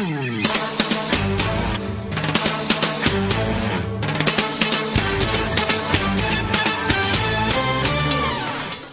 Música 0.00 0.89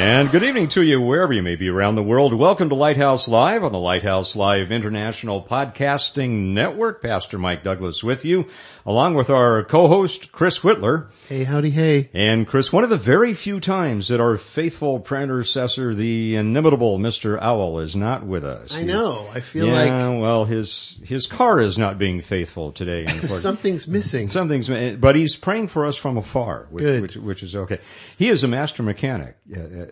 And 0.00 0.30
good 0.30 0.44
evening 0.44 0.68
to 0.68 0.82
you 0.82 1.00
wherever 1.00 1.32
you 1.32 1.42
may 1.42 1.56
be 1.56 1.68
around 1.68 1.96
the 1.96 2.04
world. 2.04 2.32
Welcome 2.32 2.68
to 2.68 2.76
Lighthouse 2.76 3.26
Live 3.26 3.64
on 3.64 3.72
the 3.72 3.80
Lighthouse 3.80 4.36
Live 4.36 4.70
International 4.70 5.42
Podcasting 5.42 6.52
Network. 6.52 7.02
Pastor 7.02 7.36
Mike 7.36 7.64
Douglass 7.64 8.04
with 8.04 8.24
you, 8.24 8.46
along 8.88 9.12
with 9.12 9.28
our 9.28 9.64
co-host 9.64 10.32
Chris 10.32 10.60
Whitler. 10.60 11.08
Hey, 11.28 11.44
howdy, 11.44 11.68
hey. 11.68 12.08
And 12.14 12.48
Chris, 12.48 12.72
one 12.72 12.84
of 12.84 12.88
the 12.88 12.96
very 12.96 13.34
few 13.34 13.60
times 13.60 14.08
that 14.08 14.18
our 14.18 14.38
faithful 14.38 14.98
predecessor, 14.98 15.92
the 15.94 16.36
inimitable 16.36 16.98
Mr. 16.98 17.38
Owl, 17.38 17.80
is 17.80 17.94
not 17.94 18.24
with 18.24 18.46
us. 18.46 18.72
I 18.72 18.84
know. 18.84 19.28
I 19.30 19.40
feel 19.40 19.66
yeah, 19.66 20.06
like 20.06 20.20
well, 20.22 20.46
his 20.46 20.96
his 21.04 21.26
car 21.26 21.60
is 21.60 21.76
not 21.76 21.98
being 21.98 22.22
faithful 22.22 22.72
today. 22.72 23.06
something's 23.06 23.86
missing. 23.86 24.30
Something's, 24.30 24.70
but 24.96 25.14
he's 25.14 25.36
praying 25.36 25.68
for 25.68 25.84
us 25.84 25.98
from 25.98 26.16
afar, 26.16 26.66
which, 26.70 26.82
Good. 26.82 27.02
which, 27.02 27.16
which 27.16 27.42
is 27.42 27.54
okay. 27.54 27.80
He 28.16 28.30
is 28.30 28.42
a 28.42 28.48
master 28.48 28.82
mechanic, 28.82 29.36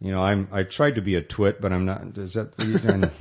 You 0.00 0.10
know, 0.12 0.22
I'm 0.22 0.48
I 0.52 0.62
tried 0.64 0.96
to 0.96 1.00
be 1.00 1.14
a 1.14 1.22
twit, 1.22 1.60
but 1.60 1.72
I'm 1.72 1.86
not. 1.86 2.18
Is 2.18 2.34
that 2.34 2.52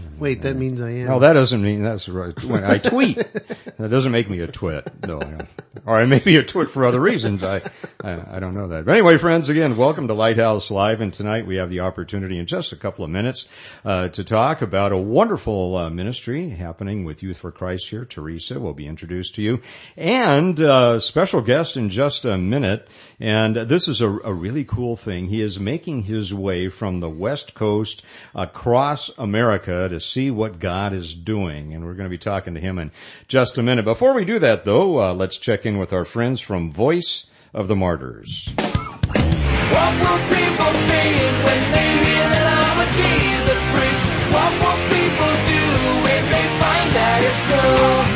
Wait, 0.19 0.41
that 0.41 0.57
means 0.57 0.81
I 0.81 0.89
am. 0.89 1.07
No, 1.07 1.19
that 1.19 1.33
doesn't 1.33 1.61
mean 1.61 1.81
that's 1.81 2.09
right. 2.09 2.37
When 2.43 2.65
I 2.65 2.79
tweet, 2.79 3.15
that 3.77 3.89
doesn't 3.89 4.11
make 4.11 4.29
me 4.29 4.39
a 4.41 4.47
twit. 4.47 4.91
No, 5.07 5.21
I 5.21 5.47
or 5.85 5.95
I 5.95 6.05
may 6.05 6.19
be 6.19 6.35
a 6.35 6.43
twit 6.43 6.69
for 6.69 6.85
other 6.85 6.99
reasons. 6.99 7.43
I, 7.43 7.61
I 8.03 8.35
I 8.35 8.39
don't 8.39 8.55
know 8.55 8.67
that. 8.67 8.85
But 8.85 8.91
anyway, 8.91 9.17
friends, 9.17 9.47
again, 9.47 9.77
welcome 9.77 10.07
to 10.09 10.13
Lighthouse 10.13 10.69
Live, 10.69 10.99
and 10.99 11.13
tonight 11.13 11.45
we 11.45 11.57
have 11.57 11.69
the 11.69 11.79
opportunity 11.81 12.37
in 12.37 12.45
just 12.45 12.73
a 12.73 12.75
couple 12.75 13.05
of 13.05 13.11
minutes 13.11 13.47
uh, 13.85 14.09
to 14.09 14.23
talk 14.25 14.61
about 14.61 14.91
a 14.91 14.97
wonderful 14.97 15.77
uh, 15.77 15.89
ministry 15.89 16.49
happening 16.49 17.05
with 17.05 17.23
Youth 17.23 17.37
for 17.37 17.51
Christ 17.51 17.89
here. 17.89 18.03
Teresa 18.03 18.59
will 18.59 18.73
be 18.73 18.87
introduced 18.87 19.35
to 19.35 19.41
you, 19.41 19.61
and 19.95 20.59
uh, 20.59 20.99
special 20.99 21.41
guest 21.41 21.77
in 21.77 21.89
just 21.89 22.25
a 22.25 22.37
minute. 22.37 22.89
And 23.19 23.55
this 23.55 23.87
is 23.87 24.01
a, 24.01 24.09
a 24.09 24.33
really 24.33 24.65
cool 24.65 24.97
thing. 24.97 25.27
He 25.27 25.41
is 25.41 25.57
making 25.57 26.03
his 26.03 26.33
way 26.33 26.64
from 26.69 26.99
the 26.99 27.09
West 27.09 27.53
Coast 27.53 28.03
across 28.33 29.09
America 29.17 29.87
to 29.89 29.99
see 29.99 30.31
what 30.31 30.59
God 30.59 30.93
is 30.93 31.13
doing. 31.13 31.73
And 31.73 31.85
we're 31.85 31.93
going 31.93 32.05
to 32.05 32.09
be 32.09 32.17
talking 32.17 32.53
to 32.55 32.59
him 32.59 32.79
in 32.79 32.91
just 33.27 33.57
a 33.57 33.63
minute. 33.63 33.85
Before 33.85 34.13
we 34.13 34.25
do 34.25 34.39
that 34.39 34.63
though, 34.63 34.99
uh, 34.99 35.13
let's 35.13 35.37
check 35.37 35.65
in 35.65 35.77
with 35.77 35.93
our 35.93 36.05
friends 36.05 36.39
from 36.39 36.71
Voice 36.71 37.27
of 37.53 37.67
the 37.67 37.75
Martyrs. 37.75 38.49
What 38.57 39.93
will 39.99 40.21
people 40.29 40.71
think 40.87 41.43
when 41.43 41.61
they 41.71 41.91
hear 42.05 42.25
that 42.29 42.47
I'm 42.53 42.79
a 42.79 42.89
Jesus 42.93 43.61
freak? 43.73 43.99
What 44.35 44.51
will 44.61 44.79
people 44.93 45.33
do 45.49 45.63
when 46.05 46.23
they 46.29 46.45
find 46.59 46.87
that 46.93 47.19
it's 47.23 47.41
true? 47.49 48.15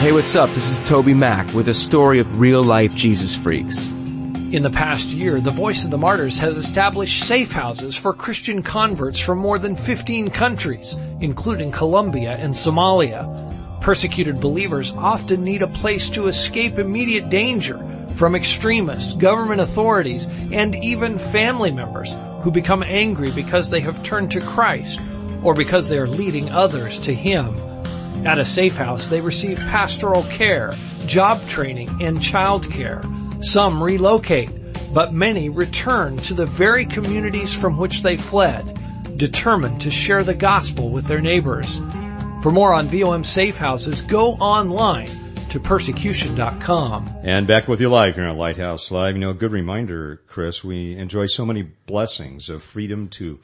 Hey, 0.00 0.12
what's 0.12 0.34
up? 0.34 0.50
This 0.50 0.68
is 0.70 0.80
TobyMac 0.80 1.52
with 1.54 1.68
a 1.68 1.74
story 1.74 2.18
of 2.20 2.40
real 2.40 2.62
life 2.62 2.94
Jesus 2.96 3.34
freaks. 3.36 3.86
In 4.50 4.64
the 4.64 4.70
past 4.70 5.10
year, 5.10 5.40
the 5.40 5.52
Voice 5.52 5.84
of 5.84 5.92
the 5.92 5.96
Martyrs 5.96 6.40
has 6.40 6.56
established 6.56 7.22
safe 7.22 7.52
houses 7.52 7.96
for 7.96 8.12
Christian 8.12 8.64
converts 8.64 9.20
from 9.20 9.38
more 9.38 9.60
than 9.60 9.76
15 9.76 10.28
countries, 10.30 10.96
including 11.20 11.70
Colombia 11.70 12.32
and 12.32 12.52
Somalia. 12.52 13.30
Persecuted 13.80 14.40
believers 14.40 14.92
often 14.94 15.44
need 15.44 15.62
a 15.62 15.68
place 15.68 16.10
to 16.10 16.26
escape 16.26 16.80
immediate 16.80 17.28
danger 17.28 17.78
from 18.14 18.34
extremists, 18.34 19.14
government 19.14 19.60
authorities, 19.60 20.26
and 20.50 20.74
even 20.82 21.16
family 21.16 21.70
members 21.70 22.16
who 22.42 22.50
become 22.50 22.82
angry 22.82 23.30
because 23.30 23.70
they 23.70 23.80
have 23.80 24.02
turned 24.02 24.32
to 24.32 24.40
Christ 24.40 25.00
or 25.44 25.54
because 25.54 25.88
they 25.88 25.98
are 25.98 26.08
leading 26.08 26.50
others 26.50 26.98
to 27.00 27.14
Him. 27.14 27.56
At 28.26 28.40
a 28.40 28.44
safe 28.44 28.76
house, 28.76 29.06
they 29.06 29.20
receive 29.20 29.58
pastoral 29.58 30.24
care, 30.24 30.76
job 31.06 31.46
training, 31.46 32.02
and 32.02 32.20
child 32.20 32.68
care. 32.68 33.00
Some 33.42 33.82
relocate, 33.82 34.50
but 34.92 35.12
many 35.12 35.48
return 35.48 36.16
to 36.18 36.34
the 36.34 36.46
very 36.46 36.84
communities 36.84 37.54
from 37.54 37.76
which 37.76 38.02
they 38.02 38.16
fled, 38.16 38.78
determined 39.16 39.80
to 39.82 39.90
share 39.90 40.22
the 40.22 40.34
gospel 40.34 40.90
with 40.90 41.06
their 41.06 41.20
neighbors. 41.20 41.80
For 42.42 42.50
more 42.50 42.72
on 42.72 42.86
VOM 42.86 43.24
safe 43.24 43.56
houses, 43.56 44.02
go 44.02 44.32
online 44.34 45.10
to 45.50 45.58
persecution.com. 45.58 47.10
And 47.22 47.46
back 47.46 47.66
with 47.66 47.80
you 47.80 47.88
live 47.88 48.14
here 48.14 48.24
on 48.24 48.36
Lighthouse 48.36 48.90
Live. 48.90 49.16
You 49.16 49.20
know, 49.20 49.30
a 49.30 49.34
good 49.34 49.52
reminder, 49.52 50.22
Chris, 50.26 50.62
we 50.62 50.96
enjoy 50.96 51.26
so 51.26 51.44
many 51.44 51.62
blessings 51.62 52.48
of 52.48 52.62
freedom 52.62 53.08
to 53.08 53.40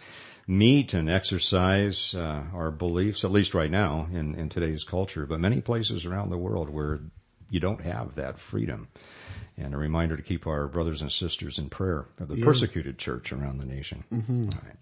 meet 0.46 0.94
and 0.94 1.10
exercise 1.10 2.14
uh, 2.14 2.44
our 2.54 2.70
beliefs, 2.70 3.24
at 3.24 3.32
least 3.32 3.54
right 3.54 3.70
now 3.70 4.08
in, 4.12 4.34
in 4.36 4.48
today's 4.48 4.84
culture, 4.84 5.26
but 5.26 5.40
many 5.40 5.60
places 5.60 6.06
around 6.06 6.30
the 6.30 6.38
world 6.38 6.70
where 6.70 7.00
you 7.50 7.60
don't 7.60 7.82
have 7.82 8.14
that 8.14 8.38
freedom. 8.38 8.88
And 9.59 9.72
a 9.72 9.78
reminder 9.78 10.19
to 10.19 10.22
keep 10.22 10.47
our 10.47 10.69
brothers 10.69 11.00
and 11.00 11.11
sisters 11.11 11.59
in 11.59 11.71
prayer 11.71 12.05
of 12.21 12.28
the 12.28 12.43
persecuted 12.43 12.99
church 12.99 13.33
around 13.33 13.56
the 13.56 13.65
nation. 13.65 14.05
All 14.12 14.61
right. 14.62 14.77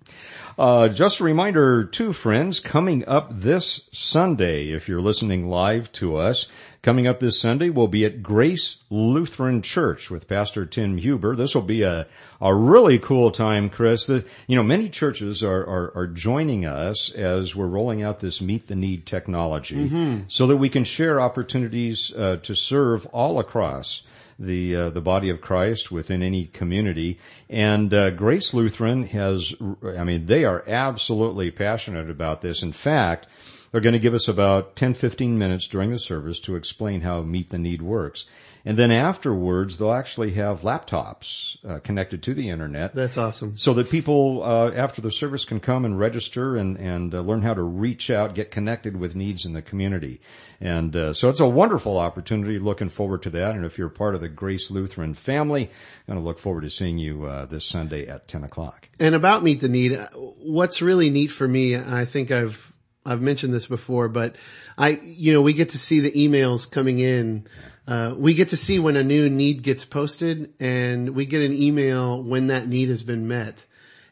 Uh, 0.59 0.89
just 0.89 1.21
a 1.21 1.25
reminder, 1.25 1.85
too, 1.85 2.13
friends, 2.13 2.59
coming 2.59 3.07
up 3.07 3.29
this 3.31 3.89
Sunday, 3.93 4.71
if 4.71 4.89
you're 4.89 5.01
listening 5.01 5.49
live 5.49 5.93
to 5.93 6.17
us, 6.17 6.49
coming 6.83 7.07
up 7.07 7.21
this 7.21 7.39
Sunday, 7.39 7.71
we'll 7.71 7.87
be 7.87 8.05
at 8.05 8.21
Grace 8.21 8.79
Lutheran 8.91 9.63
Church 9.63 10.11
with 10.11 10.27
Pastor 10.27 10.67
Tim 10.67 10.99
Huber. 10.99 11.37
This 11.37 11.55
will 11.55 11.63
be 11.63 11.83
a, 11.83 12.09
a 12.41 12.53
really 12.53 12.99
cool 12.99 13.31
time, 13.31 13.71
Chris. 13.71 14.07
The, 14.07 14.27
you 14.49 14.57
know, 14.57 14.65
many 14.65 14.89
churches 14.89 15.45
are, 15.45 15.63
are, 15.63 15.93
are 15.97 16.07
joining 16.09 16.67
us 16.67 17.11
as 17.13 17.55
we're 17.55 17.69
rolling 17.69 18.03
out 18.03 18.19
this 18.19 18.41
Meet 18.41 18.67
the 18.67 18.75
Need 18.75 19.07
technology 19.07 19.87
so 20.27 20.49
that 20.49 20.57
we 20.57 20.69
can 20.69 20.83
share 20.83 21.21
opportunities 21.21 22.13
uh, 22.13 22.39
to 22.43 22.57
serve 22.57 23.07
all 23.07 23.39
across 23.39 24.03
the 24.39 24.77
uh, 24.77 24.91
the 24.91 25.01
body 25.01 25.31
of 25.31 25.41
Christ 25.41 25.91
within 25.91 26.23
any 26.23 26.47
community. 26.47 27.19
And 27.49 27.93
uh, 27.93 28.11
Grace 28.11 28.55
Lutheran 28.55 29.05
has, 29.05 29.55
I 29.97 30.05
mean, 30.05 30.27
they 30.27 30.45
are 30.45 30.65
absolutely 30.67 31.51
passionate 31.51 32.11
about 32.11 32.41
this. 32.41 32.63
In 32.63 32.73
fact, 32.73 33.27
they're 33.71 33.81
going 33.81 33.95
to 33.95 33.99
give 33.99 34.15
us 34.15 34.29
about 34.29 34.77
10, 34.77 34.95
15 34.95 35.37
minutes 35.37 35.67
during 35.67 35.91
the 35.91 35.99
service 35.99 36.39
to 36.41 36.57
explain 36.57 37.01
how 37.01 37.23
Meet 37.23 37.51
the 37.51 37.59
Need 37.59 37.83
works. 37.83 38.27
And 38.67 38.79
then 38.79 38.91
afterwards, 38.91 39.77
they'll 39.77 39.93
actually 39.93 40.33
have 40.33 40.63
laptops 40.63 41.59
uh, 41.69 41.81
connected 41.81 42.23
to 42.23 42.33
the 42.35 42.49
internet 42.49 42.95
That's 42.95 43.19
awesome. 43.19 43.59
so 43.59 43.75
that 43.75 43.91
people 43.91 44.43
uh, 44.43 44.71
after 44.71 45.03
the 45.03 45.11
service 45.11 45.45
can 45.45 45.61
come 45.61 45.85
and 45.85 45.99
register 45.99 46.57
and 46.57 46.79
and 46.79 47.15
uh, 47.15 47.21
learn 47.21 47.43
how 47.43 47.53
to 47.53 47.63
reach 47.63 48.11
out, 48.11 48.35
get 48.35 48.51
connected 48.51 48.97
with 48.97 49.15
needs 49.15 49.45
in 49.45 49.53
the 49.53 49.61
community, 49.61 50.21
and 50.61 50.97
uh, 50.97 51.13
so 51.13 51.29
it's 51.29 51.41
a 51.41 51.49
wonderful 51.49 51.99
opportunity. 51.99 52.59
Looking 52.59 52.89
forward 52.89 53.23
to 53.25 53.31
that, 53.31 53.55
and 53.55 53.67
if 53.67 53.77
you're 53.77 53.91
part 53.91 54.15
of 54.15 54.23
the 54.23 54.29
Grace 54.29 54.71
Lutheran 54.71 55.13
family, 55.15 55.65
I'm 55.65 56.15
going 56.15 56.19
to 56.19 56.25
look 56.27 56.39
forward 56.39 56.63
to 56.63 56.71
seeing 56.71 56.97
you 56.97 57.27
uh, 57.27 57.45
this 57.45 57.67
Sunday 57.67 58.07
at 58.07 58.29
ten 58.29 58.45
o'clock. 58.45 58.89
And 58.99 59.15
about 59.15 59.43
Meet 59.43 59.61
the 59.61 59.69
Need, 59.69 59.99
what's 60.15 60.81
really 60.81 61.11
neat 61.11 61.31
for 61.31 61.47
me, 61.47 61.77
I 61.77 62.07
think 62.07 62.31
I've, 62.31 62.73
I've 63.05 63.21
mentioned 63.21 63.53
this 63.53 63.67
before, 63.67 64.09
but 64.09 64.37
I, 64.79 64.91
you 64.91 65.33
know, 65.33 65.43
we 65.43 65.53
get 65.53 65.71
to 65.71 65.79
see 65.79 66.01
the 66.01 66.13
emails 66.13 66.71
coming 66.71 66.99
in. 66.99 67.47
Uh, 67.87 68.15
we 68.17 68.35
get 68.35 68.49
to 68.49 68.57
see 68.57 68.79
when 68.79 68.97
a 68.97 69.05
new 69.05 69.29
need 69.29 69.63
gets 69.63 69.85
posted 69.85 70.55
and 70.59 71.11
we 71.11 71.27
get 71.27 71.43
an 71.43 71.53
email 71.53 72.23
when 72.23 72.47
that 72.47 72.67
need 72.67 72.89
has 72.89 73.03
been 73.03 73.29
met. 73.29 73.65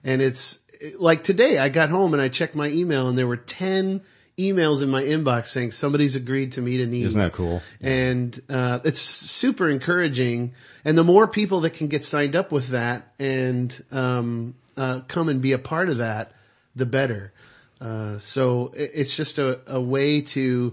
And 0.05 0.21
it's 0.21 0.59
like 0.99 1.23
today 1.23 1.59
I 1.59 1.71
got 1.71 1.89
home 1.89 2.13
and 2.13 2.21
I 2.21 2.29
checked 2.29 2.55
my 2.55 2.69
email 2.69 3.09
and 3.09 3.17
there 3.17 3.27
were 3.27 3.39
10 3.39 4.03
emails 4.39 4.83
in 4.83 4.91
my 4.91 5.03
inbox 5.03 5.49
saying 5.49 5.73
somebody's 5.73 6.17
agreed 6.17 6.53
to 6.53 6.61
meet 6.61 6.81
a 6.81 6.87
need. 6.87 7.07
Isn't 7.07 7.21
that 7.21 7.33
cool? 7.33 7.63
and 7.81 8.39
uh, 8.49 8.81
it's 8.85 9.01
super 9.01 9.69
encouraging. 9.69 10.53
And 10.85 10.97
the 10.97 11.05
more 11.05 11.27
people 11.27 11.61
that 11.61 11.75
can 11.75 11.89
get 11.89 12.05
signed 12.05 12.37
up 12.37 12.53
with 12.53 12.69
that 12.69 13.13
and 13.19 13.85
um, 13.91 14.55
uh, 14.77 15.01
come 15.09 15.29
and 15.29 15.41
be 15.41 15.53
a 15.53 15.59
part 15.59 15.89
of 15.89 15.99
that, 15.99 16.33
the 16.75 16.87
better. 16.87 17.33
Uh, 17.83 18.19
so 18.19 18.73
it, 18.77 18.93
it's 18.95 19.17
just 19.17 19.39
a, 19.39 19.61
a 19.67 19.81
way 19.81 20.21
to 20.21 20.73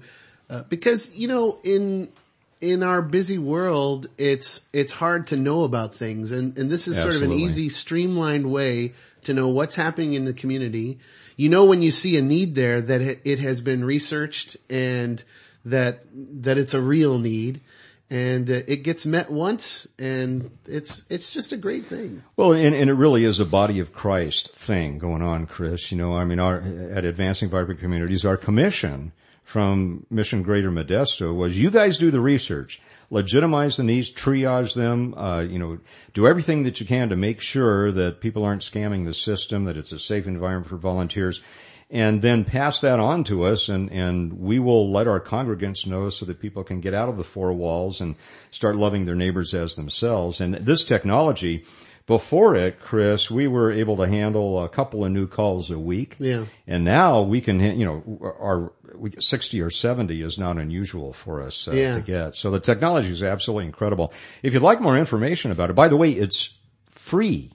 uh, 0.50 0.64
because 0.70 1.14
you 1.16 1.28
know 1.28 1.58
in 1.64 2.10
in 2.62 2.84
our 2.84 3.02
busy 3.02 3.38
world, 3.38 4.08
it's 4.18 4.62
it's 4.74 4.92
hard 4.92 5.28
to 5.28 5.38
know 5.38 5.64
about 5.64 5.96
things, 5.96 6.32
and 6.32 6.58
and 6.58 6.70
this 6.70 6.88
is 6.88 7.02
sort 7.02 7.16
of 7.16 7.24
an 7.24 7.32
easy, 7.32 7.70
streamlined 7.70 8.52
way 8.52 8.94
to 9.24 9.34
know 9.34 9.48
what's 9.48 9.76
happening 9.76 10.14
in 10.14 10.26
the 10.26 10.34
community. 10.34 11.00
You 11.36 11.50
know 11.50 11.66
when 11.66 11.82
you 11.82 11.92
see 11.92 12.18
a 12.18 12.22
need 12.22 12.56
there 12.56 12.82
that 12.82 13.02
it, 13.02 13.22
it 13.24 13.40
has 13.40 13.62
been 13.62 13.84
researched 13.84 14.58
and 14.70 15.24
that 15.66 16.04
that 16.14 16.58
it's 16.58 16.74
a 16.74 16.82
real 16.82 17.18
need, 17.18 17.62
and 18.10 18.50
uh, 18.50 18.62
it 18.68 18.84
gets 18.84 19.06
met 19.06 19.32
once, 19.32 19.88
and 20.00 20.50
it's 20.66 21.04
it's 21.10 21.32
just 21.32 21.52
a 21.52 21.58
great 21.58 21.86
thing. 21.86 22.24
Well, 22.36 22.54
and, 22.54 22.76
and 22.76 22.90
it 22.90 22.94
really 22.94 23.24
is 23.24 23.40
a 23.40 23.46
body 23.46 23.80
of 23.80 23.94
Christ 23.94 24.54
thing 24.56 24.98
going 24.98 25.22
on, 25.22 25.46
Chris. 25.46 25.92
You 25.92 25.98
know, 25.98 26.16
I 26.16 26.26
mean, 26.26 26.40
our, 26.40 26.60
at 26.60 27.06
Advancing 27.06 27.50
Vibrant 27.50 27.80
Communities, 27.80 28.26
our 28.26 28.38
commission 28.38 29.12
from 29.44 30.06
Mission 30.10 30.44
Greater 30.44 30.72
Modesto 30.72 31.36
was 31.36 31.60
you 31.60 31.72
guys 31.72 31.98
do 31.98 32.12
the 32.12 32.22
research, 32.22 32.82
legitimize 33.10 33.78
the 33.78 33.84
needs, 33.84 34.14
triage 34.14 34.76
them, 34.76 35.16
uh, 35.16 35.42
you 35.42 35.58
know, 35.58 35.80
do 36.14 36.28
everything 36.28 36.64
that 36.64 36.80
you 36.80 36.86
can 36.86 37.10
to 37.10 37.16
make 37.16 37.42
sure 37.42 37.92
that 37.92 38.22
people 38.22 38.44
aren't 38.44 38.62
scamming 38.62 39.06
the 39.06 39.14
system, 39.14 39.66
that 39.66 39.76
it's 39.76 39.92
a 39.92 39.98
safe 39.98 40.28
environment 40.28 40.70
for 40.70 40.78
volunteers. 40.78 41.42
And 41.92 42.22
then 42.22 42.46
pass 42.46 42.82
that 42.82 43.00
on 43.00 43.24
to 43.26 43.46
us 43.46 43.68
and, 43.68 43.92
and 43.92 44.34
we 44.34 44.60
will 44.60 44.92
let 44.92 45.08
our 45.08 45.20
congregants 45.20 45.88
know 45.88 46.10
so 46.12 46.24
that 46.28 46.40
people 46.40 46.64
can 46.64 46.82
get 46.82 46.94
out 46.94 47.10
of 47.10 47.18
the 47.18 47.24
four 47.24 47.52
walls 47.52 48.00
and 48.00 48.16
start 48.52 48.76
loving 48.76 49.06
their 49.06 49.16
neighbors 49.16 49.56
as 49.56 49.76
themselves. 49.76 50.40
And 50.40 50.54
this 50.54 50.84
technology, 50.86 51.66
before 52.06 52.56
it, 52.56 52.80
Chris, 52.80 53.32
we 53.32 53.48
were 53.48 53.72
able 53.72 53.98
to 53.98 54.08
handle 54.08 54.64
a 54.64 54.70
couple 54.70 55.04
of 55.04 55.12
new 55.12 55.26
calls 55.26 55.72
a 55.72 55.80
week. 55.80 56.16
Yeah. 56.20 56.46
And 56.68 56.86
now 56.86 57.24
we 57.24 57.42
can, 57.42 57.60
you 57.60 57.86
know, 57.86 58.20
our 58.40 58.72
60 59.20 59.60
or 59.60 59.72
70 59.72 60.22
is 60.22 60.38
not 60.38 60.58
unusual 60.60 61.12
for 61.12 61.42
us 61.42 61.68
uh, 61.68 61.72
Yeah. 61.72 61.96
to 61.96 62.02
get. 62.02 62.36
So 62.36 62.52
the 62.52 62.60
technology 62.60 63.10
is 63.10 63.24
absolutely 63.24 63.66
incredible. 63.66 64.14
If 64.44 64.54
you'd 64.54 64.62
like 64.62 64.80
more 64.80 64.96
information 64.96 65.50
about 65.50 65.72
it, 65.72 65.76
by 65.76 65.88
the 65.88 65.98
way, 65.98 66.12
it's 66.12 66.54
free. 66.92 67.52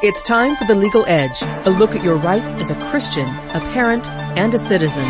It's 0.02 0.24
time 0.24 0.56
for 0.56 0.64
The 0.64 0.74
Legal 0.74 1.04
Edge, 1.06 1.42
a 1.42 1.70
look 1.70 1.94
at 1.94 2.02
your 2.02 2.16
rights 2.16 2.56
as 2.56 2.72
a 2.72 2.90
Christian, 2.90 3.28
a 3.28 3.60
parent, 3.72 4.10
and 4.10 4.52
a 4.52 4.58
citizen. 4.58 5.04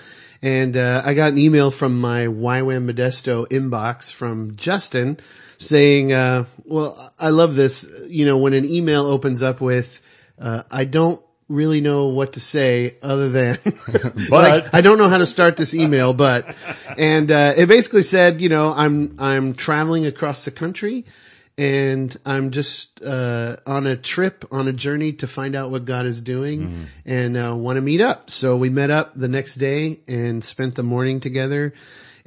and 0.43 0.77
uh, 0.77 1.01
I 1.03 1.15
got 1.15 1.31
an 1.31 1.39
email 1.39 1.71
from 1.71 1.99
my 1.99 2.27
YWAM 2.27 2.91
Modesto 2.91 3.47
inbox 3.47 4.11
from 4.13 4.55
Justin 4.55 5.19
saying, 5.57 6.13
uh, 6.13 6.45
"Well, 6.63 7.11
I 7.17 7.29
love 7.29 7.55
this. 7.55 7.89
You 8.05 8.27
know, 8.27 8.37
when 8.37 8.53
an 8.53 8.65
email 8.65 9.07
opens 9.07 9.41
up 9.41 9.61
with, 9.61 9.99
uh, 10.37 10.63
I 10.69 10.85
don't 10.85 11.19
really 11.49 11.81
know 11.81 12.09
what 12.09 12.33
to 12.33 12.39
say 12.39 12.97
other 13.01 13.29
than, 13.29 13.57
But- 13.73 14.29
like, 14.29 14.73
I 14.75 14.81
don't 14.81 14.99
know 14.99 15.09
how 15.09 15.17
to 15.17 15.25
start 15.25 15.57
this 15.57 15.73
email, 15.73 16.13
but, 16.13 16.53
and, 16.97 17.31
uh, 17.31 17.53
it 17.55 17.67
basically 17.67 18.03
said, 18.03 18.41
you 18.41 18.49
know, 18.49 18.73
I'm, 18.73 19.15
I'm 19.17 19.53
traveling 19.53 20.05
across 20.05 20.43
the 20.43 20.51
country 20.51 21.05
and 21.57 22.15
I'm 22.25 22.51
just, 22.51 23.01
uh, 23.01 23.57
on 23.65 23.87
a 23.87 23.97
trip, 23.97 24.45
on 24.51 24.67
a 24.67 24.73
journey 24.73 25.13
to 25.13 25.27
find 25.27 25.55
out 25.55 25.71
what 25.71 25.85
God 25.85 26.05
is 26.05 26.21
doing 26.21 26.87
and, 27.05 27.37
uh, 27.37 27.55
want 27.55 27.77
to 27.77 27.81
meet 27.81 28.01
up. 28.01 28.29
So 28.29 28.57
we 28.57 28.69
met 28.69 28.91
up 28.91 29.13
the 29.15 29.27
next 29.27 29.55
day 29.55 29.99
and 30.07 30.43
spent 30.43 30.75
the 30.75 30.83
morning 30.83 31.19
together 31.19 31.73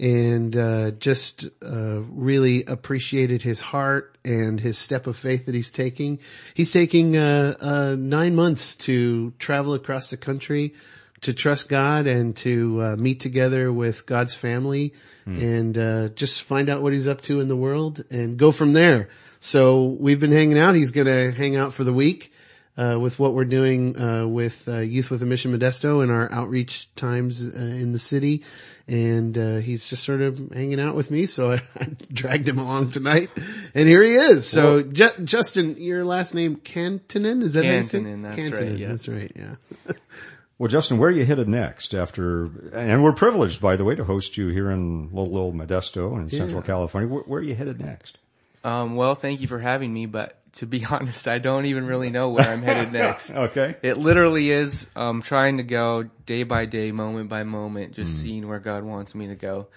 and 0.00 0.56
uh, 0.56 0.90
just 0.92 1.48
uh, 1.62 2.00
really 2.00 2.64
appreciated 2.64 3.42
his 3.42 3.60
heart 3.60 4.16
and 4.24 4.58
his 4.58 4.78
step 4.78 5.06
of 5.06 5.16
faith 5.16 5.46
that 5.46 5.54
he's 5.54 5.70
taking. 5.70 6.18
He's 6.54 6.72
taking 6.72 7.16
uh, 7.16 7.56
uh, 7.60 7.96
nine 7.98 8.34
months 8.34 8.76
to 8.76 9.32
travel 9.38 9.74
across 9.74 10.10
the 10.10 10.16
country 10.16 10.74
to 11.22 11.34
trust 11.34 11.68
God 11.68 12.06
and 12.06 12.34
to 12.36 12.80
uh, 12.82 12.96
meet 12.96 13.20
together 13.20 13.72
with 13.72 14.06
God's 14.06 14.34
family 14.34 14.94
and 15.26 15.78
uh, 15.78 16.08
just 16.08 16.42
find 16.42 16.68
out 16.68 16.82
what 16.82 16.92
he's 16.92 17.06
up 17.06 17.20
to 17.22 17.40
in 17.40 17.46
the 17.48 17.54
world 17.56 18.02
and 18.10 18.36
go 18.36 18.50
from 18.50 18.72
there. 18.72 19.10
So 19.38 19.84
we've 19.84 20.18
been 20.18 20.32
hanging 20.32 20.58
out. 20.58 20.74
He's 20.74 20.90
going 20.90 21.06
to 21.06 21.30
hang 21.30 21.54
out 21.56 21.72
for 21.72 21.84
the 21.84 21.92
week 21.92 22.32
uh, 22.76 22.98
with 22.98 23.18
what 23.18 23.34
we're 23.34 23.44
doing 23.44 23.96
uh, 23.96 24.26
with 24.26 24.66
uh, 24.66 24.78
Youth 24.78 25.10
with 25.10 25.22
a 25.22 25.26
Mission 25.26 25.56
Modesto 25.56 26.02
and 26.02 26.10
our 26.10 26.30
outreach 26.32 26.92
times 26.96 27.46
uh, 27.46 27.58
in 27.58 27.92
the 27.92 27.98
city. 27.98 28.42
And 28.88 29.38
uh, 29.38 29.56
he's 29.58 29.86
just 29.86 30.02
sort 30.02 30.20
of 30.20 30.50
hanging 30.52 30.80
out 30.80 30.96
with 30.96 31.12
me, 31.12 31.26
so 31.26 31.52
I, 31.52 31.62
I 31.78 31.88
dragged 32.12 32.48
him 32.48 32.58
along 32.58 32.90
tonight, 32.90 33.30
and 33.72 33.88
here 33.88 34.02
he 34.02 34.14
is. 34.14 34.48
So, 34.48 34.82
Ju- 34.82 35.22
Justin, 35.22 35.76
your 35.78 36.04
last 36.04 36.34
name 36.34 36.56
Kantonen 36.56 37.42
is 37.42 37.52
that 37.52 37.64
how 37.64 37.70
you 37.70 37.82
say 37.84 37.98
it? 37.98 38.02
Kantonen, 38.36 38.70
right, 38.70 38.78
yeah. 38.78 38.88
That's 38.88 39.06
right. 39.06 39.32
Yeah. 39.36 39.54
Well, 40.60 40.68
Justin, 40.68 40.98
where 40.98 41.08
are 41.08 41.12
you 41.12 41.24
headed 41.24 41.48
next 41.48 41.94
after, 41.94 42.50
and 42.74 43.02
we're 43.02 43.14
privileged, 43.14 43.62
by 43.62 43.76
the 43.76 43.84
way, 43.84 43.94
to 43.94 44.04
host 44.04 44.36
you 44.36 44.48
here 44.48 44.70
in 44.70 45.04
little, 45.04 45.32
little 45.32 45.52
Modesto 45.54 46.20
in 46.20 46.28
Central 46.28 46.60
California. 46.60 47.08
Where, 47.08 47.22
where 47.22 47.40
are 47.40 47.42
you 47.42 47.54
headed 47.54 47.80
next? 47.80 48.18
Um, 48.62 48.94
well, 48.94 49.14
thank 49.14 49.40
you 49.40 49.48
for 49.48 49.58
having 49.58 49.90
me, 49.90 50.04
but 50.04 50.38
to 50.56 50.66
be 50.66 50.84
honest, 50.90 51.26
I 51.28 51.38
don't 51.38 51.64
even 51.64 51.86
really 51.86 52.10
know 52.10 52.28
where 52.28 52.46
I'm 52.46 52.60
headed 52.60 52.92
next. 53.02 53.30
Okay. 53.30 53.76
It 53.80 53.96
literally 53.96 54.50
is 54.50 54.86
um, 54.94 55.22
trying 55.22 55.56
to 55.56 55.62
go 55.62 56.02
day 56.26 56.42
by 56.42 56.66
day, 56.66 56.92
moment 56.92 57.30
by 57.30 57.42
moment, 57.42 57.94
just 57.94 58.20
seeing 58.20 58.46
where 58.46 58.60
God 58.60 58.84
wants 58.84 59.14
me 59.14 59.28
to 59.28 59.36
go. 59.36 59.68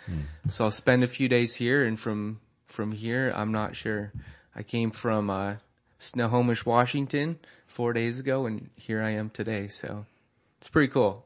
So 0.50 0.66
I'll 0.66 0.72
spend 0.72 1.06
a 1.06 1.08
few 1.08 1.30
days 1.30 1.56
here, 1.56 1.86
and 1.86 1.98
from 1.98 2.42
from 2.66 2.92
here, 2.92 3.32
I'm 3.34 3.54
not 3.54 3.78
sure. 3.78 4.12
I 4.54 4.64
came 4.64 4.92
from 4.92 5.30
uh, 5.30 5.56
Snohomish, 6.00 6.66
Washington, 6.66 7.40
four 7.68 7.94
days 7.94 8.20
ago, 8.20 8.48
and 8.48 8.70
here 8.76 9.02
I 9.02 9.12
am 9.12 9.30
today. 9.30 9.70
So 9.70 10.06
it's 10.64 10.70
pretty 10.70 10.88
cool. 10.88 11.26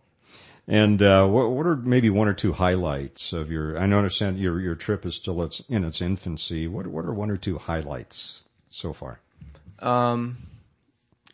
And 0.67 0.99
uh, 1.03 1.27
what, 1.27 1.51
what 1.51 1.67
are 1.67 1.75
maybe 1.75 2.09
one 2.09 2.27
or 2.27 2.33
two 2.33 2.53
highlights 2.53 3.33
of 3.33 3.51
your? 3.51 3.77
I 3.77 3.83
understand 3.83 4.39
your 4.39 4.59
your 4.59 4.73
trip 4.73 5.05
is 5.05 5.13
still 5.13 5.43
its, 5.43 5.61
in 5.69 5.83
its 5.85 6.01
infancy. 6.01 6.67
What 6.67 6.87
what 6.87 7.05
are 7.05 7.13
one 7.13 7.29
or 7.29 7.37
two 7.37 7.59
highlights 7.59 8.45
so 8.71 8.93
far? 8.93 9.19
Um, 9.77 10.37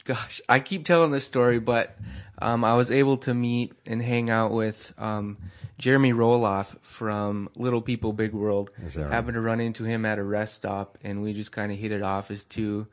gosh, 0.04 0.42
I 0.50 0.60
keep 0.60 0.84
telling 0.84 1.12
this 1.12 1.24
story, 1.24 1.60
but 1.60 1.98
um, 2.42 2.66
I 2.66 2.74
was 2.74 2.92
able 2.92 3.16
to 3.20 3.34
meet 3.34 3.72
and 3.86 4.02
hang 4.02 4.30
out 4.30 4.52
with 4.52 4.94
um, 4.98 5.38
Jeremy 5.78 6.12
Roloff 6.12 6.78
from 6.82 7.48
Little 7.56 7.82
People 7.82 8.12
Big 8.12 8.34
World. 8.34 8.70
Is 8.86 8.96
that 8.96 9.04
right? 9.04 9.14
Happened 9.14 9.36
to 9.36 9.42
run 9.42 9.62
into 9.62 9.86
him 9.86 10.04
at 10.04 10.20
a 10.20 10.24
rest 10.24 10.56
stop, 10.56 10.98
and 11.06 11.24
we 11.24 11.32
just 11.32 11.54
kind 11.54 11.72
of 11.72 11.78
hit 11.78 11.94
it 11.94 12.02
off 12.02 12.32
as 12.32 12.44
two 12.44 12.86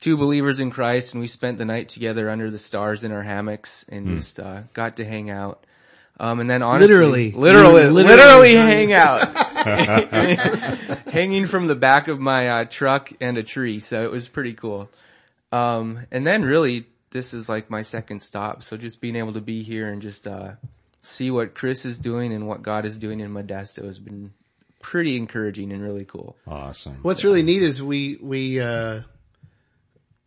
two 0.00 0.16
believers 0.16 0.60
in 0.60 0.70
Christ, 0.70 1.12
and 1.14 1.20
we 1.20 1.26
spent 1.26 1.58
the 1.58 1.64
night 1.64 1.88
together 1.88 2.30
under 2.30 2.50
the 2.50 2.58
stars 2.58 3.04
in 3.04 3.12
our 3.12 3.22
hammocks, 3.22 3.84
and 3.88 4.06
Hmm. 4.06 4.16
just 4.18 4.38
uh, 4.40 4.62
got 4.74 4.96
to 4.96 5.04
hang 5.04 5.30
out. 5.30 5.64
Um, 6.20 6.40
and 6.40 6.50
then 6.50 6.62
honestly, 6.62 6.88
Literally. 6.88 7.30
literally, 7.32 7.88
Literally. 7.88 8.04
literally 8.04 8.54
hang 8.56 8.92
out, 9.04 9.28
hanging 11.12 11.46
from 11.46 11.66
the 11.68 11.76
back 11.76 12.08
of 12.08 12.18
my 12.18 12.48
uh, 12.48 12.64
truck 12.64 13.12
and 13.20 13.38
a 13.38 13.42
tree. 13.42 13.78
So 13.80 14.02
it 14.02 14.10
was 14.10 14.28
pretty 14.28 14.54
cool. 14.54 14.90
Um, 15.52 16.06
and 16.10 16.26
then 16.26 16.42
really, 16.42 16.86
this 17.10 17.32
is 17.32 17.48
like 17.48 17.70
my 17.70 17.82
second 17.82 18.20
stop. 18.20 18.62
So 18.62 18.76
just 18.76 19.00
being 19.00 19.16
able 19.16 19.32
to 19.34 19.40
be 19.40 19.62
here 19.62 19.88
and 19.90 20.02
just, 20.02 20.26
uh, 20.26 20.52
see 21.02 21.30
what 21.30 21.54
Chris 21.54 21.84
is 21.84 21.98
doing 21.98 22.32
and 22.32 22.46
what 22.48 22.62
God 22.62 22.84
is 22.84 22.98
doing 22.98 23.20
in 23.20 23.32
Modesto 23.32 23.84
has 23.84 23.98
been 23.98 24.32
pretty 24.82 25.16
encouraging 25.16 25.72
and 25.72 25.82
really 25.82 26.04
cool. 26.04 26.36
Awesome. 26.46 26.98
What's 27.02 27.24
really 27.24 27.42
neat 27.42 27.62
is 27.62 27.80
we 27.82 28.18
we 28.20 28.60
uh, 28.60 29.02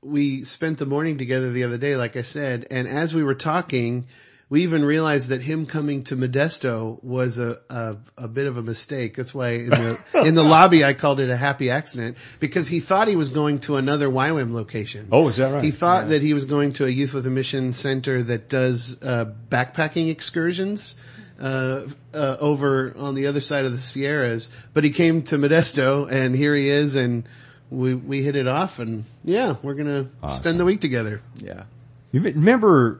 we 0.01 0.43
spent 0.43 0.79
the 0.79 0.85
morning 0.85 1.17
together 1.17 1.51
the 1.51 1.63
other 1.63 1.77
day, 1.77 1.95
like 1.95 2.17
I 2.17 2.23
said, 2.23 2.67
and 2.71 2.87
as 2.87 3.13
we 3.13 3.23
were 3.23 3.35
talking, 3.35 4.07
we 4.49 4.63
even 4.63 4.83
realized 4.83 5.29
that 5.29 5.41
him 5.41 5.65
coming 5.65 6.03
to 6.05 6.17
Modesto 6.17 7.01
was 7.03 7.39
a 7.39 7.59
a, 7.69 7.95
a 8.17 8.27
bit 8.27 8.47
of 8.47 8.57
a 8.57 8.61
mistake. 8.61 9.15
That's 9.15 9.33
why 9.33 9.51
in 9.51 9.69
the 9.69 9.99
in 10.25 10.35
the 10.35 10.43
lobby 10.43 10.83
I 10.83 10.93
called 10.93 11.19
it 11.19 11.29
a 11.29 11.37
happy 11.37 11.69
accident 11.69 12.17
because 12.39 12.67
he 12.67 12.81
thought 12.81 13.07
he 13.07 13.15
was 13.15 13.29
going 13.29 13.59
to 13.61 13.77
another 13.77 14.09
YWAM 14.09 14.51
location. 14.51 15.07
Oh, 15.11 15.29
is 15.29 15.37
that 15.37 15.53
right? 15.53 15.63
He 15.63 15.71
thought 15.71 16.09
that 16.09 16.21
he 16.21 16.33
was 16.33 16.45
going 16.45 16.73
to 16.73 16.85
a 16.85 16.89
youth 16.89 17.13
with 17.13 17.25
a 17.25 17.29
mission 17.29 17.71
center 17.71 18.23
that 18.23 18.49
does 18.49 18.97
uh, 19.01 19.25
backpacking 19.49 20.09
excursions 20.09 20.95
uh, 21.39 21.87
uh, 22.13 22.37
over 22.39 22.93
on 22.97 23.15
the 23.15 23.27
other 23.27 23.41
side 23.41 23.65
of 23.65 23.71
the 23.71 23.79
Sierras, 23.79 24.51
but 24.73 24.83
he 24.83 24.89
came 24.89 25.23
to 25.23 25.37
Modesto, 25.37 26.11
and 26.11 26.35
here 26.35 26.55
he 26.55 26.67
is, 26.67 26.95
and 26.95 27.23
we 27.71 27.95
we 27.95 28.21
hit 28.21 28.35
it 28.35 28.47
off, 28.47 28.77
and 28.79 29.05
yeah, 29.23 29.55
we're 29.63 29.73
gonna 29.73 30.07
spend 30.27 30.59
the 30.59 30.65
week 30.65 30.81
together. 30.81 31.21
Yeah. 31.37 31.63
You 32.11 32.21
remember? 32.21 32.99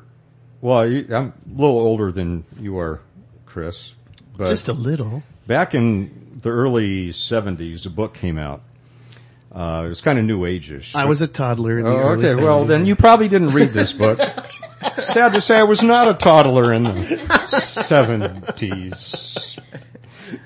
Well, 0.62 0.88
you, 0.88 1.06
I'm 1.14 1.28
a 1.28 1.34
little 1.62 1.80
older 1.80 2.12
than 2.12 2.46
you 2.60 2.80
are, 2.80 3.02
Chris. 3.46 3.94
But 4.38 4.50
Just 4.50 4.70
a 4.70 4.74
little. 4.74 5.22
back 5.46 5.76
in 5.76 6.40
the 6.42 6.50
early 6.50 7.10
'70s, 7.10 7.86
a 7.86 7.90
book 7.90 8.14
came 8.14 8.38
out. 8.38 8.62
Uh, 9.52 9.84
it 9.86 9.90
was 9.90 10.00
kind 10.00 10.18
of 10.18 10.24
new 10.24 10.46
age-ish. 10.46 10.96
I 10.96 11.06
was 11.06 11.22
a 11.22 11.28
toddler 11.28 11.78
in 11.78 11.84
the 11.84 11.92
Oh, 11.92 11.98
early 11.98 12.26
okay. 12.26 12.42
Well, 12.42 12.64
then 12.64 12.86
you 12.86 12.96
probably 12.96 13.28
didn't 13.28 13.50
read 13.50 13.70
this 13.70 13.92
book. 13.92 14.18
Sad 14.96 15.34
to 15.34 15.42
say, 15.42 15.58
I 15.58 15.64
was 15.64 15.84
not 15.84 16.08
a 16.08 16.14
toddler 16.14 16.72
in 16.72 16.84
the 16.84 16.94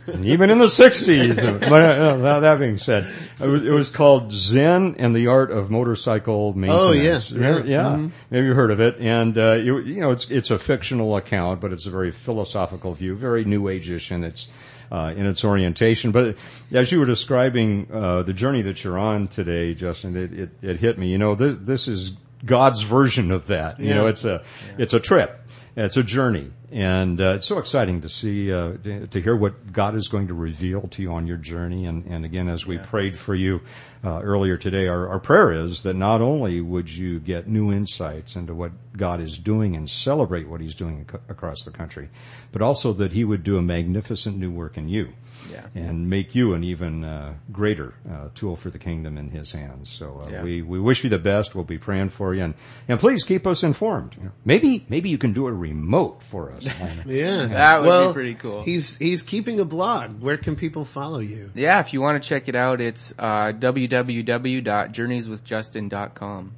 even 0.24 0.50
in 0.50 0.58
the 0.60 0.70
sixties. 0.70 1.36
But 1.36 1.72
uh, 1.72 2.40
that, 2.40 2.60
being 2.60 2.78
said, 2.78 3.12
it 3.40 3.48
was, 3.48 3.66
it 3.66 3.72
was 3.72 3.90
called 3.90 4.32
Zen 4.32 4.96
and 5.00 5.16
the 5.16 5.28
Art 5.28 5.52
of 5.52 5.70
Motorcycle 5.72 6.54
Maintenance. 6.54 6.82
Oh, 6.84 6.92
yeah. 6.92 7.20
Remember- 7.32 7.68
Yeah. 7.68 7.98
yeah. 7.98 8.08
Maybe 8.30 8.48
you 8.48 8.54
heard 8.54 8.72
of 8.72 8.80
it. 8.80 8.98
And 9.00 9.38
uh, 9.38 9.54
you, 9.54 9.80
you 9.80 10.02
know, 10.02 10.12
it's 10.12 10.30
it's 10.30 10.52
a 10.52 10.60
fictional 10.60 11.16
account, 11.18 11.62
but 11.62 11.72
it's 11.74 11.86
a 11.86 11.90
very 11.90 12.12
philosophical 12.12 12.94
view, 12.94 13.16
very 13.16 13.46
new 13.46 13.68
age-ish 13.70 14.12
in 14.12 14.24
its 14.24 14.48
uh, 14.92 15.14
in 15.18 15.26
its 15.26 15.44
orientation. 15.44 16.12
But 16.12 16.36
as 16.72 16.92
you 16.92 17.00
were 17.00 17.06
describing 17.08 17.88
uh, 17.92 18.24
the 18.24 18.34
journey 18.34 18.62
that 18.64 18.84
you're 18.84 19.00
on 19.00 19.28
today, 19.28 19.74
Justin, 19.74 20.16
it, 20.16 20.34
it, 20.34 20.50
it 20.62 20.78
hit 20.78 20.98
me. 21.00 21.08
You 21.08 21.18
know, 21.18 21.34
this, 21.36 21.58
this 21.60 21.88
is 21.88 22.14
God's 22.46 22.82
version 22.82 23.32
of 23.32 23.48
that. 23.48 23.80
You 23.80 23.90
know, 23.96 24.08
it's 24.08 24.24
a 24.26 24.44
it's 24.78 24.94
a 24.94 25.00
trip, 25.00 25.42
it's 25.75 25.98
a 25.98 26.03
journey, 26.03 26.51
and 26.72 27.20
uh, 27.20 27.34
it's 27.36 27.46
so 27.46 27.58
exciting 27.58 28.01
to 28.01 28.10
see 28.10 28.51
uh, 28.51 28.74
to, 28.84 29.08
to 29.08 29.22
hear 29.22 29.36
what 29.36 29.74
God 29.74 29.96
is 29.96 30.08
going 30.08 30.29
to 30.29 30.34
reveal 30.34 30.88
to 30.89 31.01
you 31.01 31.12
on 31.12 31.27
your 31.27 31.38
journey. 31.38 31.86
And 31.86 32.05
and 32.05 32.24
again, 32.24 32.48
as 32.48 32.65
we 32.65 32.77
prayed 32.77 33.17
for 33.17 33.36
you 33.36 33.62
uh, 34.03 34.22
earlier 34.22 34.58
today, 34.58 34.88
our, 34.88 35.10
our 35.10 35.20
prayer 35.20 35.51
is 35.51 35.84
that 35.84 35.96
not 35.96 36.22
only 36.22 36.62
would 36.62 36.89
you 36.89 37.20
get 37.20 37.48
new 37.48 37.74
insights 37.74 38.36
into 38.36 38.53
what 38.53 38.72
God 38.96 39.20
is 39.20 39.38
doing 39.38 39.75
and 39.75 39.89
celebrate 39.89 40.48
what 40.48 40.62
He's 40.62 40.75
doing 40.75 41.05
ac- 41.10 41.24
across 41.27 41.63
the 41.63 41.72
country, 41.72 42.10
but 42.53 42.62
also 42.62 42.94
that 42.94 43.12
He 43.12 43.25
would 43.25 43.44
do 43.44 43.58
a 43.58 43.62
magnificent 43.62 44.38
new 44.38 44.51
work 44.51 44.77
in 44.77 44.88
you. 44.88 45.10
Yeah. 45.52 45.66
And 45.75 46.10
make 46.10 46.36
you 46.36 46.54
an 46.54 46.64
even 46.64 47.04
uh, 47.04 47.34
greater 47.52 47.94
uh, 48.10 48.30
tool 48.36 48.56
for 48.56 48.70
the 48.70 48.80
kingdom 48.80 49.18
in 49.18 49.30
His 49.30 49.52
hands. 49.52 49.90
So 49.90 50.22
uh, 50.25 50.30
Yeah. 50.32 50.44
we 50.44 50.62
we 50.62 50.80
wish 50.80 51.04
you 51.04 51.10
the 51.10 51.20
best. 51.20 51.56
We'll 51.56 51.64
be 51.64 51.78
praying 51.78 52.10
for 52.10 52.34
you, 52.34 52.44
and 52.44 52.54
and 52.88 53.00
please 53.00 53.24
keep 53.24 53.46
us 53.48 53.64
informed. 53.64 54.16
You 54.18 54.24
know, 54.25 54.32
Maybe 54.44 54.86
maybe 54.90 55.10
you 55.10 55.18
can 55.18 55.34
do 55.34 55.48
a 55.48 55.54
remote 55.54 56.22
for 56.24 56.52
us. 56.52 56.66
yeah, 57.06 57.46
That 57.48 57.84
would 57.84 58.08
be 58.10 58.14
pretty 58.14 58.34
cool. 58.36 58.64
He's 58.64 58.98
he's 58.98 59.24
keeping 59.24 59.60
a 59.60 59.66
blog. 59.66 60.22
Where 60.22 60.38
can 60.38 60.56
people 60.56 60.86
follow 60.86 61.20
you? 61.20 61.52
Yeah, 61.56 61.80
if 61.80 61.94
you 61.94 62.02
want 62.02 62.22
to 62.22 62.28
check 62.30 62.48
it 62.48 62.56
out, 62.56 62.82
it's 62.82 63.14
uh, 63.20 63.52
www.journeyswithjustin.com. 63.54 66.52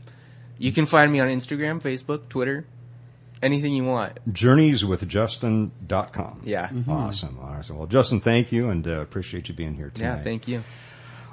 You 0.60 0.72
can 0.72 0.86
find 0.86 1.12
me 1.12 1.20
on 1.20 1.28
Instagram, 1.28 1.82
Facebook, 1.82 2.30
Twitter, 2.30 2.66
anything 3.42 3.74
you 3.74 3.84
want. 3.84 4.20
Journeyswithjustin.com. 4.32 6.42
Yeah. 6.46 6.70
Awesome, 6.88 7.40
awesome. 7.42 7.78
Well, 7.78 7.88
Justin, 7.88 8.22
thank 8.22 8.52
you, 8.52 8.70
and 8.70 8.88
uh, 8.88 9.02
appreciate 9.02 9.50
you 9.50 9.56
being 9.56 9.74
here 9.76 9.90
tonight. 9.90 10.18
Yeah, 10.18 10.24
thank 10.24 10.48
you. 10.48 10.64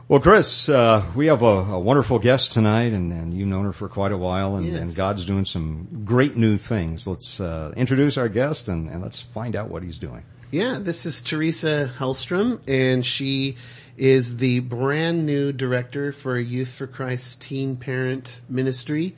Well, 0.07 0.21
Chris, 0.21 0.69
uh, 0.69 1.03
we 1.17 1.29
have 1.29 1.41
a, 1.41 1.47
a 1.47 1.81
wonderful 1.81 2.19
guest 2.19 2.53
tonight, 2.53 2.93
and, 2.93 3.11
and 3.11 3.33
you've 3.33 3.49
known 3.49 3.65
her 3.65 3.73
for 3.73 3.89
quite 3.89 4.13
a 4.13 4.19
while, 4.19 4.57
and, 4.57 4.67
Yes. 4.67 4.79
and 4.83 4.95
God's 4.95 5.25
doing 5.25 5.47
some 5.47 6.03
great 6.05 6.37
new 6.37 6.59
things. 6.59 7.07
Let's 7.07 7.41
uh, 7.41 7.73
introduce 7.75 8.19
our 8.19 8.29
guest, 8.29 8.69
and, 8.69 8.91
and 8.91 9.01
let's 9.03 9.23
find 9.23 9.57
out 9.57 9.71
what 9.71 9.83
he's 9.83 9.99
doing. 9.99 10.23
Yeah, 10.51 10.79
this 10.81 11.07
is 11.07 11.23
Teresa 11.23 11.91
Hellstrom, 11.99 12.61
and 12.69 13.05
she 13.05 13.57
is 13.97 14.37
the 14.37 14.61
brand 14.61 15.25
new 15.25 15.53
director 15.53 16.13
for 16.13 16.39
Youth 16.39 16.69
for 16.69 16.87
Christ 16.87 17.41
Teen 17.41 17.77
Parent 17.77 18.43
Ministry. 18.49 19.17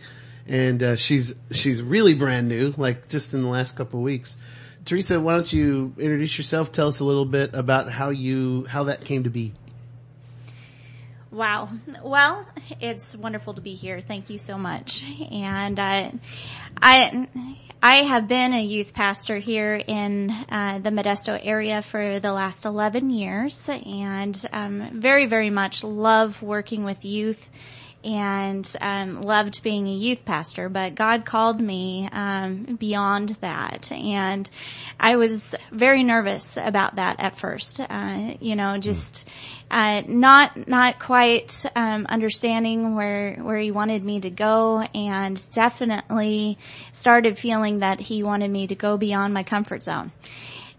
And 0.48 0.82
uh, 0.82 0.96
she's 0.96 1.34
she's 1.50 1.82
really 1.82 2.14
brand 2.14 2.48
new, 2.48 2.74
like 2.76 3.08
just 3.08 3.34
in 3.34 3.42
the 3.42 3.48
last 3.48 3.76
couple 3.76 4.00
of 4.00 4.04
weeks. 4.04 4.36
Teresa, 4.84 5.18
why 5.18 5.34
don't 5.34 5.52
you 5.52 5.92
introduce 5.98 6.38
yourself? 6.38 6.70
Tell 6.70 6.88
us 6.88 7.00
a 7.00 7.04
little 7.04 7.24
bit 7.24 7.54
about 7.54 7.90
how 7.90 8.10
you 8.10 8.64
how 8.66 8.84
that 8.84 9.04
came 9.04 9.24
to 9.24 9.30
be. 9.30 9.52
Wow. 11.32 11.68
Well, 12.02 12.46
it's 12.80 13.16
wonderful 13.16 13.54
to 13.54 13.60
be 13.60 13.74
here. 13.74 14.00
Thank 14.00 14.30
you 14.30 14.38
so 14.38 14.56
much. 14.56 15.04
And 15.32 15.78
uh, 15.78 16.10
I 16.80 17.28
I 17.82 17.96
have 17.96 18.28
been 18.28 18.54
a 18.54 18.62
youth 18.62 18.94
pastor 18.94 19.38
here 19.38 19.74
in 19.74 20.30
uh, 20.30 20.78
the 20.78 20.90
Modesto 20.90 21.38
area 21.42 21.82
for 21.82 22.20
the 22.20 22.32
last 22.32 22.64
11 22.64 23.10
years, 23.10 23.60
and 23.68 24.46
um, 24.52 24.90
very 24.92 25.26
very 25.26 25.50
much 25.50 25.82
love 25.82 26.40
working 26.42 26.84
with 26.84 27.04
youth. 27.04 27.50
And 28.06 28.76
um, 28.80 29.20
loved 29.20 29.64
being 29.64 29.88
a 29.88 29.92
youth 29.92 30.24
pastor, 30.24 30.68
but 30.68 30.94
God 30.94 31.24
called 31.24 31.60
me 31.60 32.08
um, 32.12 32.76
beyond 32.78 33.30
that, 33.40 33.90
and 33.90 34.48
I 35.00 35.16
was 35.16 35.56
very 35.72 36.04
nervous 36.04 36.56
about 36.56 36.94
that 36.96 37.16
at 37.18 37.36
first. 37.36 37.80
Uh, 37.80 38.34
you 38.38 38.54
know, 38.54 38.78
just 38.78 39.28
uh, 39.72 40.02
not 40.06 40.68
not 40.68 41.00
quite 41.00 41.66
um, 41.74 42.06
understanding 42.08 42.94
where 42.94 43.38
where 43.42 43.58
he 43.58 43.72
wanted 43.72 44.04
me 44.04 44.20
to 44.20 44.30
go, 44.30 44.82
and 44.94 45.44
definitely 45.50 46.58
started 46.92 47.36
feeling 47.36 47.80
that 47.80 47.98
he 47.98 48.22
wanted 48.22 48.52
me 48.52 48.68
to 48.68 48.76
go 48.76 48.96
beyond 48.96 49.34
my 49.34 49.42
comfort 49.42 49.82
zone. 49.82 50.12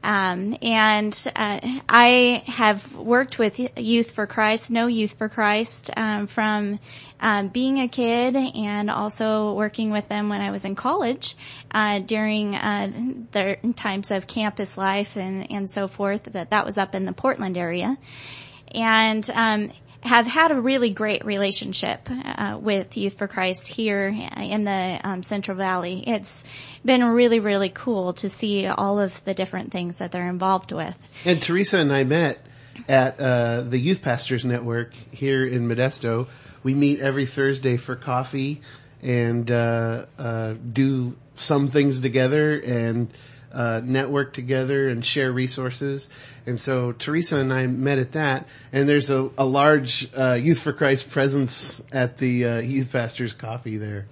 Um, 0.03 0.55
and 0.61 1.13
uh, 1.35 1.59
I 1.89 2.43
have 2.45 2.95
worked 2.95 3.39
with 3.39 3.59
Youth 3.77 4.11
for 4.11 4.27
Christ, 4.27 4.71
No 4.71 4.87
Youth 4.87 5.17
for 5.17 5.27
Christ, 5.27 5.89
um, 5.97 6.27
from 6.27 6.79
um, 7.19 7.47
being 7.49 7.79
a 7.79 7.87
kid 7.87 8.35
and 8.35 8.89
also 8.89 9.53
working 9.53 9.91
with 9.91 10.07
them 10.07 10.29
when 10.29 10.41
I 10.41 10.51
was 10.51 10.65
in 10.65 10.75
college 10.75 11.35
uh, 11.71 11.99
during 11.99 12.55
uh, 12.55 12.91
their 13.31 13.57
times 13.75 14.11
of 14.11 14.27
campus 14.27 14.77
life 14.77 15.17
and 15.17 15.51
and 15.51 15.69
so 15.69 15.87
forth. 15.87 16.31
But 16.31 16.51
that 16.51 16.65
was 16.65 16.77
up 16.77 16.95
in 16.95 17.05
the 17.05 17.13
Portland 17.13 17.57
area 17.57 17.97
and 18.73 19.29
um, 19.31 19.71
have 20.01 20.25
had 20.25 20.51
a 20.51 20.55
really 20.55 20.89
great 20.89 21.25
relationship 21.25 22.07
uh, 22.09 22.57
with 22.59 22.95
Youth 22.97 23.17
for 23.17 23.27
Christ 23.27 23.67
here 23.67 24.07
in 24.07 24.63
the 24.63 24.99
um, 25.03 25.23
Central 25.23 25.57
Valley. 25.57 26.03
It's 26.05 26.43
been 26.85 27.03
really, 27.03 27.39
really 27.39 27.69
cool 27.69 28.13
to 28.13 28.29
see 28.29 28.67
all 28.67 28.99
of 28.99 29.23
the 29.25 29.33
different 29.33 29.71
things 29.71 29.97
that 29.97 30.11
they're 30.11 30.29
involved 30.29 30.71
with. 30.71 30.97
And 31.25 31.41
Teresa 31.41 31.77
and 31.77 31.91
I 31.91 32.03
met 32.03 32.39
at 32.87 33.19
uh, 33.19 33.61
the 33.61 33.79
Youth 33.79 34.01
Pastors 34.01 34.45
Network 34.45 34.93
here 35.11 35.45
in 35.45 35.67
Modesto. 35.67 36.27
We 36.63 36.73
meet 36.73 36.99
every 36.99 37.25
Thursday 37.25 37.77
for 37.77 37.95
coffee 37.95 38.61
and 39.01 39.49
uh, 39.49 40.05
uh, 40.17 40.53
do 40.53 41.15
some 41.35 41.69
things 41.69 42.01
together 42.01 42.59
and 42.59 43.11
uh, 43.53 43.81
network 43.83 44.33
together 44.33 44.87
and 44.87 45.05
share 45.05 45.31
resources. 45.31 46.09
And 46.45 46.59
so 46.59 46.91
Teresa 46.91 47.37
and 47.37 47.51
I 47.51 47.67
met 47.67 47.99
at 47.99 48.13
that, 48.13 48.47
and 48.71 48.87
there's 48.87 49.09
a, 49.09 49.29
a 49.37 49.45
large 49.45 50.09
uh, 50.17 50.33
Youth 50.33 50.59
for 50.59 50.73
Christ 50.73 51.09
presence 51.09 51.81
at 51.91 52.17
the 52.17 52.45
uh, 52.45 52.59
Youth 52.59 52.91
Pastors 52.91 53.33
Coffee 53.33 53.77
there. 53.77 54.05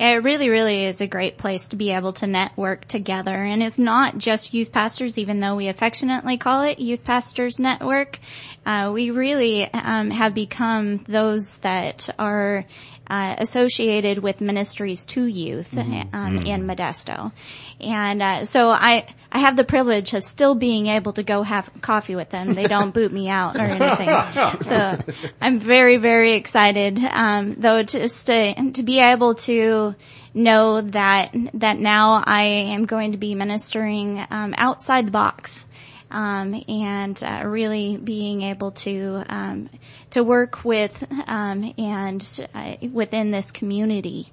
It 0.00 0.22
really, 0.22 0.48
really 0.48 0.86
is 0.86 1.02
a 1.02 1.06
great 1.06 1.36
place 1.36 1.68
to 1.68 1.76
be 1.76 1.92
able 1.92 2.14
to 2.14 2.26
network 2.26 2.86
together. 2.86 3.34
And 3.34 3.62
it's 3.62 3.78
not 3.78 4.16
just 4.16 4.54
youth 4.54 4.72
pastors, 4.72 5.18
even 5.18 5.40
though 5.40 5.56
we 5.56 5.68
affectionately 5.68 6.38
call 6.38 6.62
it 6.62 6.78
Youth 6.78 7.04
Pastors 7.04 7.60
Network. 7.60 8.18
Uh, 8.64 8.92
we 8.94 9.10
really 9.10 9.70
um, 9.74 10.10
have 10.10 10.32
become 10.32 11.04
those 11.06 11.58
that 11.58 12.08
are 12.18 12.64
uh, 13.10 13.34
associated 13.38 14.20
with 14.20 14.40
ministries 14.40 15.04
to 15.06 15.24
youth 15.26 15.72
Mhm. 15.72 16.14
um, 16.14 16.38
Mhm. 16.38 16.46
in 16.46 16.66
Modesto, 16.66 17.32
and 17.80 18.22
uh, 18.22 18.44
so 18.44 18.70
I 18.70 19.04
I 19.32 19.38
have 19.40 19.56
the 19.56 19.64
privilege 19.64 20.12
of 20.14 20.24
still 20.24 20.54
being 20.54 20.86
able 20.86 21.12
to 21.12 21.22
go 21.22 21.42
have 21.42 21.70
coffee 21.82 22.16
with 22.16 22.30
them. 22.30 22.54
They 22.54 22.64
don't 22.66 22.92
boot 22.94 23.12
me 23.12 23.28
out 23.28 23.56
or 23.56 23.62
anything, 23.62 24.08
so 24.62 24.98
I'm 25.40 25.58
very 25.60 25.96
very 25.98 26.34
excited. 26.36 26.98
Um, 27.12 27.54
though 27.58 27.82
just 27.82 28.26
to 28.28 28.70
to 28.72 28.82
be 28.82 29.00
able 29.00 29.34
to 29.46 29.94
know 30.32 30.80
that 30.80 31.34
that 31.54 31.78
now 31.78 32.22
I 32.24 32.42
am 32.74 32.86
going 32.86 33.12
to 33.12 33.18
be 33.18 33.34
ministering 33.34 34.24
um, 34.30 34.54
outside 34.56 35.06
the 35.06 35.10
box 35.10 35.66
um, 36.10 36.62
and 36.68 37.22
uh, 37.22 37.42
really 37.44 37.96
being 37.96 38.42
able 38.42 38.72
to 38.72 39.22
um, 39.28 39.70
to 40.10 40.22
work 40.22 40.64
with 40.64 41.04
um, 41.28 41.72
and 41.78 42.46
uh, 42.54 42.76
within 42.92 43.30
this 43.30 43.50
community 43.50 44.28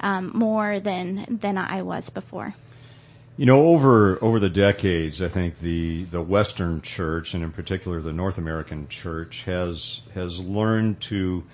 um, 0.00 0.30
more 0.34 0.80
than 0.80 1.38
than 1.40 1.58
I 1.58 1.82
was 1.82 2.10
before. 2.10 2.54
You 3.36 3.46
know, 3.46 3.68
over 3.68 4.22
over 4.22 4.38
the 4.38 4.50
decades, 4.50 5.22
I 5.22 5.28
think 5.28 5.60
the 5.60 6.04
the 6.04 6.20
Western 6.20 6.82
Church, 6.82 7.34
and 7.34 7.42
in 7.42 7.50
particular 7.50 8.00
the 8.00 8.12
North 8.12 8.36
American 8.36 8.88
Church, 8.88 9.44
has 9.44 10.02
has 10.14 10.38
learned 10.38 11.00
to 11.02 11.44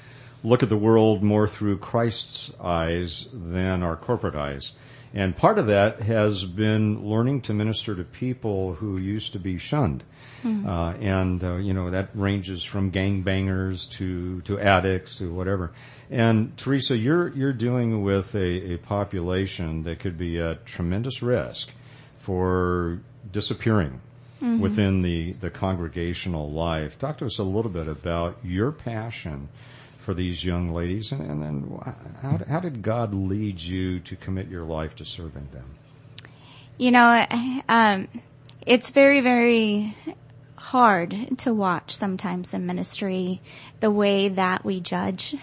look 0.42 0.62
at 0.62 0.68
the 0.68 0.76
world 0.76 1.22
more 1.22 1.48
through 1.48 1.78
Christ's 1.78 2.52
eyes 2.60 3.28
than 3.32 3.82
our 3.82 3.96
corporate 3.96 4.34
eyes. 4.34 4.72
And 5.14 5.34
part 5.36 5.58
of 5.58 5.66
that 5.68 6.00
has 6.00 6.44
been 6.44 7.04
learning 7.08 7.42
to 7.42 7.54
minister 7.54 7.94
to 7.94 8.04
people 8.04 8.74
who 8.74 8.98
used 8.98 9.32
to 9.32 9.38
be 9.38 9.56
shunned. 9.58 10.04
Mhm. 10.44 10.66
Uh, 10.66 10.96
and, 10.98 11.42
uh, 11.42 11.56
you 11.56 11.72
know, 11.72 11.90
that 11.90 12.10
ranges 12.14 12.62
from 12.62 12.92
gangbangers 12.92 13.90
to, 13.92 14.40
to 14.42 14.60
addicts 14.60 15.16
to 15.16 15.32
whatever. 15.32 15.72
And 16.10 16.56
Teresa, 16.56 16.96
you're, 16.96 17.28
you're 17.30 17.52
dealing 17.52 18.02
with 18.02 18.34
a, 18.34 18.74
a 18.74 18.76
population 18.78 19.82
that 19.84 19.98
could 19.98 20.16
be 20.18 20.38
at 20.38 20.66
tremendous 20.66 21.22
risk 21.22 21.72
for 22.18 23.00
disappearing 23.32 24.00
Mhm. 24.40 24.60
within 24.60 25.02
the, 25.02 25.32
the 25.32 25.50
congregational 25.50 26.48
life. 26.48 26.96
Talk 26.96 27.18
to 27.18 27.26
us 27.26 27.38
a 27.38 27.42
little 27.42 27.72
bit 27.72 27.88
about 27.88 28.38
your 28.44 28.70
passion 28.70 29.48
for 30.08 30.14
these 30.14 30.42
young 30.42 30.72
ladies? 30.72 31.12
And, 31.12 31.20
and 31.20 31.42
then 31.42 31.82
how, 32.22 32.40
how 32.48 32.60
did 32.60 32.80
God 32.80 33.12
lead 33.12 33.60
you 33.60 34.00
to 34.00 34.16
commit 34.16 34.48
your 34.48 34.64
life 34.64 34.96
to 34.96 35.04
serving 35.04 35.48
them? 35.52 35.74
You 36.78 36.92
know, 36.92 37.26
um, 37.68 38.08
it's 38.66 38.88
very 38.88 39.20
very 39.20 39.94
hard 40.56 41.36
to 41.40 41.52
watch 41.52 41.94
sometimes 41.94 42.54
in 42.54 42.64
ministry 42.64 43.42
the 43.80 43.90
way 43.90 44.30
that 44.30 44.64
we 44.64 44.80
judge 44.80 45.36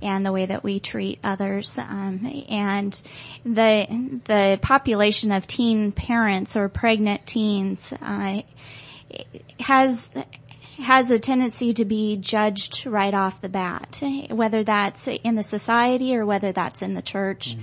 and 0.00 0.24
the 0.24 0.30
way 0.30 0.46
that 0.46 0.62
we 0.62 0.78
treat 0.78 1.18
others. 1.24 1.76
Um, 1.76 2.44
and 2.48 3.02
the 3.44 4.20
the 4.26 4.60
population 4.62 5.32
of 5.32 5.48
teen 5.48 5.90
parents 5.90 6.54
or 6.54 6.68
pregnant 6.68 7.26
teens 7.26 7.92
uh, 8.00 8.42
has 9.58 10.12
has 10.82 11.10
a 11.10 11.18
tendency 11.18 11.72
to 11.74 11.84
be 11.84 12.16
judged 12.16 12.86
right 12.86 13.14
off 13.14 13.40
the 13.40 13.48
bat, 13.48 14.02
whether 14.28 14.64
that's 14.64 15.08
in 15.08 15.34
the 15.34 15.42
society 15.42 16.16
or 16.16 16.26
whether 16.26 16.52
that's 16.52 16.82
in 16.82 16.94
the 16.94 17.02
church. 17.02 17.56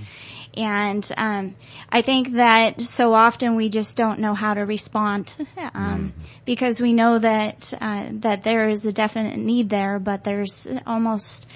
And 0.54 1.08
um, 1.16 1.54
I 1.90 2.02
think 2.02 2.32
that 2.32 2.80
so 2.80 3.14
often 3.14 3.54
we 3.54 3.68
just 3.68 3.96
don't 3.96 4.18
know 4.18 4.34
how 4.34 4.54
to 4.54 4.62
respond 4.62 5.32
um, 5.74 6.12
because 6.44 6.80
we 6.80 6.92
know 6.92 7.18
that 7.18 7.72
uh, 7.80 8.06
that 8.10 8.42
there 8.42 8.68
is 8.68 8.84
a 8.84 8.92
definite 8.92 9.36
need 9.36 9.68
there, 9.68 9.98
but 9.98 10.24
there's 10.24 10.66
almost 10.86 11.46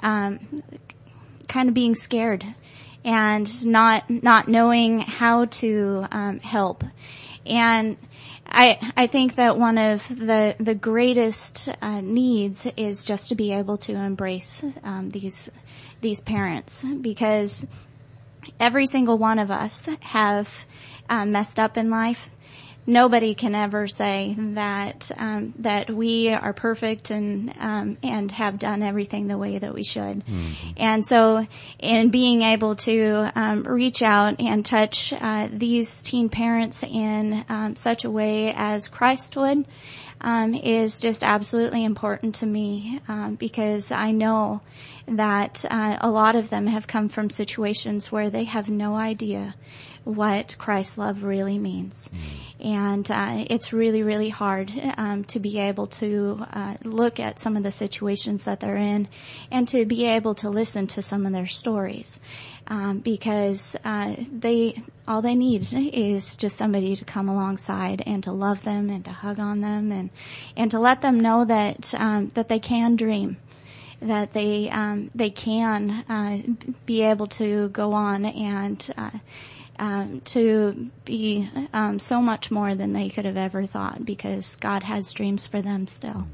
um, 0.00 0.62
kind 1.46 1.68
of 1.68 1.74
being 1.74 1.94
scared 1.94 2.44
and 3.04 3.66
not 3.66 4.08
not 4.08 4.48
knowing 4.48 5.00
how 5.00 5.44
to 5.46 6.06
um, 6.10 6.38
help. 6.40 6.84
And 7.48 7.96
I 8.46 8.78
I 8.96 9.06
think 9.06 9.36
that 9.36 9.58
one 9.58 9.78
of 9.78 10.06
the 10.08 10.56
the 10.60 10.74
greatest 10.74 11.68
uh, 11.80 12.00
needs 12.00 12.66
is 12.76 13.04
just 13.04 13.28
to 13.30 13.34
be 13.34 13.52
able 13.52 13.76
to 13.78 13.94
embrace 13.94 14.64
um, 14.84 15.10
these 15.10 15.50
these 16.00 16.20
parents 16.20 16.84
because 17.00 17.66
every 18.60 18.86
single 18.86 19.18
one 19.18 19.38
of 19.38 19.50
us 19.50 19.88
have 20.00 20.66
uh, 21.08 21.24
messed 21.24 21.58
up 21.58 21.76
in 21.76 21.90
life. 21.90 22.30
Nobody 22.88 23.34
can 23.34 23.54
ever 23.54 23.86
say 23.86 24.34
that 24.38 25.10
um, 25.18 25.52
that 25.58 25.90
we 25.90 26.30
are 26.30 26.54
perfect 26.54 27.10
and 27.10 27.52
um, 27.60 27.98
and 28.02 28.32
have 28.32 28.58
done 28.58 28.82
everything 28.82 29.26
the 29.26 29.36
way 29.36 29.58
that 29.58 29.74
we 29.74 29.84
should. 29.84 30.22
And 30.78 31.04
so, 31.04 31.46
in 31.78 32.08
being 32.08 32.40
able 32.40 32.76
to 32.76 33.30
um, 33.34 33.64
reach 33.64 34.02
out 34.02 34.40
and 34.40 34.64
touch 34.64 35.12
uh, 35.12 35.48
these 35.52 36.00
teen 36.00 36.30
parents 36.30 36.82
in 36.82 37.44
um, 37.50 37.76
such 37.76 38.04
a 38.04 38.10
way 38.10 38.54
as 38.56 38.88
Christ 38.88 39.36
would 39.36 39.66
um, 40.22 40.54
is 40.54 40.98
just 40.98 41.22
absolutely 41.22 41.84
important 41.84 42.36
to 42.36 42.46
me 42.46 43.00
um, 43.06 43.34
because 43.34 43.92
I 43.92 44.12
know 44.12 44.62
that 45.06 45.64
uh, 45.70 45.98
a 46.00 46.10
lot 46.10 46.36
of 46.36 46.48
them 46.48 46.66
have 46.68 46.86
come 46.86 47.10
from 47.10 47.28
situations 47.28 48.10
where 48.10 48.30
they 48.30 48.44
have 48.44 48.70
no 48.70 48.96
idea 48.96 49.54
what 50.08 50.56
Christ's 50.56 50.96
love 50.96 51.22
really 51.22 51.58
means. 51.58 52.10
And 52.60 53.08
uh, 53.10 53.44
it's 53.50 53.74
really, 53.74 54.02
really 54.02 54.30
hard 54.30 54.72
um, 54.96 55.24
to 55.24 55.38
be 55.38 55.58
able 55.58 55.86
to 55.86 56.46
uh, 56.50 56.76
look 56.82 57.20
at 57.20 57.38
some 57.38 57.56
of 57.58 57.62
the 57.62 57.70
situations 57.70 58.44
that 58.44 58.60
they're 58.60 58.76
in 58.76 59.08
and 59.50 59.68
to 59.68 59.84
be 59.84 60.06
able 60.06 60.34
to 60.36 60.48
listen 60.48 60.86
to 60.88 61.02
some 61.02 61.26
of 61.26 61.32
their 61.32 61.46
stories. 61.46 62.18
Um, 62.68 62.98
because 62.98 63.76
uh, 63.84 64.14
they 64.30 64.82
all 65.06 65.22
they 65.22 65.34
need 65.34 65.72
is 65.72 66.36
just 66.36 66.56
somebody 66.56 66.96
to 66.96 67.04
come 67.04 67.28
alongside 67.28 68.02
and 68.04 68.22
to 68.24 68.32
love 68.32 68.62
them 68.64 68.90
and 68.90 69.04
to 69.06 69.10
hug 69.10 69.38
on 69.38 69.62
them 69.62 69.90
and 69.90 70.10
and 70.54 70.70
to 70.70 70.78
let 70.78 71.00
them 71.00 71.18
know 71.18 71.46
that 71.46 71.94
um, 71.94 72.28
that 72.28 72.48
they 72.48 72.58
can 72.58 72.96
dream 72.96 73.38
that 74.02 74.34
they 74.34 74.68
um, 74.68 75.10
they 75.14 75.30
can 75.30 75.90
uh, 76.10 76.38
be 76.84 77.02
able 77.02 77.26
to 77.26 77.70
go 77.70 77.94
on 77.94 78.26
and 78.26 78.90
uh, 78.98 79.10
um, 79.78 80.20
to 80.22 80.90
be 81.04 81.48
um, 81.72 81.98
so 81.98 82.20
much 82.20 82.50
more 82.50 82.74
than 82.74 82.92
they 82.92 83.08
could 83.08 83.24
have 83.24 83.36
ever 83.36 83.66
thought 83.66 84.04
because 84.04 84.56
God 84.56 84.82
has 84.82 85.12
dreams 85.12 85.46
for 85.46 85.62
them 85.62 85.86
still. 85.86 86.26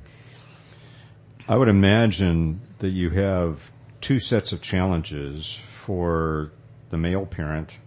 I 1.46 1.56
would 1.56 1.68
imagine 1.68 2.60
that 2.78 2.90
you 2.90 3.10
have 3.10 3.70
two 4.00 4.18
sets 4.18 4.52
of 4.52 4.62
challenges 4.62 5.54
for 5.54 6.52
the 6.90 6.96
male 6.98 7.26
parent 7.26 7.78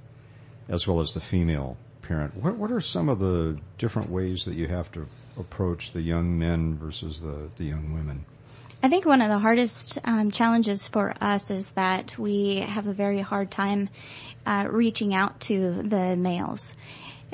as 0.70 0.88
well 0.88 1.00
as 1.00 1.13
the 1.13 1.22
female 1.22 1.78
parent. 2.02 2.36
What, 2.36 2.56
what 2.56 2.72
are 2.72 2.82
some 2.82 3.10
of 3.10 3.20
the 3.20 3.60
different 3.78 4.10
ways 4.10 4.46
that 4.46 4.56
you 4.56 4.67
have 4.67 4.91
to 4.93 5.08
approach 5.38 5.91
the 5.91 6.02
young 6.02 6.38
men 6.38 6.78
versus 6.78 7.22
the, 7.22 7.50
the 7.56 7.63
young 7.63 7.93
women? 7.93 8.26
I 8.82 8.90
think 8.90 9.06
one 9.06 9.22
of 9.22 9.30
the 9.30 9.40
hardest 9.40 9.98
um, 10.04 10.30
challenges 10.30 10.88
for 10.88 11.16
us 11.20 11.50
is 11.50 11.72
that 11.72 12.18
we 12.20 12.58
have 12.58 12.86
a 12.86 12.94
very 12.94 13.22
hard 13.22 13.50
time 13.50 13.90
uh, 14.46 14.68
reaching 14.70 15.16
out 15.16 15.40
to 15.42 15.82
the 15.82 16.16
males. 16.16 16.76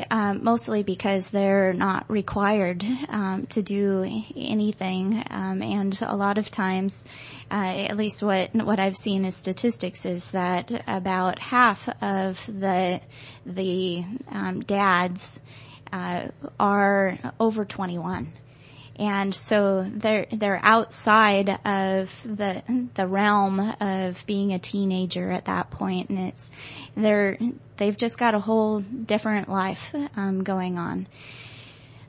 Um, 0.10 0.44
mostly 0.44 0.82
because 0.82 1.30
they're 1.30 1.72
not 1.72 2.10
required 2.10 2.84
um, 3.10 3.46
to 3.50 3.62
do 3.62 4.24
anything, 4.36 5.24
um, 5.30 5.62
and 5.62 6.02
a 6.02 6.16
lot 6.16 6.40
of 6.40 6.50
times, 6.50 7.06
uh, 7.52 7.86
at 7.88 7.96
least 7.96 8.24
what 8.24 8.56
what 8.56 8.80
I've 8.80 8.98
seen 8.98 9.24
as 9.24 9.36
statistics 9.36 10.04
is 10.08 10.32
that 10.32 10.84
about 10.88 11.38
half 11.38 11.88
of 12.02 12.44
the 12.48 13.02
the 13.46 14.04
um, 14.32 14.62
dads 14.62 15.40
uh, 15.92 16.30
are 16.60 17.20
over 17.40 17.64
21 17.64 18.34
and 18.98 19.34
so 19.34 19.84
they're 19.84 20.28
they're 20.32 20.60
outside 20.62 21.50
of 21.66 22.22
the 22.24 22.62
the 22.94 23.08
realm 23.08 23.60
of 23.80 24.24
being 24.28 24.54
a 24.54 24.60
teenager 24.60 25.32
at 25.32 25.46
that 25.46 25.72
point, 25.72 26.10
and 26.10 26.20
it's 26.20 26.50
they're 26.96 27.38
they've 27.78 27.98
just 27.98 28.18
got 28.18 28.36
a 28.36 28.40
whole 28.40 28.82
different 28.82 29.50
life 29.50 29.94
um, 30.16 30.44
going 30.44 30.78
on. 30.78 31.08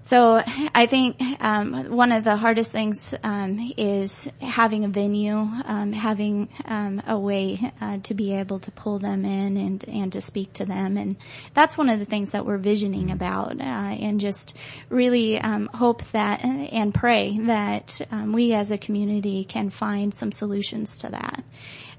So 0.05 0.43
I 0.75 0.85
think 0.85 1.17
um, 1.41 1.91
one 1.97 2.13
of 2.13 2.25
the 2.25 2.37
hardest 2.37 2.71
things 2.71 3.15
um, 3.23 3.73
is 3.79 4.29
having 4.39 4.85
a 4.85 4.89
venue, 4.89 5.39
um, 5.39 5.95
having 5.95 6.51
um, 6.67 7.03
a 7.07 7.19
way 7.19 7.73
uh, 7.81 7.97
to 8.03 8.13
be 8.13 8.35
able 8.35 8.59
to 8.61 8.71
pull 8.71 8.99
them 8.99 9.25
in 9.25 9.57
and 9.57 9.83
and 9.89 10.13
to 10.13 10.21
speak 10.21 10.53
to 10.55 10.67
them, 10.67 10.99
and 10.99 11.17
that's 11.55 11.79
one 11.79 11.89
of 11.89 12.01
the 12.01 12.05
things 12.05 12.33
that 12.33 12.45
we're 12.45 12.59
visioning 12.59 13.13
about, 13.13 13.59
uh, 13.59 13.65
and 13.65 14.21
just 14.21 14.55
really 14.91 15.41
um, 15.41 15.71
hope 15.73 16.05
that 16.13 16.45
and 16.45 16.93
pray 16.93 17.39
that 17.39 18.03
um, 18.11 18.35
we 18.35 18.53
as 18.53 18.71
a 18.71 18.77
community 18.77 19.43
can 19.43 19.71
find 19.71 20.15
some 20.15 20.33
solutions 20.33 20.99
to 20.99 21.09
that. 21.09 21.43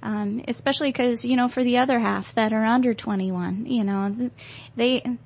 Um, 0.03 0.43
especially 0.47 0.89
because 0.89 1.25
you 1.25 1.35
know 1.35 1.47
for 1.47 1.63
the 1.63 1.79
other 1.79 1.97
half 1.97 2.35
that 2.35 2.53
are 2.53 2.63
under 2.63 2.93
21 2.93 3.65
you 3.65 3.83
know 3.83 4.29
they 4.75 5.17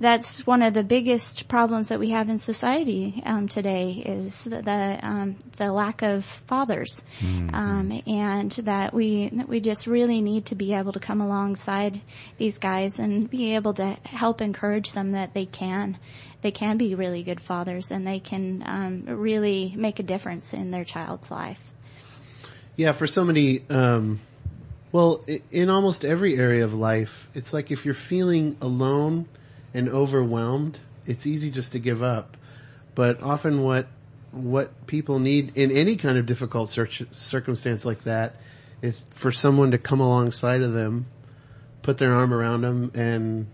that's 0.00 0.46
one 0.46 0.62
of 0.62 0.74
the 0.74 0.82
biggest 0.82 1.46
problems 1.48 1.88
that 1.88 2.00
we 2.00 2.10
have 2.10 2.28
in 2.28 2.38
society 2.38 3.22
um, 3.24 3.46
today 3.48 4.02
is 4.04 4.44
the 4.44 4.60
the, 4.62 4.98
um, 5.02 5.36
the 5.56 5.72
lack 5.72 6.02
of 6.02 6.24
fathers, 6.24 7.04
Mhm. 7.20 7.54
um, 7.54 8.02
and 8.06 8.50
that 8.52 8.92
we 8.92 9.28
that 9.28 9.48
we 9.48 9.60
just 9.60 9.86
really 9.86 10.20
need 10.20 10.46
to 10.46 10.54
be 10.54 10.74
able 10.74 10.92
to 10.92 11.00
come 11.00 11.20
alongside 11.20 12.00
these 12.38 12.58
guys 12.58 12.98
and 12.98 13.30
be 13.30 13.54
able 13.54 13.72
to 13.74 13.96
help 14.04 14.40
encourage 14.40 14.92
them 14.92 15.12
that 15.12 15.32
they 15.32 15.46
can 15.46 15.98
they 16.42 16.50
can 16.50 16.76
be 16.76 16.94
really 16.94 17.22
good 17.22 17.40
fathers 17.40 17.90
and 17.90 18.06
they 18.06 18.20
can 18.20 18.62
um, 18.66 19.04
really 19.06 19.72
make 19.76 19.98
a 19.98 20.02
difference 20.02 20.52
in 20.52 20.70
their 20.72 20.84
child's 20.84 21.30
life. 21.30 21.72
Yeah, 22.76 22.92
for 22.92 23.06
so 23.06 23.24
many, 23.24 23.62
um, 23.70 24.20
well, 24.92 25.24
in 25.50 25.70
almost 25.70 26.04
every 26.04 26.36
area 26.36 26.64
of 26.64 26.74
life, 26.74 27.28
it's 27.32 27.52
like 27.54 27.70
if 27.70 27.84
you're 27.86 27.94
feeling 27.94 28.56
alone 28.60 29.26
and 29.74 29.88
overwhelmed, 29.88 30.78
it's 31.04 31.26
easy 31.26 31.50
just 31.50 31.72
to 31.72 31.78
give 31.78 32.02
up. 32.02 32.36
But 32.94 33.20
often 33.22 33.62
what, 33.62 33.88
what 34.30 34.86
people 34.86 35.18
need 35.18 35.56
in 35.56 35.70
any 35.72 35.96
kind 35.96 36.16
of 36.16 36.26
difficult 36.26 36.70
cir- 36.70 36.88
circumstance 37.10 37.84
like 37.84 38.04
that 38.04 38.36
is 38.80 39.04
for 39.10 39.32
someone 39.32 39.72
to 39.72 39.78
come 39.78 40.00
alongside 40.00 40.62
of 40.62 40.72
them, 40.72 41.06
put 41.82 41.98
their 41.98 42.14
arm 42.14 42.32
around 42.32 42.62
them 42.62 42.92
and 42.94 43.46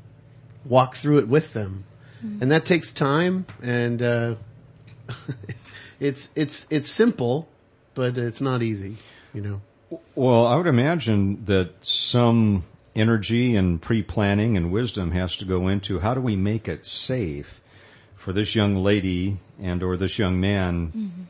walk 0.64 0.94
through 0.94 1.18
it 1.18 1.28
with 1.28 1.54
them. 1.54 1.84
And 2.22 2.52
that 2.52 2.66
takes 2.66 2.92
time 2.92 3.46
and, 3.62 4.02
uh, 4.02 4.34
it's, 6.00 6.28
it's, 6.34 6.66
it's 6.68 6.90
simple, 6.90 7.48
but 7.94 8.18
it's 8.18 8.42
not 8.42 8.62
easy, 8.62 8.98
you 9.32 9.40
know. 9.40 9.62
Well, 10.14 10.46
I 10.46 10.56
would 10.56 10.66
imagine 10.66 11.46
that 11.46 11.70
some 11.80 12.64
energy 12.94 13.54
and 13.56 13.80
pre-planning 13.80 14.56
and 14.56 14.72
wisdom 14.72 15.12
has 15.12 15.36
to 15.36 15.44
go 15.44 15.68
into 15.68 16.00
how 16.00 16.14
do 16.14 16.20
we 16.20 16.36
make 16.36 16.68
it 16.68 16.84
safe 16.84 17.60
for 18.14 18.32
this 18.32 18.54
young 18.54 18.76
lady 18.76 19.38
and 19.60 19.82
or 19.82 19.96
this 19.96 20.18
young 20.18 20.40
man 20.40 21.28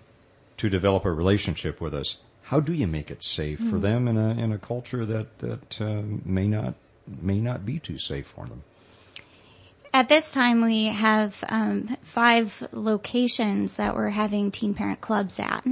to 0.57 0.69
develop 0.71 1.05
a 1.05 1.13
relationship 1.13 1.81
with 1.81 1.95
us. 1.95 2.19
How 2.45 2.61
do 2.61 2.73
you 2.73 2.87
make 2.87 3.11
it 3.11 3.23
safe 3.23 3.61
for 3.61 3.77
Mhm. 3.79 3.83
them 3.83 4.09
in 4.09 4.17
a 4.17 4.31
in 4.31 4.53
a 4.53 4.59
culture 4.59 5.07
that 5.07 5.39
that 5.39 5.81
uh, 5.81 6.03
may 6.25 6.49
not 6.49 6.75
may 7.23 7.41
not 7.41 7.65
be 7.65 7.79
too 7.79 7.99
safe 7.99 8.27
for 8.27 8.47
them? 8.47 8.63
At 9.93 10.09
this 10.09 10.31
time, 10.33 10.65
we 10.65 10.87
have 10.87 11.43
um, 11.49 11.97
five 12.03 12.67
locations 12.73 13.75
that 13.75 13.95
we're 13.97 14.11
having 14.11 14.51
teen 14.53 14.73
parent 14.75 15.01
clubs 15.01 15.39
at, 15.41 15.65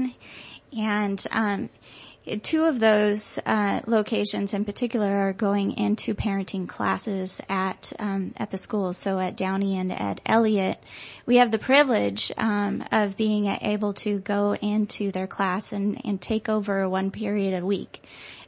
and 0.76 1.26
um, 1.30 1.68
two 2.36 2.64
of 2.64 2.78
those 2.78 3.38
uh, 3.44 3.80
locations 3.86 4.54
in 4.54 4.64
particular 4.64 5.06
are 5.06 5.32
going 5.32 5.72
into 5.78 6.14
parenting 6.14 6.68
classes 6.68 7.40
at 7.48 7.92
um, 7.98 8.34
at 8.36 8.50
the 8.50 8.58
schools. 8.58 8.96
So 8.96 9.18
at 9.18 9.36
Downey 9.36 9.76
and 9.78 9.92
at 9.92 10.20
Elliott, 10.26 10.78
we 11.26 11.36
have 11.36 11.50
the 11.50 11.58
privilege 11.58 12.30
um, 12.36 12.84
of 12.92 13.16
being 13.16 13.46
able 13.46 13.94
to 13.94 14.18
go 14.20 14.54
into 14.54 15.10
their 15.10 15.26
class 15.26 15.72
and, 15.72 16.00
and 16.04 16.20
take 16.20 16.48
over 16.48 16.88
one 16.88 17.10
period 17.10 17.60
a 17.60 17.64
week. 17.64 18.02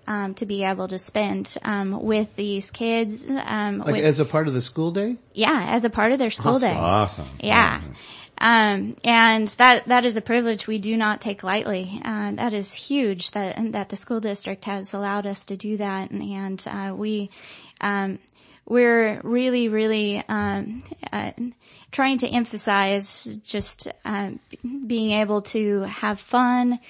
Um, 0.06 0.34
to 0.36 0.46
be 0.46 0.64
able 0.64 0.88
to 0.88 0.98
spend 0.98 1.56
um, 1.62 2.02
with 2.02 2.34
these 2.34 2.72
kids, 2.72 3.24
um, 3.28 3.78
Like 3.78 3.92
with, 3.92 4.04
as 4.04 4.18
a 4.18 4.24
part 4.24 4.48
of 4.48 4.54
the 4.54 4.62
school 4.62 4.90
day? 4.90 5.18
yeah, 5.34 5.66
as 5.68 5.84
a 5.84 5.90
part 5.90 6.10
of 6.10 6.18
their 6.18 6.30
school 6.30 6.58
day. 6.58 6.72
Awesome. 6.72 7.28
Yeah. 7.38 7.80
Um, 8.40 8.96
and 9.04 9.48
that, 9.58 9.86
that 9.88 10.04
is 10.04 10.16
a 10.16 10.22
privilege 10.22 10.66
we 10.66 10.78
do 10.78 10.96
not 10.96 11.20
take 11.20 11.42
lightly. 11.42 12.00
Uh, 12.04 12.32
that 12.32 12.54
is 12.54 12.72
huge 12.72 13.32
that, 13.32 13.56
that 13.72 13.90
the 13.90 13.96
school 13.96 14.20
district 14.20 14.64
has 14.64 14.94
allowed 14.94 15.26
us 15.26 15.44
to 15.46 15.56
do 15.56 15.76
that. 15.76 16.10
And, 16.10 16.22
and 16.22 16.64
uh, 16.66 16.94
we, 16.94 17.30
um, 17.82 18.18
we're 18.66 19.20
really, 19.22 19.68
really, 19.68 20.24
um, 20.28 20.82
uh, 21.12 21.32
trying 21.92 22.18
to 22.18 22.28
emphasize 22.28 23.24
just, 23.42 23.88
uh, 24.04 24.30
being 24.86 25.10
able 25.10 25.42
to 25.42 25.80
have 25.82 26.18
fun, 26.18 26.80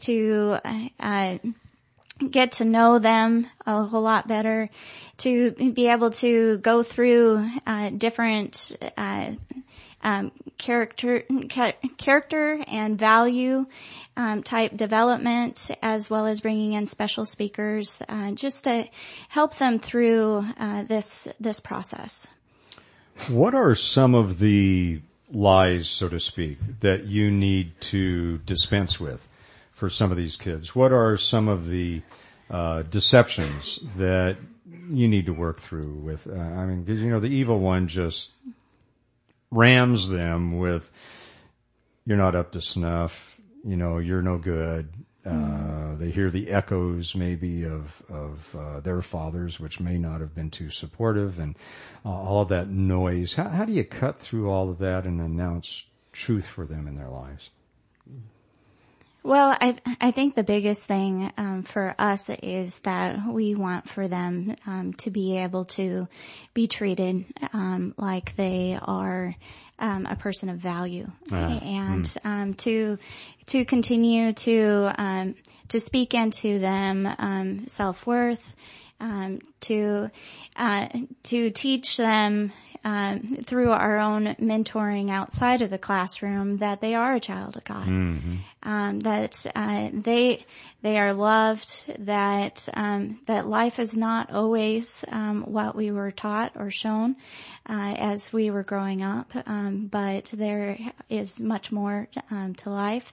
to, 0.00 0.58
uh, 1.00 1.38
get 2.28 2.52
to 2.52 2.64
know 2.64 2.98
them 2.98 3.46
a 3.66 3.84
whole 3.84 4.02
lot 4.02 4.28
better, 4.28 4.68
to 5.16 5.52
be 5.52 5.88
able 5.88 6.10
to 6.10 6.58
go 6.58 6.82
through 6.82 7.48
uh, 7.66 7.90
different 7.90 8.76
uh, 8.96 9.32
um, 10.02 10.32
character 10.58 11.24
ca- 11.50 11.76
character 11.98 12.62
and 12.66 12.98
value 12.98 13.66
um, 14.16 14.42
type 14.42 14.76
development, 14.76 15.70
as 15.82 16.08
well 16.10 16.26
as 16.26 16.40
bringing 16.40 16.72
in 16.72 16.86
special 16.86 17.26
speakers, 17.26 18.02
uh, 18.08 18.32
just 18.32 18.64
to 18.64 18.88
help 19.28 19.56
them 19.56 19.78
through 19.78 20.44
uh, 20.58 20.84
this 20.84 21.28
this 21.38 21.60
process. 21.60 22.26
What 23.28 23.54
are 23.54 23.74
some 23.74 24.14
of 24.14 24.38
the 24.38 25.02
lies, 25.30 25.88
so 25.88 26.08
to 26.08 26.18
speak, 26.18 26.58
that 26.80 27.04
you 27.04 27.30
need 27.30 27.78
to 27.80 28.38
dispense 28.38 28.98
with 28.98 29.28
for 29.72 29.90
some 29.90 30.10
of 30.10 30.16
these 30.16 30.36
kids? 30.36 30.74
What 30.74 30.92
are 30.92 31.16
some 31.16 31.48
of 31.48 31.68
the 31.68 32.02
uh, 32.50 32.82
deceptions 32.82 33.80
that 33.96 34.36
you 34.90 35.06
need 35.06 35.26
to 35.26 35.32
work 35.32 35.60
through 35.60 35.92
with? 35.94 36.26
Uh, 36.26 36.32
I 36.32 36.64
mean, 36.64 36.82
because 36.82 37.00
you 37.02 37.10
know 37.10 37.20
the 37.20 37.28
evil 37.28 37.60
one 37.60 37.88
just 37.88 38.30
rams 39.50 40.08
them 40.08 40.58
with, 40.58 40.90
"You're 42.06 42.16
not 42.16 42.34
up 42.34 42.52
to 42.52 42.60
snuff," 42.60 43.40
you 43.64 43.76
know, 43.76 43.98
"You're 43.98 44.22
no 44.22 44.38
good." 44.38 44.88
Uh, 45.24 45.60
Uh, 45.90 45.96
they 45.96 46.10
hear 46.10 46.30
the 46.30 46.50
echoes 46.50 47.16
maybe 47.16 47.64
of 47.64 48.02
of 48.08 48.56
uh, 48.56 48.80
their 48.80 49.02
fathers, 49.02 49.58
which 49.58 49.80
may 49.80 49.98
not 49.98 50.20
have 50.20 50.34
been 50.34 50.50
too 50.50 50.70
supportive, 50.70 51.38
and 51.40 51.56
uh, 52.04 52.10
all 52.10 52.42
of 52.42 52.48
that 52.48 52.68
noise. 52.68 53.34
How, 53.34 53.48
how 53.48 53.64
do 53.64 53.72
you 53.72 53.84
cut 53.84 54.20
through 54.20 54.48
all 54.48 54.70
of 54.70 54.78
that 54.78 55.04
and 55.04 55.20
announce 55.20 55.84
truth 56.12 56.46
for 56.46 56.64
them 56.64 56.86
in 56.86 56.96
their 56.96 57.08
lives? 57.08 57.50
Well, 59.22 59.54
I 59.60 59.76
I 60.00 60.10
think 60.12 60.34
the 60.34 60.42
biggest 60.42 60.86
thing 60.86 61.30
um, 61.36 61.62
for 61.62 61.94
us 61.98 62.30
is 62.42 62.78
that 62.80 63.26
we 63.26 63.54
want 63.54 63.88
for 63.88 64.08
them 64.08 64.56
um, 64.66 64.94
to 64.94 65.10
be 65.10 65.36
able 65.38 65.66
to 65.66 66.08
be 66.54 66.66
treated 66.66 67.26
um, 67.52 67.94
like 67.98 68.34
they 68.36 68.78
are 68.80 69.34
um, 69.78 70.06
a 70.06 70.16
person 70.16 70.48
of 70.48 70.56
value, 70.56 71.10
and 71.62 72.16
um, 72.24 72.54
to 72.54 72.98
to 73.46 73.64
continue 73.66 74.32
to 74.32 74.90
um, 74.96 75.34
to 75.68 75.80
speak 75.80 76.14
into 76.14 76.58
them 76.58 77.06
um, 77.18 77.66
self 77.66 78.06
worth, 78.06 78.54
um, 79.00 79.40
to 79.60 80.10
uh, 80.56 80.88
to 81.24 81.50
teach 81.50 81.98
them 81.98 82.52
um, 82.84 83.38
through 83.44 83.70
our 83.72 83.98
own 83.98 84.34
mentoring 84.36 85.10
outside 85.10 85.62
of 85.62 85.70
the 85.70 85.78
classroom 85.78 86.58
that 86.58 86.80
they 86.80 86.94
are 86.94 87.14
a 87.14 87.20
child 87.20 87.56
of 87.56 87.64
God, 87.64 87.88
um, 88.62 89.00
that 89.00 89.46
uh, 89.54 89.90
they 89.92 90.46
they 90.82 90.98
are 90.98 91.12
loved, 91.12 91.84
that 92.06 92.68
um, 92.74 93.20
that 93.26 93.46
life 93.46 93.78
is 93.78 93.96
not 93.96 94.32
always 94.32 95.04
um, 95.08 95.42
what 95.42 95.76
we 95.76 95.90
were 95.90 96.10
taught 96.10 96.52
or 96.56 96.70
shown 96.70 97.16
uh, 97.68 97.94
as 97.98 98.32
we 98.32 98.50
were 98.50 98.62
growing 98.62 99.02
up, 99.02 99.30
um, 99.46 99.86
but 99.86 100.26
there 100.26 100.78
is 101.08 101.38
much 101.38 101.70
more 101.70 102.08
um, 102.30 102.54
to 102.56 102.70
life. 102.70 103.12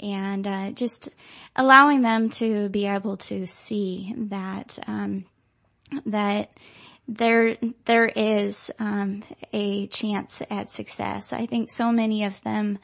And 0.00 0.46
uh, 0.46 0.70
just 0.72 1.10
allowing 1.54 2.02
them 2.02 2.30
to 2.30 2.68
be 2.70 2.86
able 2.86 3.18
to 3.18 3.46
see 3.46 4.12
that 4.16 4.78
um, 4.88 5.26
that 6.06 6.50
there 7.16 7.56
there 7.84 8.06
is 8.06 8.70
um, 8.78 9.22
a 9.52 9.86
chance 9.88 10.42
at 10.50 10.70
success. 10.70 11.32
I 11.32 11.46
think 11.46 11.70
so 11.70 11.92
many 11.92 12.24
of 12.24 12.42
them 12.42 12.78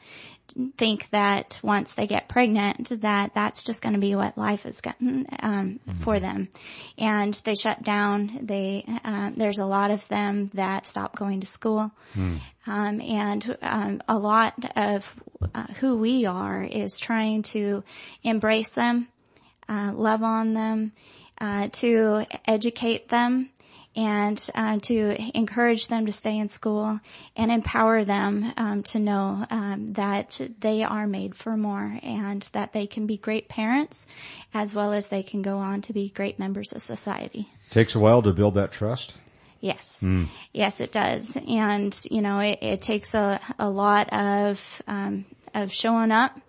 think 0.77 1.09
that 1.11 1.59
once 1.61 1.93
they 1.93 2.07
get 2.07 2.27
pregnant, 2.27 3.01
that 3.01 3.33
that's 3.35 3.63
just 3.63 3.81
going 3.81 3.93
to 3.93 3.99
be 3.99 4.15
what 4.15 4.37
life 4.37 4.65
is 4.65 4.81
going 4.81 5.27
um, 5.41 5.79
for 5.99 6.19
them, 6.19 6.49
and 6.97 7.33
they 7.45 7.55
shut 7.55 7.83
down. 7.83 8.39
They 8.41 8.85
um, 9.03 9.35
there's 9.35 9.59
a 9.59 9.65
lot 9.65 9.91
of 9.91 10.07
them 10.07 10.47
that 10.53 10.87
stop 10.87 11.15
going 11.15 11.41
to 11.41 11.47
school, 11.47 11.91
um, 12.67 13.01
and 13.01 13.57
um, 13.61 14.01
a 14.07 14.17
lot 14.17 14.53
of 14.75 15.13
uh, 15.53 15.67
who 15.79 15.97
we 15.97 16.25
are 16.25 16.63
is 16.63 16.99
trying 16.99 17.43
to 17.43 17.83
embrace 18.23 18.69
them, 18.69 19.07
uh, 19.67 19.91
love 19.93 20.23
on 20.23 20.53
them, 20.53 20.91
uh, 21.39 21.67
to 21.73 22.25
educate 22.47 23.09
them 23.09 23.49
and 23.99 24.49
uh, 24.55 24.79
to 24.79 25.37
encourage 25.37 25.87
them 25.87 26.05
to 26.05 26.11
stay 26.13 26.37
in 26.37 26.47
school 26.47 27.01
and 27.35 27.51
empower 27.51 28.05
them 28.05 28.53
um, 28.55 28.81
to 28.81 28.97
know 28.97 29.45
um, 29.49 29.91
that 29.91 30.39
they 30.61 30.83
are 30.83 31.05
made 31.05 31.35
for 31.35 31.57
more 31.57 31.99
and 32.01 32.43
that 32.53 32.71
they 32.71 32.87
can 32.87 33.05
be 33.05 33.17
great 33.17 33.49
parents 33.49 34.07
as 34.53 34.73
well 34.73 34.93
as 34.93 35.09
they 35.09 35.21
can 35.21 35.41
go 35.41 35.57
on 35.57 35.81
to 35.81 35.91
be 35.91 36.07
great 36.07 36.39
members 36.39 36.71
of 36.71 36.81
society. 36.81 37.49
Takes 37.71 37.93
a 37.93 37.99
while 37.99 38.21
to 38.21 38.31
build 38.31 38.55
that 38.55 38.71
trust. 38.71 39.15
Yes. 39.59 40.01
Yes, 40.53 40.79
it 40.79 40.93
does. 40.93 41.35
And, 41.35 41.99
you 42.09 42.21
know, 42.21 42.39
it, 42.39 42.59
it 42.61 42.81
takes 42.81 43.13
a, 43.13 43.41
a 43.59 43.69
lot 43.69 44.13
of, 44.13 44.81
um, 44.87 45.25
of 45.53 45.73
showing 45.73 46.13
up 46.13 46.39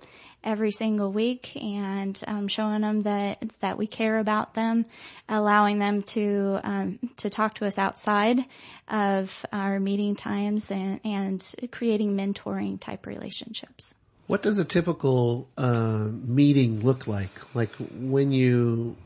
every 0.43 0.71
single 0.71 1.13
week 1.13 1.57
and, 1.57 2.23
um, 2.27 2.49
showing 2.49 2.81
them 2.81 3.01
that, 3.03 3.43
that 3.61 3.79
we 3.79 3.87
care 3.87 4.19
about 4.19 4.55
them, 4.55 4.87
allowing 5.29 5.79
them 5.79 6.03
to, 6.03 6.61
um, 6.65 6.99
to 7.17 7.29
talk 7.31 7.55
to 7.55 7.67
us 7.67 7.79
outside 7.79 8.41
of 8.89 9.45
our 9.53 9.79
meeting 9.79 10.17
times 10.17 10.71
and, 10.71 11.01
and 11.05 11.55
creating 11.71 12.17
mentoring 12.17 12.81
type 12.81 13.07
relationships. 13.07 13.95
What 14.27 14.43
does 14.43 14.59
a 14.59 14.65
typical 14.65 15.51
uh, 15.59 16.09
meeting 16.11 16.81
look 16.81 17.07
like? 17.07 17.31
Like 17.55 17.71
when 17.93 18.33
you, 18.33 18.97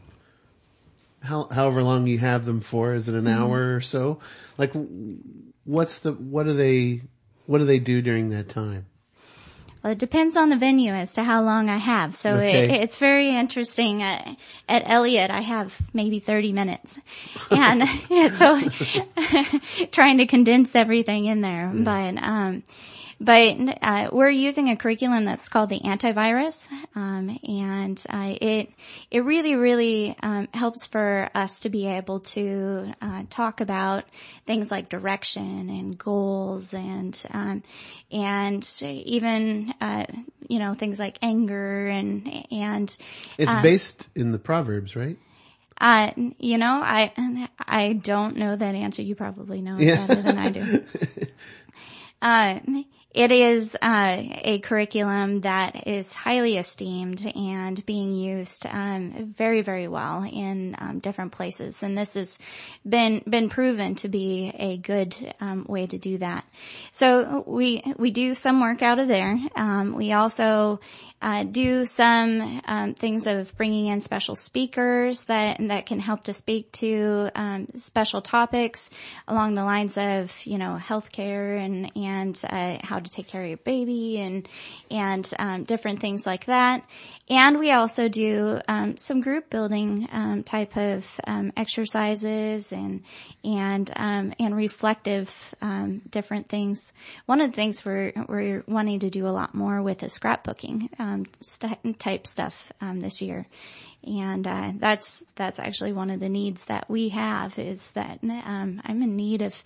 how, 1.22 1.48
however 1.50 1.82
long 1.82 2.06
you 2.06 2.18
have 2.18 2.44
them 2.44 2.60
for? 2.60 2.94
Is 2.94 3.08
it 3.08 3.14
an 3.14 3.26
hour 3.26 3.74
or 3.74 3.80
so? 3.80 4.20
Like, 4.58 4.72
what's 5.64 6.00
the 6.00 6.12
what 6.12 6.44
do 6.44 6.52
they 6.52 7.02
what 7.46 7.58
do 7.58 7.64
they 7.64 7.78
do 7.78 8.02
during 8.02 8.30
that 8.30 8.48
time? 8.48 8.86
Well, 9.84 9.92
it 9.92 9.98
depends 9.98 10.34
on 10.34 10.48
the 10.48 10.56
venue 10.56 10.94
as 10.94 11.12
to 11.12 11.24
how 11.24 11.42
long 11.42 11.68
I 11.68 11.76
have. 11.76 12.16
So 12.16 12.38
it, 12.38 12.70
it's 12.70 12.96
very 12.96 13.36
interesting. 13.36 14.02
At, 14.02 14.26
at 14.66 14.82
Elliott, 14.86 15.30
I 15.30 15.42
have 15.42 15.78
maybe 15.92 16.20
30 16.20 16.52
minutes. 16.52 16.98
And 17.50 17.84
yeah, 18.08 18.30
so 18.30 18.58
trying 19.92 20.16
to 20.18 20.26
condense 20.26 20.74
everything 20.74 21.26
in 21.26 21.42
there. 21.42 21.70
But, 21.74 22.16
um, 22.16 22.62
but 23.24 23.78
uh, 23.82 24.10
we're 24.12 24.28
using 24.28 24.68
a 24.68 24.76
curriculum 24.76 25.24
that's 25.24 25.48
called 25.48 25.70
the 25.70 25.80
antivirus, 25.80 26.66
um, 26.94 27.38
and 27.48 28.02
uh, 28.10 28.34
it 28.40 28.70
it 29.10 29.20
really 29.20 29.56
really 29.56 30.14
um, 30.22 30.48
helps 30.52 30.84
for 30.84 31.30
us 31.34 31.60
to 31.60 31.70
be 31.70 31.86
able 31.86 32.20
to 32.20 32.92
uh, 33.00 33.22
talk 33.30 33.60
about 33.60 34.04
things 34.46 34.70
like 34.70 34.88
direction 34.88 35.68
and 35.70 35.96
goals 35.96 36.74
and 36.74 37.24
um, 37.32 37.62
and 38.12 38.82
even 38.82 39.72
uh, 39.80 40.04
you 40.48 40.58
know 40.58 40.74
things 40.74 40.98
like 40.98 41.18
anger 41.22 41.86
and 41.86 42.46
and 42.50 42.96
It's 43.38 43.54
based 43.62 44.08
in 44.14 44.32
the 44.32 44.38
Proverbs, 44.38 44.94
right? 44.96 45.16
uh, 45.80 46.10
you 46.38 46.58
know, 46.58 46.80
I 46.82 47.48
I 47.58 47.94
don't 47.94 48.36
know 48.36 48.54
that 48.54 48.74
answer. 48.74 49.02
You 49.02 49.14
probably 49.14 49.60
know 49.60 49.78
it 49.78 49.84
Yeah. 49.84 50.06
better 50.06 50.22
than 50.22 50.38
I 50.38 50.50
do. 50.50 50.84
uh, 52.22 52.60
it 53.14 53.30
is 53.30 53.76
uh, 53.80 54.16
a 54.20 54.58
curriculum 54.58 55.42
that 55.42 55.86
is 55.86 56.12
highly 56.12 56.58
esteemed 56.58 57.24
and 57.36 57.86
being 57.86 58.12
used 58.12 58.66
um, 58.66 59.32
very, 59.36 59.62
very 59.62 59.86
well 59.86 60.24
in 60.24 60.74
um, 60.78 60.98
different 60.98 61.30
places, 61.30 61.84
and 61.84 61.96
this 61.96 62.14
has 62.14 62.38
been 62.84 63.22
been 63.28 63.48
proven 63.48 63.94
to 63.96 64.08
be 64.08 64.52
a 64.58 64.76
good 64.78 65.16
um, 65.40 65.64
way 65.68 65.86
to 65.86 65.96
do 65.96 66.18
that. 66.18 66.44
So 66.90 67.44
we 67.46 67.82
we 67.96 68.10
do 68.10 68.34
some 68.34 68.60
work 68.60 68.82
out 68.82 68.98
of 68.98 69.06
there. 69.06 69.38
Um, 69.54 69.94
we 69.94 70.12
also 70.12 70.80
uh, 71.22 71.42
do 71.44 71.86
some 71.86 72.60
um, 72.66 72.92
things 72.92 73.26
of 73.26 73.56
bringing 73.56 73.86
in 73.86 74.00
special 74.00 74.36
speakers 74.36 75.24
that 75.24 75.56
that 75.68 75.86
can 75.86 75.98
help 75.98 76.24
to 76.24 76.34
speak 76.34 76.70
to 76.72 77.30
um, 77.34 77.66
special 77.74 78.20
topics 78.20 78.90
along 79.26 79.54
the 79.54 79.64
lines 79.64 79.96
of 79.96 80.38
you 80.44 80.58
know 80.58 80.78
healthcare 80.78 81.64
and 81.64 81.90
and 81.96 82.42
uh, 82.50 82.76
how 82.82 82.98
to 83.04 83.10
take 83.10 83.28
care 83.28 83.42
of 83.42 83.48
your 83.48 83.56
baby 83.58 84.18
and 84.18 84.48
and 84.90 85.30
um, 85.38 85.64
different 85.64 86.00
things 86.00 86.26
like 86.26 86.46
that. 86.46 86.84
And 87.30 87.58
we 87.58 87.72
also 87.72 88.08
do 88.08 88.60
um, 88.68 88.96
some 88.96 89.20
group 89.20 89.48
building 89.48 90.08
um, 90.12 90.42
type 90.42 90.76
of 90.76 91.08
um, 91.26 91.52
exercises 91.56 92.72
and 92.72 93.02
and 93.42 93.90
um, 93.96 94.34
and 94.38 94.54
reflective 94.54 95.54
um, 95.62 96.02
different 96.10 96.48
things. 96.48 96.92
One 97.26 97.40
of 97.40 97.50
the 97.50 97.56
things 97.56 97.84
we're 97.84 98.12
we're 98.28 98.64
wanting 98.66 98.98
to 99.00 99.10
do 99.10 99.26
a 99.26 99.28
lot 99.28 99.54
more 99.54 99.80
with 99.82 100.02
is 100.02 100.18
scrapbooking 100.18 100.88
um, 100.98 101.26
st- 101.40 101.98
type 101.98 102.26
stuff 102.26 102.72
um, 102.80 103.00
this 103.00 103.22
year. 103.22 103.46
And 104.06 104.46
uh, 104.46 104.72
that's 104.76 105.24
that's 105.34 105.58
actually 105.58 105.92
one 105.92 106.10
of 106.10 106.20
the 106.20 106.28
needs 106.28 106.66
that 106.66 106.90
we 106.90 107.08
have 107.10 107.58
is 107.58 107.90
that 107.92 108.18
um, 108.22 108.82
I'm 108.84 109.02
in 109.02 109.16
need 109.16 109.40
of 109.40 109.62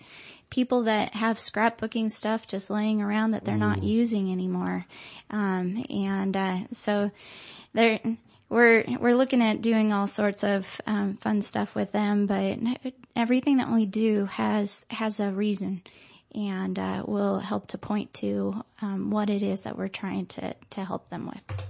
people 0.49 0.83
that 0.83 1.13
have 1.13 1.37
scrapbooking 1.37 2.11
stuff 2.11 2.47
just 2.47 2.69
laying 2.69 3.01
around 3.01 3.31
that 3.31 3.45
they're 3.45 3.57
not 3.57 3.83
using 3.83 4.31
anymore. 4.31 4.85
Um, 5.29 5.85
and 5.89 6.35
uh, 6.35 6.59
so 6.71 7.11
they're 7.73 7.99
we're 8.49 8.83
we're 8.99 9.15
looking 9.15 9.43
at 9.43 9.61
doing 9.61 9.93
all 9.93 10.07
sorts 10.07 10.43
of 10.43 10.81
um, 10.87 11.13
fun 11.13 11.41
stuff 11.41 11.75
with 11.75 11.91
them, 11.91 12.25
but 12.25 12.57
everything 13.15 13.57
that 13.57 13.71
we 13.71 13.85
do 13.85 14.25
has 14.25 14.85
has 14.89 15.19
a 15.19 15.29
reason, 15.29 15.83
and 16.33 16.79
uh, 16.79 17.03
will 17.05 17.39
help 17.39 17.67
to 17.67 17.77
point 17.77 18.13
to 18.15 18.63
um, 18.81 19.11
what 19.11 19.29
it 19.29 19.43
is 19.43 19.61
that 19.61 19.77
we're 19.77 19.87
trying 19.87 20.25
to 20.27 20.55
to 20.71 20.83
help 20.83 21.09
them 21.09 21.27
with. 21.27 21.63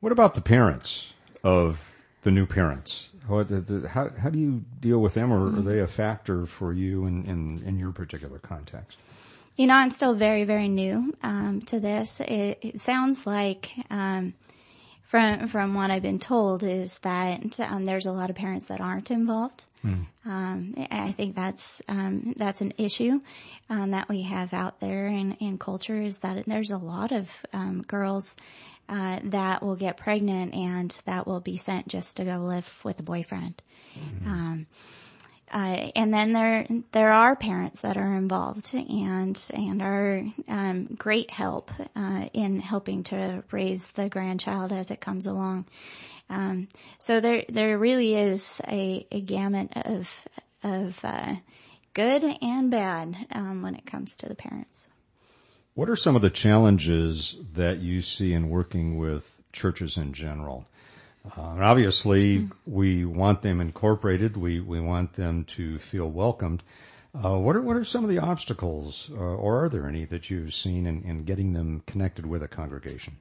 What 0.00 0.12
about 0.12 0.34
the 0.34 0.40
parents 0.40 1.12
of 1.44 1.91
the 2.22 2.30
new 2.30 2.46
parents? 2.46 3.10
What, 3.26 3.48
the- 3.48 3.60
the- 3.60 3.88
how, 3.88 4.10
how 4.18 4.30
do 4.30 4.38
you 4.38 4.64
deal 4.80 4.98
with 5.00 5.14
them, 5.14 5.32
or 5.32 5.46
are 5.46 5.62
they 5.62 5.78
a 5.80 5.86
factor 5.86 6.46
for 6.46 6.72
you 6.72 7.06
in, 7.06 7.24
in, 7.24 7.62
in 7.66 7.78
your 7.78 7.92
particular 7.92 8.38
context? 8.38 8.98
You 9.56 9.66
know, 9.66 9.74
I'm 9.74 9.90
still 9.90 10.14
very, 10.14 10.44
very 10.44 10.68
new 10.68 11.14
um, 11.22 11.60
to 11.66 11.78
this. 11.78 12.20
It, 12.20 12.58
it 12.62 12.80
sounds 12.80 13.26
like, 13.26 13.70
um, 13.90 14.34
from 15.04 15.46
from 15.48 15.74
what 15.74 15.90
I've 15.90 16.00
been 16.02 16.18
told, 16.18 16.62
is 16.62 16.98
that 17.00 17.60
um, 17.60 17.84
there's 17.84 18.06
a 18.06 18.12
lot 18.12 18.30
of 18.30 18.36
parents 18.36 18.66
that 18.68 18.80
aren't 18.80 19.10
involved. 19.10 19.64
Um, 20.24 20.74
I 20.92 21.10
think 21.12 21.34
that's 21.34 21.82
um, 21.88 22.34
that's 22.36 22.60
an 22.60 22.72
issue 22.78 23.20
um, 23.68 23.90
that 23.90 24.08
we 24.08 24.22
have 24.22 24.54
out 24.54 24.78
there 24.80 25.06
in, 25.08 25.32
in 25.40 25.58
culture 25.58 26.00
is 26.00 26.20
that 26.20 26.44
there's 26.46 26.70
a 26.70 26.78
lot 26.78 27.10
of 27.12 27.44
um, 27.52 27.82
girls 27.82 28.36
uh, 28.88 29.20
that 29.24 29.62
will 29.62 29.76
get 29.76 29.96
pregnant 29.96 30.54
and 30.54 30.96
that 31.04 31.26
will 31.26 31.40
be 31.40 31.56
sent 31.56 31.88
just 31.88 32.16
to 32.16 32.24
go 32.24 32.38
live 32.38 32.84
with 32.84 33.00
a 33.00 33.02
boyfriend. 33.02 33.62
Um, 34.26 34.66
uh, 35.52 35.90
and 35.94 36.14
then 36.14 36.32
there 36.32 36.66
there 36.92 37.12
are 37.12 37.36
parents 37.36 37.82
that 37.82 37.98
are 37.98 38.16
involved 38.16 38.74
and 38.74 39.50
and 39.52 39.82
are 39.82 40.24
um, 40.48 40.86
great 40.96 41.30
help 41.30 41.70
uh, 41.94 42.26
in 42.32 42.58
helping 42.58 43.04
to 43.04 43.44
raise 43.50 43.88
the 43.88 44.08
grandchild 44.08 44.72
as 44.72 44.90
it 44.90 45.00
comes 45.00 45.26
along. 45.26 45.66
Um, 46.30 46.68
so 46.98 47.20
there 47.20 47.44
there 47.50 47.78
really 47.78 48.14
is 48.14 48.62
a, 48.66 49.06
a 49.12 49.20
gamut 49.20 49.72
of 49.76 50.26
of 50.62 51.04
uh, 51.04 51.36
good 51.92 52.24
and 52.40 52.70
bad 52.70 53.26
um, 53.32 53.60
when 53.60 53.74
it 53.74 53.84
comes 53.84 54.16
to 54.16 54.28
the 54.28 54.34
parents. 54.34 54.88
What 55.74 55.88
are 55.88 55.96
some 55.96 56.16
of 56.16 56.22
the 56.22 56.30
challenges 56.30 57.36
that 57.54 57.78
you 57.78 58.02
see 58.02 58.34
in 58.34 58.50
working 58.50 58.98
with 58.98 59.40
churches 59.52 59.96
in 59.96 60.12
general? 60.12 60.66
Uh, 61.24 61.52
and 61.52 61.64
obviously, 61.64 62.50
we 62.66 63.06
want 63.06 63.40
them 63.40 63.60
incorporated. 63.60 64.36
We 64.36 64.60
we 64.60 64.80
want 64.80 65.14
them 65.14 65.44
to 65.44 65.78
feel 65.78 66.10
welcomed. 66.10 66.62
Uh, 67.14 67.38
what 67.38 67.56
are 67.56 67.62
what 67.62 67.76
are 67.76 67.84
some 67.84 68.04
of 68.04 68.10
the 68.10 68.18
obstacles, 68.18 69.10
uh, 69.12 69.16
or 69.16 69.64
are 69.64 69.68
there 69.70 69.86
any 69.86 70.04
that 70.06 70.28
you've 70.28 70.52
seen 70.52 70.86
in, 70.86 71.02
in 71.04 71.24
getting 71.24 71.54
them 71.54 71.82
connected 71.86 72.26
with 72.26 72.42
a 72.42 72.48
congregation? 72.48 73.16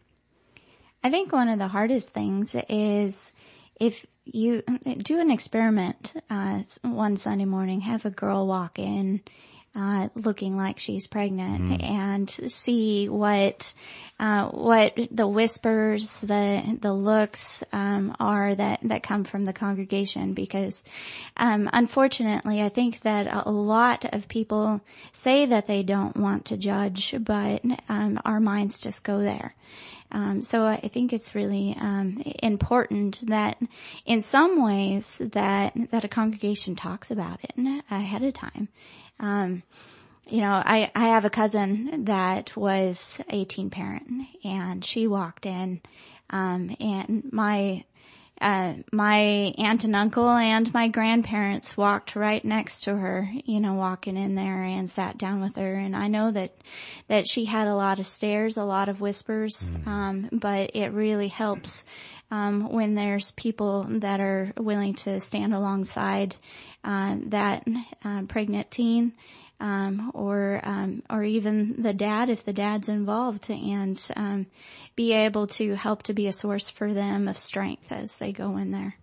I 1.04 1.10
think 1.10 1.32
one 1.32 1.48
of 1.48 1.58
the 1.58 1.70
hardest 1.70 2.10
things 2.10 2.56
is 2.68 3.32
if 3.80 4.06
you 4.26 4.62
do 4.98 5.20
an 5.20 5.32
experiment 5.32 6.14
uh, 6.30 6.64
one 6.82 7.16
Sunday 7.16 7.46
morning, 7.46 7.82
have 7.82 8.06
a 8.06 8.12
girl 8.12 8.46
walk 8.46 8.78
in 8.78 9.22
uh, 9.74 10.10
looking 10.16 10.58
like 10.58 10.80
she's 10.80 11.08
pregnant 11.08 11.82
and 11.82 12.30
see 12.30 13.08
what 13.08 13.74
uh, 14.20 14.50
what 14.50 14.98
the 15.10 15.28
whispers, 15.28 16.12
the 16.20 16.78
the 16.82 16.94
looks 16.94 17.64
um, 17.72 18.16
are 18.20 18.54
that 18.54 18.80
that 18.84 19.02
come 19.02 19.24
from 19.24 19.46
the 19.46 19.54
congregation. 19.54 20.34
Because 20.34 20.84
um, 21.38 21.70
unfortunately, 21.72 22.62
I 22.62 22.70
think 22.70 23.02
that 23.02 23.28
a 23.46 23.50
lot 23.50 24.06
of 24.14 24.28
people 24.28 24.82
say 25.14 25.46
that 25.46 25.68
they 25.68 25.84
don't 25.84 26.18
want 26.18 26.46
to 26.46 26.58
judge, 26.58 27.16
but 27.20 27.62
um, 27.88 28.20
our 28.26 28.40
minds 28.40 28.82
just 28.82 29.04
go 29.04 29.20
there. 29.20 29.56
Um, 30.12 30.42
so 30.42 30.66
I 30.66 30.76
think 30.76 31.14
it's 31.14 31.34
really 31.34 31.76
um, 31.80 32.22
important 32.44 33.26
that, 33.28 33.58
in 34.06 34.22
some 34.22 34.62
ways, 34.62 35.18
that 35.20 35.74
that 35.92 36.04
a 36.04 36.10
congregation 36.10 36.76
talks 36.76 37.10
about 37.10 37.40
it 37.44 37.84
ahead 37.90 38.22
of 38.22 38.34
time. 38.34 38.68
Um, 39.22 39.64
you 40.28 40.42
know, 40.42 40.52
I 40.52 40.92
I 40.94 41.08
have 41.10 41.24
a 41.26 41.30
cousin 41.30 42.06
that 42.06 42.56
was 42.58 43.20
a 43.30 43.46
teen 43.46 43.70
parent, 43.70 44.28
and 44.44 44.84
she 44.84 45.08
walked 45.08 45.46
in, 45.46 45.82
um, 46.30 46.76
and 46.80 47.32
my 47.32 47.86
uh, 48.42 48.74
my 48.92 49.20
aunt 49.60 49.84
and 49.84 49.96
uncle 49.96 50.28
and 50.28 50.74
my 50.74 50.88
grandparents 50.88 51.78
walked 51.78 52.16
right 52.16 52.44
next 52.44 52.82
to 52.82 52.96
her, 52.96 53.30
you 53.46 53.60
know, 53.60 53.76
walking 53.76 54.18
in 54.18 54.34
there 54.34 54.64
and 54.64 54.90
sat 54.90 55.18
down 55.18 55.42
with 55.42 55.56
her. 55.56 55.76
And 55.76 55.96
I 55.96 56.08
know 56.08 56.32
that, 56.32 56.52
that 57.08 57.28
she 57.28 57.46
had 57.46 57.68
a 57.68 57.76
lot 57.76 58.00
of 58.00 58.08
stares, 58.08 58.58
a 58.58 58.64
lot 58.64 58.90
of 58.90 59.00
whispers, 59.00 59.72
um, 59.86 60.28
but 60.32 60.72
it 60.74 60.90
really 60.90 61.28
helps, 61.28 61.86
um, 62.32 62.72
when 62.72 62.96
there's 62.96 63.32
people 63.32 63.84
that 63.89 64.20
are 64.20 64.54
willing 64.58 64.96
to 64.96 65.20
stand 65.20 65.54
alongside, 65.54 66.36
uh, 66.84 67.17
that, 67.28 67.67
uh, 68.04 68.24
pregnant 68.24 68.72
teen 68.72 69.13
um, 69.62 70.12
or 70.13 70.60
um, 70.63 71.04
or 71.10 71.24
even 71.24 71.82
the 71.82 71.94
dad 71.94 72.30
if 72.30 72.44
the 72.44 72.52
dad's 72.52 72.89
involved, 72.89 73.50
and 73.50 74.02
um, 74.15 74.48
be 74.96 75.13
able 75.13 75.48
to 75.48 75.76
help 75.76 76.04
to 76.04 76.13
be 76.13 76.28
a 76.28 76.34
source 76.34 76.70
for 76.70 76.94
them 76.94 77.28
of 77.28 77.38
strength 77.38 77.91
as 77.91 78.17
they 78.17 78.32
go 78.32 78.58
in 78.58 78.72
there. 78.72 78.96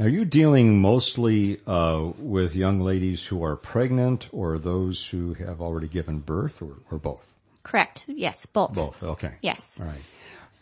Are 0.00 0.08
you 0.08 0.24
dealing 0.24 0.80
mostly 0.80 1.60
uh, 1.66 2.12
with 2.16 2.56
young 2.56 2.80
ladies 2.80 3.26
who 3.26 3.44
are 3.44 3.56
pregnant, 3.56 4.28
or 4.32 4.58
those 4.58 5.06
who 5.06 5.34
have 5.34 5.60
already 5.60 5.88
given 5.88 6.20
birth, 6.20 6.62
or, 6.62 6.76
or 6.90 6.98
both? 6.98 7.34
Correct. 7.62 8.06
Yes, 8.08 8.46
both. 8.46 8.74
Both. 8.74 9.02
Okay. 9.02 9.34
Yes. 9.42 9.78
All 9.78 9.86
right. 9.86 10.00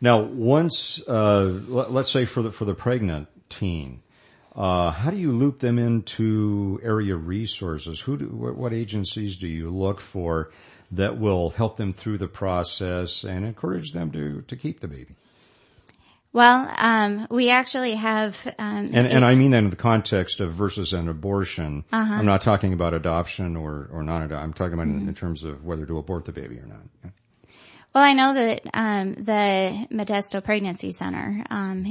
Now, 0.01 0.21
once 0.21 1.03
uh, 1.09 1.61
let, 1.67 1.91
us 1.91 2.11
say 2.11 2.25
for 2.25 2.43
the 2.43 2.53
for 2.53 2.65
the 2.65 2.75
pregnant 2.75 3.29
teen, 3.49 4.03
uh, 4.55 4.93
how 4.93 5.11
do 5.11 5.17
you 5.17 5.33
loop 5.33 5.59
them 5.59 5.79
into 5.79 6.81
area 6.83 7.17
resources? 7.17 8.01
Who 8.01 8.17
do, 8.17 8.27
what, 8.27 8.57
what 8.57 8.73
agencies 8.73 9.37
do 9.37 9.49
you 9.49 9.71
look 9.71 10.01
for 10.01 10.51
that 10.93 11.19
will 11.19 11.51
help 11.51 11.77
them 11.77 11.93
through 11.93 12.19
the 12.19 12.29
process 12.29 13.25
and 13.25 13.45
encourage 13.45 13.93
them 13.93 14.13
to 14.13 14.43
to 14.43 14.57
keep 14.57 14.81
the 14.81 14.89
baby? 14.89 15.15
Well, 16.31 16.71
um, 16.79 17.27
we 17.31 17.51
actually 17.51 17.95
have, 17.95 18.37
um, 18.59 18.91
And 18.93 19.09
and 19.09 19.25
I 19.25 19.35
mean 19.35 19.51
that 19.53 19.59
in 19.59 19.71
the 19.71 19.77
context 19.77 20.41
of 20.41 20.53
versus 20.53 20.93
an 20.93 21.09
abortion. 21.09 21.85
I'm 21.91 22.27
not 22.27 22.43
talking 22.43 22.73
about 22.73 22.95
adoption 22.95 23.57
or 23.57 23.89
or 23.91 24.05
non 24.05 24.23
adoption. 24.23 24.45
I'm 24.45 24.53
talking 24.53 24.75
about 24.75 24.87
in, 24.87 25.09
in 25.09 25.15
terms 25.15 25.43
of 25.43 25.65
whether 25.65 25.87
to 25.87 25.99
abort 25.99 26.27
the 26.27 26.33
baby 26.33 26.61
or 26.61 26.67
not. 26.67 27.13
Well, 27.95 28.05
I 28.05 28.13
know 28.13 28.35
that 28.35 28.63
um, 28.75 29.15
the 29.15 29.87
Modesto 29.91 30.45
Pregnancy 30.45 30.93
Center 30.93 31.43
um, 31.49 31.87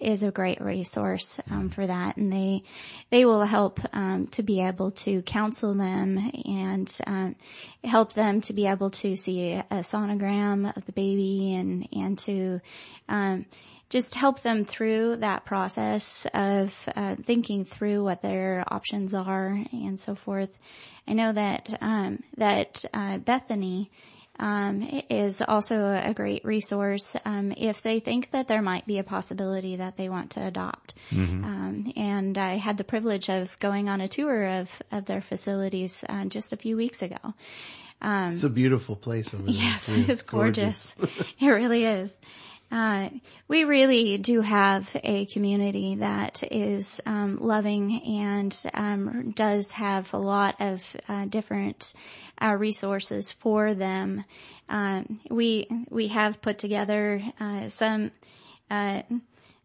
is 0.00 0.24
a 0.24 0.32
great 0.32 0.60
resource 0.60 1.38
um, 1.48 1.68
for 1.68 1.86
that, 1.86 2.16
and 2.16 2.32
they 2.32 2.64
they 3.10 3.24
will 3.24 3.44
help 3.44 3.78
um, 3.92 4.26
to 4.32 4.42
be 4.42 4.60
able 4.60 4.90
to 4.90 5.22
counsel 5.22 5.74
them 5.74 6.18
and 6.44 6.92
um, 7.06 7.36
help 7.84 8.14
them 8.14 8.40
to 8.42 8.52
be 8.52 8.66
able 8.66 8.90
to 8.90 9.16
see 9.16 9.52
a 9.52 9.64
sonogram 9.76 10.76
of 10.76 10.84
the 10.86 10.92
baby 10.92 11.54
and 11.54 11.88
and 11.92 12.18
to 12.18 12.60
um, 13.08 13.46
just 13.90 14.16
help 14.16 14.42
them 14.42 14.64
through 14.64 15.16
that 15.16 15.44
process 15.44 16.26
of 16.34 16.88
uh, 16.96 17.14
thinking 17.14 17.64
through 17.64 18.02
what 18.02 18.22
their 18.22 18.64
options 18.66 19.14
are 19.14 19.56
and 19.72 20.00
so 20.00 20.16
forth. 20.16 20.58
I 21.06 21.12
know 21.12 21.32
that 21.32 21.78
um, 21.80 22.24
that 22.36 22.84
uh, 22.92 23.18
Bethany 23.18 23.92
um, 24.38 25.02
is 25.10 25.42
also 25.42 25.84
a 25.84 26.14
great 26.14 26.44
resource 26.44 27.16
um, 27.24 27.52
if 27.56 27.82
they 27.82 28.00
think 28.00 28.30
that 28.30 28.48
there 28.48 28.62
might 28.62 28.86
be 28.86 28.98
a 28.98 29.04
possibility 29.04 29.76
that 29.76 29.96
they 29.96 30.08
want 30.08 30.32
to 30.32 30.46
adopt. 30.46 30.94
Um, 31.44 31.92
and 31.96 32.38
I 32.38 32.56
had 32.56 32.76
the 32.76 32.84
privilege 32.84 33.28
of 33.28 33.58
going 33.58 33.88
on 33.88 34.00
a 34.00 34.08
tour 34.08 34.46
of 34.46 34.82
of 34.92 35.06
their 35.06 35.20
facilities 35.20 36.04
uh, 36.08 36.24
just 36.26 36.52
a 36.52 36.56
few 36.56 36.76
weeks 36.76 37.02
ago. 37.02 37.34
It's 38.32 38.44
a 38.44 38.50
beautiful 38.50 38.96
place 38.96 39.34
over 39.34 39.44
there. 39.44 39.54
Yes, 39.54 39.88
Yeah, 39.88 40.04
it's 40.08 40.22
gorgeous. 40.22 40.94
it 41.40 41.46
really 41.46 41.84
is. 41.84 42.18
Uh, 42.70 43.08
we 43.46 43.64
really 43.64 44.18
do 44.18 44.42
have 44.42 44.90
a 45.02 45.24
community 45.26 45.96
that 45.96 46.42
is 46.52 47.00
um, 47.06 47.38
loving 47.40 48.02
and 48.02 48.62
um, 48.74 49.30
does 49.30 49.70
have 49.70 50.12
a 50.12 50.18
lot 50.18 50.54
of 50.60 50.96
uh, 51.08 51.24
different 51.24 51.94
uh, 52.42 52.54
resources 52.54 53.32
for 53.32 53.72
them. 53.74 54.24
Um, 54.68 55.20
we 55.30 55.66
we 55.88 56.08
have 56.08 56.42
put 56.42 56.58
together 56.58 57.22
uh, 57.40 57.70
some 57.70 58.10
uh, 58.70 59.02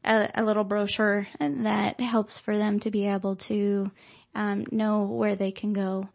a, 0.05 0.29
a 0.35 0.43
little 0.43 0.63
brochure 0.63 1.27
that 1.39 1.99
helps 1.99 2.39
for 2.39 2.57
them 2.57 2.79
to 2.81 2.91
be 2.91 3.07
able 3.07 3.35
to 3.35 3.91
um, 4.33 4.65
know 4.71 5.03
where 5.03 5.35
they 5.35 5.51
can 5.51 5.73
go 5.73 6.07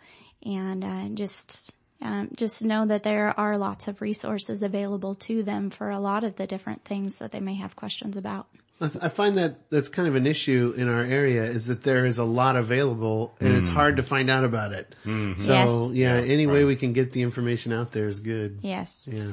and 0.45 0.85
uh, 0.85 1.09
just 1.15 1.73
um, 2.01 2.31
just 2.37 2.65
know 2.65 2.87
that 2.87 3.03
there 3.03 3.39
are 3.39 3.59
lots 3.59 3.89
of 3.89 4.01
resources 4.01 4.63
available 4.63 5.15
to 5.17 5.43
them 5.43 5.71
for 5.71 5.91
a 5.91 5.99
lot 5.99 6.25
of 6.25 6.37
the 6.37 6.47
different 6.47 6.85
things 6.85 7.19
that 7.19 7.33
they 7.33 7.41
may 7.41 7.55
have 7.55 7.77
questions 7.77 8.17
about. 8.17 8.47
I, 8.81 8.89
th- 8.89 9.05
I 9.05 9.09
find 9.09 9.37
that 9.39 9.71
that's 9.71 9.89
kind 9.89 10.07
of 10.07 10.15
an 10.15 10.27
issue 10.27 10.73
in 10.77 10.89
our 10.89 11.03
area 11.03 11.43
is 11.43 11.67
that 11.67 11.83
there 11.83 12.07
is 12.07 12.19
a 12.19 12.25
lot 12.25 12.55
available 12.55 13.35
and 13.41 13.57
it's 13.57 13.69
hmm. 13.69 13.75
hard 13.75 13.97
to 13.97 14.05
find 14.05 14.31
out 14.31 14.45
about 14.45 14.73
it. 14.73 14.95
Hmm. 15.03 15.35
So 15.37 15.91
Yes. 15.93 16.25
yeah, 16.27 16.33
any 16.33 16.47
way 16.47 16.65
we 16.65 16.77
can 16.77 16.93
get 16.93 17.13
the 17.13 17.23
information 17.23 17.73
out 17.73 17.91
there 17.91 18.07
is 18.07 18.21
good. 18.21 18.61
Yes. 18.63 19.09
Yeah. 19.11 19.33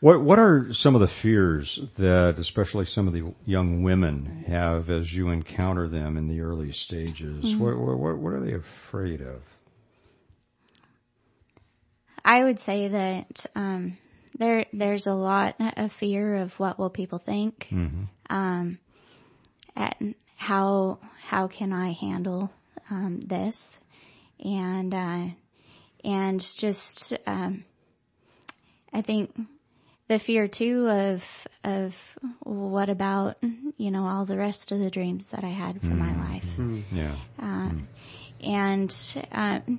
What 0.00 0.20
what 0.20 0.38
are 0.38 0.74
some 0.74 0.94
of 0.94 1.00
the 1.00 1.08
fears 1.08 1.80
that 1.96 2.38
especially 2.38 2.84
some 2.84 3.06
of 3.06 3.14
the 3.14 3.32
young 3.46 3.82
women 3.82 4.44
have 4.46 4.90
as 4.90 5.14
you 5.14 5.30
encounter 5.30 5.88
them 5.88 6.18
in 6.18 6.28
the 6.28 6.42
early 6.42 6.70
stages? 6.72 7.54
Mm-hmm. 7.54 7.58
What, 7.58 7.98
what 7.98 8.18
what 8.18 8.32
are 8.34 8.40
they 8.40 8.52
afraid 8.52 9.22
of? 9.22 9.40
I 12.26 12.42
would 12.42 12.58
say 12.58 12.88
that 12.88 13.46
um, 13.54 13.96
there 14.36 14.66
there's 14.72 15.06
a 15.06 15.14
lot 15.14 15.54
of 15.76 15.92
fear 15.92 16.34
of 16.34 16.58
what 16.58 16.76
will 16.76 16.90
people 16.90 17.18
think, 17.20 17.68
um, 18.28 18.78
and 19.76 20.14
how 20.34 20.98
how 21.18 21.46
can 21.46 21.72
I 21.72 21.92
handle 21.92 22.50
um, 22.90 23.20
this, 23.20 23.78
and 24.44 24.92
uh, 24.92 25.26
and 26.04 26.40
just 26.40 27.16
um, 27.28 27.64
I 28.92 29.02
think 29.02 29.32
the 30.08 30.18
fear 30.18 30.48
too 30.48 30.88
of 30.88 31.46
of 31.62 32.18
what 32.40 32.88
about 32.90 33.36
you 33.76 33.92
know 33.92 34.04
all 34.04 34.24
the 34.24 34.36
rest 34.36 34.72
of 34.72 34.80
the 34.80 34.90
dreams 34.90 35.28
that 35.28 35.44
I 35.44 35.50
had 35.50 35.80
for 35.80 35.94
my 35.94 36.30
life. 36.30 36.58
Yeah. 36.92 37.70
and 38.40 39.16
um, 39.30 39.78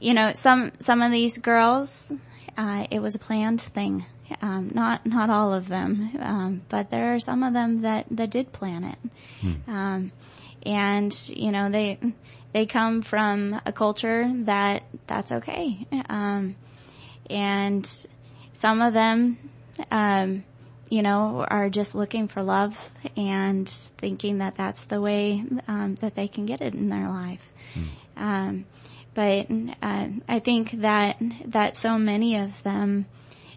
you 0.00 0.14
know 0.14 0.32
some 0.32 0.72
some 0.80 1.02
of 1.02 1.12
these 1.12 1.38
girls 1.38 2.12
uh, 2.56 2.86
it 2.90 3.00
was 3.00 3.14
a 3.14 3.18
planned 3.18 3.60
thing. 3.60 4.04
Um, 4.42 4.70
not 4.74 5.06
not 5.06 5.30
all 5.30 5.52
of 5.52 5.68
them, 5.68 6.10
um, 6.20 6.62
but 6.68 6.90
there 6.90 7.14
are 7.14 7.20
some 7.20 7.42
of 7.42 7.52
them 7.52 7.82
that 7.82 8.06
that 8.10 8.30
did 8.30 8.52
plan 8.52 8.84
it. 8.84 8.98
Um, 9.66 10.12
and 10.64 11.28
you 11.28 11.50
know 11.50 11.70
they 11.70 11.98
they 12.52 12.66
come 12.66 13.02
from 13.02 13.60
a 13.66 13.72
culture 13.72 14.30
that 14.44 14.84
that's 15.06 15.32
okay. 15.32 15.86
Um, 16.08 16.56
and 17.28 18.06
some 18.52 18.82
of 18.82 18.92
them, 18.92 19.38
um, 19.90 20.44
you 20.88 21.02
know, 21.02 21.44
are 21.48 21.70
just 21.70 21.94
looking 21.94 22.28
for 22.28 22.42
love 22.42 22.90
and 23.16 23.68
thinking 23.68 24.38
that 24.38 24.56
that's 24.56 24.84
the 24.84 25.00
way 25.00 25.42
um, 25.66 25.94
that 25.96 26.14
they 26.14 26.28
can 26.28 26.46
get 26.46 26.60
it 26.60 26.74
in 26.74 26.88
their 26.88 27.08
life. 27.08 27.52
Um, 28.16 28.66
but 29.14 29.46
uh, 29.82 30.08
I 30.28 30.38
think 30.38 30.70
that 30.82 31.16
that 31.46 31.76
so 31.76 31.98
many 31.98 32.36
of 32.36 32.62
them 32.62 33.06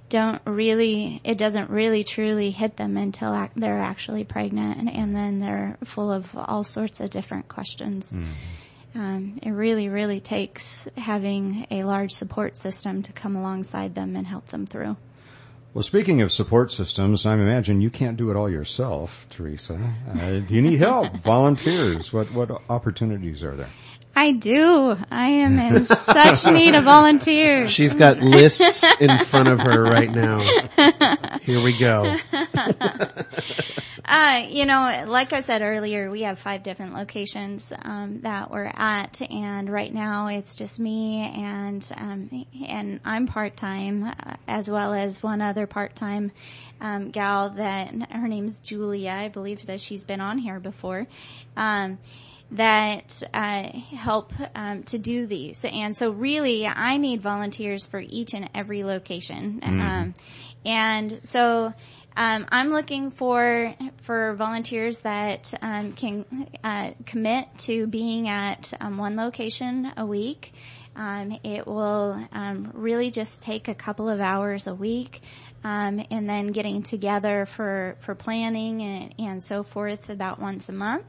don't 0.10 0.41
really, 0.45 1.22
it 1.24 1.38
doesn't 1.38 1.70
really 1.70 2.04
truly 2.04 2.51
hit 2.51 2.78
them 2.78 2.97
until 2.97 3.34
ac- 3.36 3.51
they're 3.56 3.82
actually 3.82 4.24
pregnant, 4.24 4.78
and, 4.78 4.89
and 4.89 5.16
then 5.16 5.39
they're 5.39 5.78
full 5.84 6.12
of 6.12 6.36
all 6.38 6.64
sorts 6.64 6.99
of 6.99 7.10
different 7.10 7.47
questions. 7.47 8.20
Um, 8.95 9.39
it 9.41 9.49
really, 9.49 9.89
really 9.89 10.20
takes 10.20 10.88
having 10.95 11.66
a 11.72 11.84
large 11.84 12.12
support 12.12 12.56
system 12.56 13.01
to 13.04 13.12
come 13.12 13.36
alongside 13.36 13.95
them 13.95 14.16
and 14.16 14.28
help 14.28 14.47
them 14.47 14.68
through. 14.68 14.97
Well, 15.74 15.82
speaking 15.82 16.22
of 16.22 16.32
support 16.32 16.72
systems, 16.72 17.26
I 17.26 17.34
imagine 17.34 17.82
you 17.82 17.89
can't 17.89 18.16
do 18.16 18.30
it 18.30 18.36
all 18.38 18.47
yourself, 18.47 19.26
Teresa. 19.32 19.80
Uh, 20.14 20.39
do 20.41 20.54
you 20.54 20.62
need 20.62 20.80
help? 20.80 21.12
Volunteers? 21.24 22.14
What 22.14 22.32
what 22.32 22.51
opportunities 22.70 23.41
are 23.41 23.56
there? 23.56 23.72
I 24.16 24.32
do. 24.32 24.97
I 25.09 25.28
am 25.28 25.59
in 25.59 25.86
such 25.86 26.45
need 26.51 26.76
of 26.76 26.84
volunteers. 26.84 27.72
She's 27.72 27.93
got 27.93 28.20
lists 28.20 28.84
in 28.99 29.18
front 29.26 29.47
of 29.47 29.59
her 29.59 29.82
right 29.84 30.11
now. 30.11 30.39
Here 31.41 31.61
we 31.61 31.78
go. 31.78 32.18
Uh, 34.05 34.45
you 34.49 34.66
know, 34.66 35.05
like 35.07 35.32
I 35.32 35.41
said 35.41 35.61
earlier, 35.61 36.11
we 36.11 36.24
have 36.24 36.38
five 36.38 36.61
different 36.61 36.93
locations 36.93 37.72
um, 37.84 38.20
that 38.22 38.51
we're 38.51 38.72
at, 38.76 39.22
and 39.32 39.72
right 39.72 39.93
now 39.93 40.28
it's 40.28 40.55
just 40.55 40.78
me 40.78 41.22
and 41.22 41.89
um, 41.95 42.45
and 42.68 42.99
I'm 43.05 43.28
part 43.28 43.55
time, 43.55 44.03
uh, 44.03 44.36
as 44.45 44.70
well 44.70 44.93
as 44.93 45.24
one 45.24 45.41
other 45.41 45.68
part 45.68 45.95
time 45.95 46.32
um, 46.82 47.11
gal 47.11 47.51
that 47.51 48.11
her 48.11 48.28
name's 48.28 48.59
Julia. 48.59 49.11
I 49.11 49.30
believe 49.30 49.66
that 49.68 49.80
she's 49.80 50.03
been 50.03 50.20
on 50.20 50.38
here 50.38 50.59
before. 50.59 51.07
Um, 51.55 51.97
that 52.54 53.24
uh, 53.34 53.64
help 53.95 54.32
um, 54.56 54.84
to 54.84 54.97
do 54.97 55.26
these, 55.26 55.64
and 55.66 55.95
so 55.95 56.12
really, 56.12 56.66
I 56.68 56.97
need 56.97 57.22
volunteers 57.22 57.86
for 57.86 57.99
each 57.99 58.34
and 58.34 58.49
every 58.54 58.84
location, 58.84 59.60
um, 59.64 60.14
and 60.66 61.20
so. 61.24 61.74
Um, 62.16 62.45
I'm 62.51 62.70
looking 62.70 63.10
for 63.10 63.74
for 64.04 64.36
volunteers 64.36 64.99
that 64.99 65.51
um, 65.64 65.93
can 65.93 66.47
uh, 66.64 66.91
commit 67.08 67.47
to 67.60 67.88
being 67.88 68.30
at 68.30 68.72
um, 68.80 68.99
one 68.99 69.16
location 69.16 69.91
a 69.97 70.06
week. 70.06 70.54
Um, 70.95 71.39
it 71.43 71.66
will 71.66 72.24
um, 72.32 72.70
really 72.74 73.10
just 73.10 73.41
take 73.41 73.68
a 73.68 73.74
couple 73.74 74.10
of 74.10 74.20
hours 74.22 74.68
a 74.68 74.76
week, 74.76 75.22
um, 75.64 76.06
and 76.12 76.30
then 76.30 76.47
getting 76.47 76.84
together 76.84 77.45
for 77.45 77.97
for 78.01 78.14
planning 78.14 78.82
and, 78.82 79.16
and 79.18 79.43
so 79.43 79.64
forth 79.64 80.10
about 80.10 80.39
once 80.39 80.70
a 80.70 80.74
month. 80.74 81.06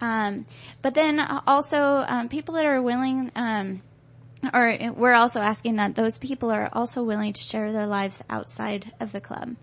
Um, 0.00 0.46
but 0.82 0.94
then 0.94 1.20
also 1.46 2.04
um, 2.06 2.28
people 2.28 2.54
that 2.54 2.66
are 2.66 2.80
willing. 2.82 3.30
Um, 3.34 3.82
or 4.54 4.92
we're 4.94 5.14
also 5.14 5.40
asking 5.40 5.76
that 5.76 5.96
those 5.96 6.16
people 6.16 6.52
are 6.52 6.68
also 6.72 7.02
willing 7.02 7.32
to 7.32 7.40
share 7.40 7.72
their 7.72 7.86
lives 7.86 8.22
outside 8.30 8.92
of 9.00 9.10
the 9.10 9.20
club. 9.20 9.56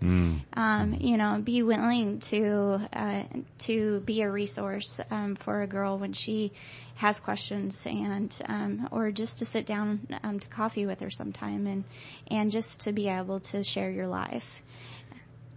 Um, 0.52 0.98
you 1.00 1.16
know, 1.16 1.40
be 1.42 1.62
willing 1.62 2.18
to 2.20 2.86
uh, 2.92 3.22
to 3.60 4.00
be 4.00 4.20
a 4.20 4.30
resource 4.30 5.00
um, 5.10 5.34
for 5.34 5.62
a 5.62 5.66
girl 5.66 5.96
when 5.98 6.12
she 6.12 6.52
has 6.96 7.20
questions, 7.20 7.86
and 7.86 8.38
um, 8.46 8.88
or 8.90 9.10
just 9.12 9.38
to 9.38 9.46
sit 9.46 9.64
down 9.64 10.06
um, 10.22 10.40
to 10.40 10.48
coffee 10.48 10.84
with 10.84 11.00
her 11.00 11.10
sometime, 11.10 11.66
and 11.66 11.84
and 12.28 12.50
just 12.50 12.80
to 12.80 12.92
be 12.92 13.08
able 13.08 13.40
to 13.40 13.64
share 13.64 13.90
your 13.90 14.08
life. 14.08 14.62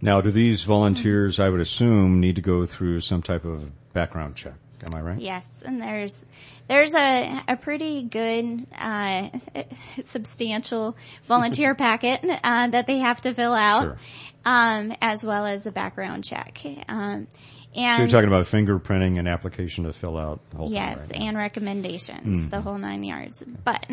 Now, 0.02 0.22
do 0.22 0.30
these 0.30 0.62
volunteers, 0.62 1.38
I 1.38 1.50
would 1.50 1.60
assume, 1.60 2.20
need 2.20 2.36
to 2.36 2.42
go 2.42 2.64
through 2.64 3.02
some 3.02 3.20
type 3.20 3.44
of 3.44 3.70
background 3.92 4.34
check? 4.34 4.54
Am 4.84 4.94
I 4.94 5.00
right? 5.00 5.20
Yes, 5.20 5.62
and 5.64 5.80
there's 5.80 6.24
there's 6.68 6.94
a 6.94 7.42
a 7.48 7.56
pretty 7.56 8.02
good 8.02 8.66
uh, 8.78 9.28
substantial 10.02 10.96
volunteer 11.26 11.74
packet 11.76 12.20
uh, 12.44 12.68
that 12.68 12.86
they 12.86 12.98
have 12.98 13.20
to 13.22 13.34
fill 13.34 13.52
out, 13.54 13.82
Sure. 13.82 13.98
um, 14.44 14.92
as 15.00 15.24
well 15.24 15.46
as 15.46 15.66
a 15.66 15.72
background 15.72 16.24
check. 16.24 16.60
Um, 16.88 17.26
and 17.72 17.96
So 17.98 18.02
you're 18.02 18.08
talking 18.08 18.26
about 18.28 18.46
fingerprinting 18.46 19.18
and 19.20 19.28
application 19.28 19.84
to 19.84 19.92
fill 19.92 20.16
out 20.18 20.40
the 20.50 20.56
whole 20.56 20.66
thing, 20.66 20.74
Yes, 20.74 21.08
right? 21.12 21.20
and 21.20 21.36
recommendations, 21.36 22.48
the 22.48 22.60
whole 22.60 22.78
nine 22.78 23.04
yards. 23.04 23.44
But 23.64 23.86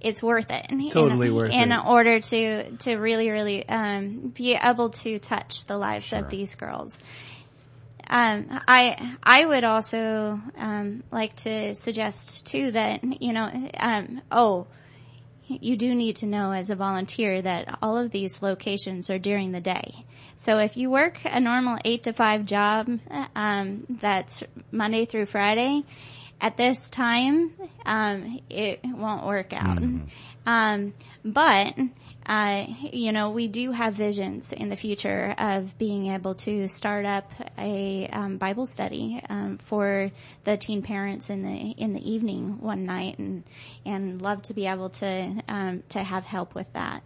it's 0.00 0.20
worth 0.22 0.50
it. 0.50 0.66
Totally 0.90 1.28
in, 1.28 1.34
worth 1.34 1.52
in 1.52 1.70
it. 1.70 1.84
order 1.86 2.18
to 2.18 2.70
to 2.78 2.96
really, 2.96 3.30
really 3.30 3.68
um, 3.68 4.32
be 4.34 4.54
able 4.60 4.90
to 4.90 5.18
touch 5.20 5.66
the 5.66 5.78
lives 5.78 6.06
Sure. 6.06 6.18
of 6.18 6.30
these 6.30 6.56
girls. 6.56 6.98
Um, 8.12 8.60
I 8.68 9.16
I 9.22 9.46
would 9.46 9.64
also 9.64 10.38
um, 10.58 11.02
like 11.10 11.34
to 11.36 11.74
suggest 11.74 12.44
too 12.46 12.70
that 12.72 13.22
you 13.22 13.32
know 13.32 13.70
um, 13.80 14.20
oh 14.30 14.66
you 15.46 15.76
do 15.76 15.94
need 15.94 16.16
to 16.16 16.26
know 16.26 16.52
as 16.52 16.68
a 16.68 16.76
volunteer 16.76 17.40
that 17.40 17.78
all 17.80 17.96
of 17.96 18.10
these 18.10 18.42
locations 18.42 19.08
are 19.08 19.18
during 19.18 19.52
the 19.52 19.60
day. 19.60 20.04
So 20.36 20.58
if 20.58 20.76
you 20.76 20.90
work 20.90 21.20
a 21.24 21.40
normal 21.40 21.78
eight 21.86 22.02
to 22.04 22.12
five 22.12 22.44
job, 22.44 23.00
um, 23.34 23.86
that's 23.88 24.42
Monday 24.70 25.04
through 25.06 25.26
Friday, 25.26 25.82
at 26.40 26.56
this 26.56 26.90
time, 26.90 27.52
um, 27.86 28.40
it 28.50 28.80
won't 28.84 29.24
work 29.24 29.52
out. 29.52 29.82
Um, 30.44 30.94
but, 31.24 31.74
uh, 32.26 32.66
you 32.92 33.12
know, 33.12 33.30
we 33.30 33.48
do 33.48 33.72
have 33.72 33.94
visions 33.94 34.52
in 34.52 34.68
the 34.68 34.76
future 34.76 35.34
of 35.38 35.76
being 35.78 36.12
able 36.12 36.34
to 36.36 36.68
start 36.68 37.04
up 37.04 37.32
a 37.58 38.08
um, 38.12 38.38
Bible 38.38 38.66
study 38.66 39.20
um, 39.28 39.58
for 39.58 40.10
the 40.44 40.56
teen 40.56 40.82
parents 40.82 41.30
in 41.30 41.42
the 41.42 41.70
in 41.72 41.92
the 41.94 42.10
evening 42.10 42.60
one 42.60 42.86
night, 42.86 43.18
and 43.18 43.42
and 43.84 44.22
love 44.22 44.42
to 44.42 44.54
be 44.54 44.66
able 44.66 44.90
to 44.90 45.42
um, 45.48 45.82
to 45.88 46.02
have 46.02 46.24
help 46.24 46.54
with 46.54 46.72
that. 46.74 47.02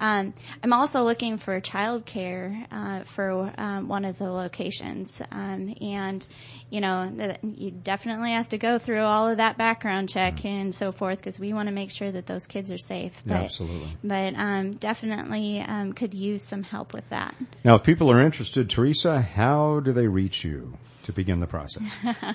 Um, 0.00 0.34
I'm 0.62 0.72
also 0.72 1.02
looking 1.02 1.38
for 1.38 1.60
childcare 1.60 2.66
uh, 2.70 3.04
for 3.04 3.52
um, 3.56 3.88
one 3.88 4.04
of 4.04 4.18
the 4.18 4.30
locations, 4.30 5.22
um, 5.30 5.74
and 5.80 6.26
you 6.68 6.80
know 6.80 7.36
you 7.42 7.70
definitely 7.70 8.32
have 8.32 8.48
to 8.50 8.58
go 8.58 8.78
through 8.78 9.02
all 9.02 9.28
of 9.28 9.36
that 9.36 9.56
background 9.56 10.08
check 10.08 10.44
and 10.44 10.74
so 10.74 10.90
forth 10.90 11.18
because 11.18 11.38
we 11.38 11.52
want 11.52 11.68
to 11.68 11.72
make 11.72 11.90
sure 11.90 12.10
that 12.10 12.26
those 12.26 12.46
kids 12.46 12.72
are 12.72 12.78
safe. 12.78 13.22
Yeah, 13.24 13.42
absolutely. 13.42 13.96
But 14.02 14.34
um, 14.34 14.74
definitely 14.74 15.60
um, 15.60 15.92
could 15.92 16.12
use 16.12 16.42
some 16.42 16.64
help 16.64 16.92
with 16.92 17.08
that. 17.10 17.34
Now, 17.62 17.76
if 17.76 17.84
people 17.84 18.10
are 18.10 18.20
interested, 18.20 18.68
Teresa, 18.68 19.22
how 19.22 19.80
do 19.80 19.92
they 19.92 20.08
reach 20.08 20.44
you 20.44 20.76
to 21.04 21.12
begin 21.12 21.38
the 21.38 21.46
process? 21.46 21.82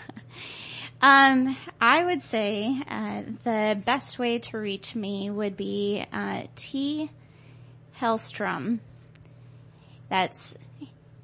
Um, 1.01 1.55
I 1.79 2.03
would 2.03 2.21
say 2.21 2.75
uh, 2.89 3.21
the 3.43 3.81
best 3.85 4.19
way 4.19 4.39
to 4.39 4.57
reach 4.57 4.95
me 4.95 5.29
would 5.29 5.55
be 5.55 6.05
uh, 6.11 6.43
T. 6.57 7.09
Hellstrom. 7.99 8.79
That's 10.09 10.57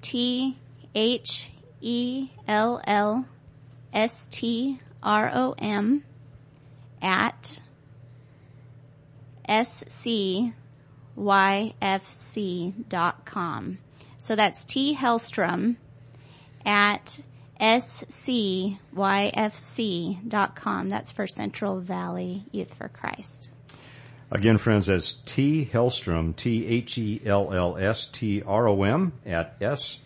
T 0.02 0.58
H 0.94 1.50
E 1.82 2.30
L 2.48 2.82
L 2.86 3.26
S 3.94 4.28
T 4.32 4.80
R 5.02 5.32
O 5.34 5.56
M 5.58 6.04
at 7.02 7.60
scYFC.com. 9.48 10.54
So 14.18 14.36
that's 14.36 14.66
T. 14.66 14.96
Hellstrom 14.96 15.76
at 16.66 17.20
scYFC.com. 17.60 18.10
That's 20.90 21.12
for 21.12 21.28
Central 21.28 21.80
Valley 21.80 22.46
Youth 22.52 22.74
for 22.74 22.90
Christ. 22.90 23.52
Again, 24.32 24.58
friends, 24.58 24.88
that's 24.88 25.14
T. 25.14 25.70
Hellstrom, 25.72 26.36
T-H-E-L-L-S-T-R-O-M 26.36 29.14
at 29.26 29.56
S-C-Y-F-C 29.62 30.02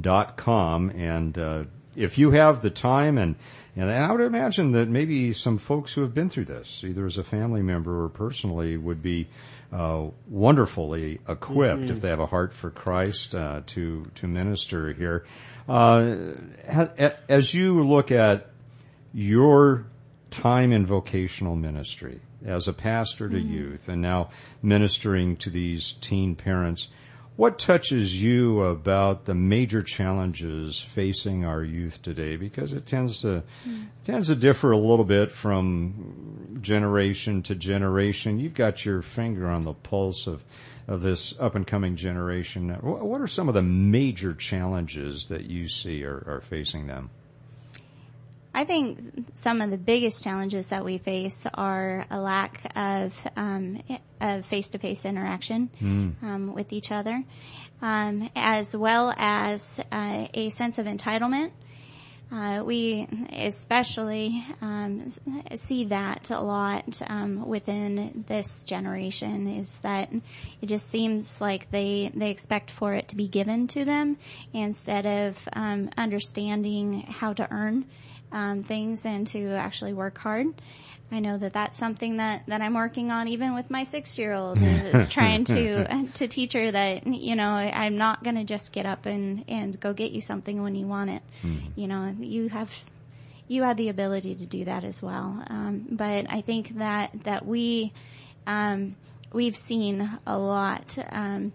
dot 0.00 0.36
com. 0.36 0.90
And, 0.90 1.38
uh, 1.38 1.64
if 1.96 2.18
you 2.18 2.32
have 2.32 2.60
the 2.60 2.70
time 2.70 3.18
and, 3.18 3.36
and 3.76 3.90
I 3.90 4.12
would 4.12 4.20
imagine 4.20 4.72
that 4.72 4.88
maybe 4.88 5.32
some 5.32 5.58
folks 5.58 5.92
who 5.92 6.02
have 6.02 6.14
been 6.14 6.28
through 6.28 6.44
this, 6.44 6.84
either 6.84 7.06
as 7.06 7.18
a 7.18 7.24
family 7.24 7.62
member 7.62 8.04
or 8.04 8.08
personally, 8.08 8.76
would 8.76 9.02
be 9.02 9.26
uh, 9.72 10.06
wonderfully 10.28 11.20
equipped 11.28 11.90
if 11.90 12.00
they 12.00 12.08
have 12.08 12.20
a 12.20 12.26
heart 12.26 12.52
for 12.52 12.70
Christ 12.70 13.34
uh, 13.34 13.62
to 13.66 14.08
to 14.14 14.28
minister 14.28 14.92
here. 14.92 15.24
Uh, 15.68 16.16
ha- 16.70 16.92
as 17.28 17.52
you 17.52 17.84
look 17.84 18.12
at 18.12 18.50
your 19.12 19.86
time 20.34 20.72
in 20.72 20.84
vocational 20.84 21.54
ministry 21.54 22.20
as 22.44 22.66
a 22.66 22.72
pastor 22.72 23.28
to 23.28 23.36
mm-hmm. 23.36 23.52
youth 23.52 23.88
and 23.88 24.02
now 24.02 24.30
ministering 24.62 25.36
to 25.36 25.48
these 25.48 25.92
teen 26.00 26.34
parents. 26.34 26.88
What 27.36 27.58
touches 27.58 28.20
you 28.20 28.62
about 28.62 29.24
the 29.24 29.34
major 29.34 29.82
challenges 29.82 30.80
facing 30.80 31.44
our 31.44 31.62
youth 31.62 32.02
today? 32.02 32.36
Because 32.36 32.72
it 32.72 32.84
tends 32.84 33.20
to 33.22 33.44
mm. 33.68 33.86
tends 34.04 34.28
to 34.28 34.36
differ 34.36 34.70
a 34.70 34.78
little 34.78 35.04
bit 35.04 35.32
from 35.32 36.58
generation 36.60 37.42
to 37.42 37.54
generation. 37.54 38.38
You've 38.38 38.54
got 38.54 38.84
your 38.84 39.02
finger 39.02 39.48
on 39.48 39.64
the 39.64 39.72
pulse 39.72 40.28
of 40.28 40.44
of 40.86 41.00
this 41.00 41.34
up 41.40 41.54
and 41.54 41.66
coming 41.66 41.96
generation. 41.96 42.70
What 42.70 43.20
are 43.20 43.26
some 43.26 43.48
of 43.48 43.54
the 43.54 43.62
major 43.62 44.34
challenges 44.34 45.26
that 45.26 45.44
you 45.44 45.66
see 45.66 46.04
are, 46.04 46.22
are 46.26 46.40
facing 46.40 46.86
them? 46.86 47.10
I 48.56 48.64
think 48.64 49.00
some 49.34 49.60
of 49.60 49.70
the 49.70 49.76
biggest 49.76 50.22
challenges 50.22 50.68
that 50.68 50.84
we 50.84 50.98
face 50.98 51.44
are 51.52 52.06
a 52.08 52.20
lack 52.20 52.70
of 52.76 53.12
um, 53.36 53.82
of 54.20 54.46
face 54.46 54.68
to 54.70 54.78
face 54.78 55.04
interaction 55.04 55.70
um, 56.22 56.54
with 56.54 56.72
each 56.72 56.92
other, 56.92 57.24
um, 57.82 58.30
as 58.36 58.76
well 58.76 59.12
as 59.16 59.80
uh, 59.90 60.28
a 60.32 60.50
sense 60.50 60.78
of 60.78 60.86
entitlement. 60.86 61.50
Uh, 62.34 62.64
we 62.64 63.06
especially 63.32 64.44
um, 64.60 65.06
see 65.54 65.84
that 65.84 66.32
a 66.32 66.40
lot 66.40 67.00
um, 67.06 67.46
within 67.46 68.24
this 68.26 68.64
generation. 68.64 69.46
Is 69.46 69.80
that 69.82 70.12
it 70.60 70.66
just 70.66 70.90
seems 70.90 71.40
like 71.40 71.70
they 71.70 72.10
they 72.12 72.30
expect 72.30 72.72
for 72.72 72.92
it 72.92 73.06
to 73.08 73.16
be 73.16 73.28
given 73.28 73.68
to 73.68 73.84
them 73.84 74.16
instead 74.52 75.06
of 75.06 75.48
um, 75.52 75.90
understanding 75.96 77.02
how 77.02 77.34
to 77.34 77.46
earn 77.52 77.84
um, 78.32 78.64
things 78.64 79.06
and 79.06 79.28
to 79.28 79.52
actually 79.52 79.92
work 79.92 80.18
hard. 80.18 80.48
I 81.12 81.20
know 81.20 81.38
that 81.38 81.52
that's 81.52 81.78
something 81.78 82.16
that, 82.16 82.44
that 82.48 82.60
I'm 82.60 82.74
working 82.74 83.10
on 83.10 83.28
even 83.28 83.54
with 83.54 83.70
my 83.70 83.84
six 83.84 84.18
year 84.18 84.32
old 84.32 84.58
is 84.62 85.08
trying 85.08 85.44
to, 85.44 86.08
to 86.14 86.28
teach 86.28 86.54
her 86.54 86.70
that, 86.70 87.06
you 87.06 87.36
know, 87.36 87.50
I'm 87.50 87.96
not 87.96 88.24
going 88.24 88.36
to 88.36 88.44
just 88.44 88.72
get 88.72 88.86
up 88.86 89.06
and, 89.06 89.44
and 89.48 89.78
go 89.78 89.92
get 89.92 90.12
you 90.12 90.20
something 90.20 90.62
when 90.62 90.74
you 90.74 90.86
want 90.86 91.10
it. 91.10 91.22
You 91.76 91.86
know, 91.88 92.14
you 92.18 92.48
have, 92.48 92.82
you 93.46 93.62
have 93.62 93.76
the 93.76 93.90
ability 93.90 94.34
to 94.36 94.46
do 94.46 94.64
that 94.64 94.82
as 94.84 95.02
well. 95.02 95.42
Um, 95.48 95.86
but 95.90 96.26
I 96.28 96.40
think 96.40 96.78
that, 96.78 97.10
that 97.24 97.46
we, 97.46 97.92
um, 98.46 98.96
we've 99.32 99.56
seen 99.56 100.18
a 100.26 100.38
lot, 100.38 100.98
um, 101.10 101.52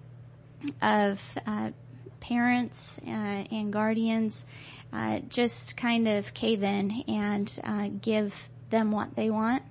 of, 0.82 1.38
uh, 1.48 1.72
parents, 2.20 3.00
uh, 3.06 3.10
and 3.10 3.74
guardians, 3.74 4.46
uh, 4.94 5.20
just 5.30 5.76
kind 5.78 6.08
of 6.08 6.34
cave 6.34 6.64
in 6.64 7.04
and, 7.08 7.60
uh, 7.64 7.90
give 8.02 8.50
them 8.70 8.92
what 8.92 9.16
they 9.16 9.30
want. 9.30 9.64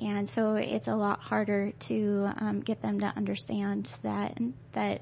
And 0.00 0.28
so 0.28 0.54
it's 0.54 0.88
a 0.88 0.94
lot 0.94 1.20
harder 1.20 1.72
to, 1.72 2.30
um, 2.38 2.60
get 2.60 2.82
them 2.82 3.00
to 3.00 3.06
understand 3.16 3.94
that, 4.02 4.38
that, 4.72 5.00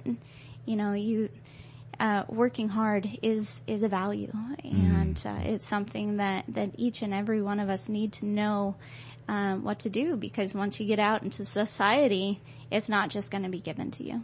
you 0.67 0.77
know, 0.77 0.93
you, 0.93 1.31
uh, 2.01 2.25
working 2.29 2.69
hard 2.69 3.09
is 3.23 3.63
is 3.67 3.83
a 3.83 3.89
value, 3.89 4.33
and 4.65 5.23
uh, 5.25 5.39
it's 5.45 5.65
something 5.67 6.17
that 6.17 6.45
that 6.49 6.71
each 6.77 7.03
and 7.03 7.15
every 7.15 7.41
one 7.41 7.61
of 7.61 7.69
us 7.69 7.89
need 7.89 8.13
to 8.13 8.27
know 8.27 8.75
um, 9.29 9.63
what 9.63 9.79
to 9.81 9.91
do 9.91 10.17
because 10.17 10.55
once 10.55 10.81
you 10.81 10.87
get 10.87 10.99
out 10.99 11.23
into 11.23 11.45
society, 11.45 12.41
it's 12.71 12.89
not 12.89 13.11
just 13.11 13.31
going 13.31 13.45
to 13.45 13.49
be 13.49 13.61
given 13.61 13.91
to 13.93 14.03
you. 14.03 14.23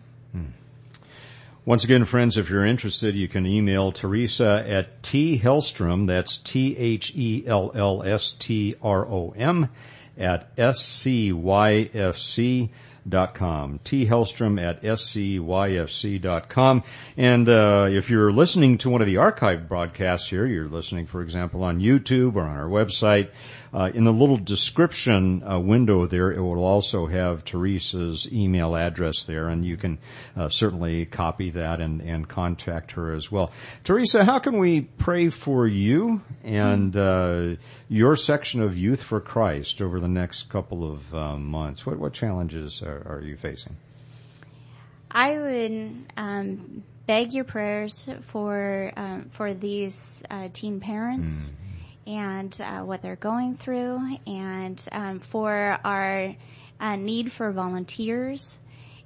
Once 1.70 1.84
again, 1.84 2.02
friends, 2.04 2.36
if 2.36 2.50
you're 2.50 2.66
interested, 2.66 3.14
you 3.14 3.28
can 3.28 3.46
email 3.46 3.92
Teresa 3.92 4.64
at 4.66 5.04
T 5.04 5.38
Hellstrom, 5.38 6.08
that's 6.08 6.36
T-H-E-L-L-S-T-R-O-M, 6.38 6.88
at 10.18 10.50
S-C-Y-F-C 10.58 11.90
dot 13.08 13.34
com. 13.34 13.78
T 13.84 14.06
Hellstrom 14.06 14.60
at 14.60 14.82
SCYFC 14.82 16.20
dot 16.20 16.48
com. 16.48 16.82
And, 17.16 17.48
uh, 17.48 17.88
if 17.88 18.10
you're 18.10 18.32
listening 18.32 18.76
to 18.78 18.90
one 18.90 19.00
of 19.00 19.06
the 19.06 19.14
archived 19.14 19.68
broadcasts 19.68 20.28
here, 20.28 20.46
you're 20.46 20.68
listening, 20.68 21.06
for 21.06 21.22
example, 21.22 21.62
on 21.62 21.78
YouTube 21.78 22.34
or 22.34 22.42
on 22.42 22.56
our 22.56 22.68
website, 22.68 23.28
uh, 23.72 23.90
in 23.94 24.04
the 24.04 24.12
little 24.12 24.36
description 24.36 25.42
uh, 25.48 25.58
window 25.58 26.06
there, 26.06 26.32
it 26.32 26.40
will 26.40 26.64
also 26.64 27.06
have 27.06 27.44
Teresa's 27.44 28.30
email 28.32 28.74
address 28.74 29.24
there, 29.24 29.48
and 29.48 29.64
you 29.64 29.76
can 29.76 29.98
uh, 30.36 30.48
certainly 30.48 31.06
copy 31.06 31.50
that 31.50 31.80
and, 31.80 32.00
and 32.00 32.28
contact 32.28 32.92
her 32.92 33.12
as 33.14 33.30
well. 33.30 33.52
Teresa, 33.84 34.24
how 34.24 34.40
can 34.40 34.58
we 34.58 34.82
pray 34.82 35.28
for 35.28 35.66
you 35.66 36.20
and 36.42 36.96
uh, 36.96 37.54
your 37.88 38.16
section 38.16 38.60
of 38.60 38.76
Youth 38.76 39.02
for 39.02 39.20
Christ 39.20 39.80
over 39.80 40.00
the 40.00 40.08
next 40.08 40.48
couple 40.48 40.90
of 40.90 41.14
uh, 41.14 41.36
months? 41.36 41.86
What 41.86 41.98
what 41.98 42.12
challenges 42.12 42.82
are, 42.82 43.06
are 43.06 43.20
you 43.20 43.36
facing? 43.36 43.76
I 45.12 45.38
would 45.38 45.96
um, 46.16 46.82
beg 47.06 47.32
your 47.32 47.44
prayers 47.44 48.08
for 48.22 48.92
um, 48.96 49.28
for 49.30 49.54
these 49.54 50.22
uh, 50.30 50.48
teen 50.52 50.80
parents 50.80 51.54
and 52.10 52.60
uh, 52.60 52.80
what 52.80 53.02
they're 53.02 53.14
going 53.14 53.56
through, 53.56 54.00
and 54.26 54.88
um, 54.90 55.20
for 55.20 55.78
our 55.84 56.34
uh, 56.80 56.96
need 56.96 57.30
for 57.30 57.52
volunteers. 57.52 58.58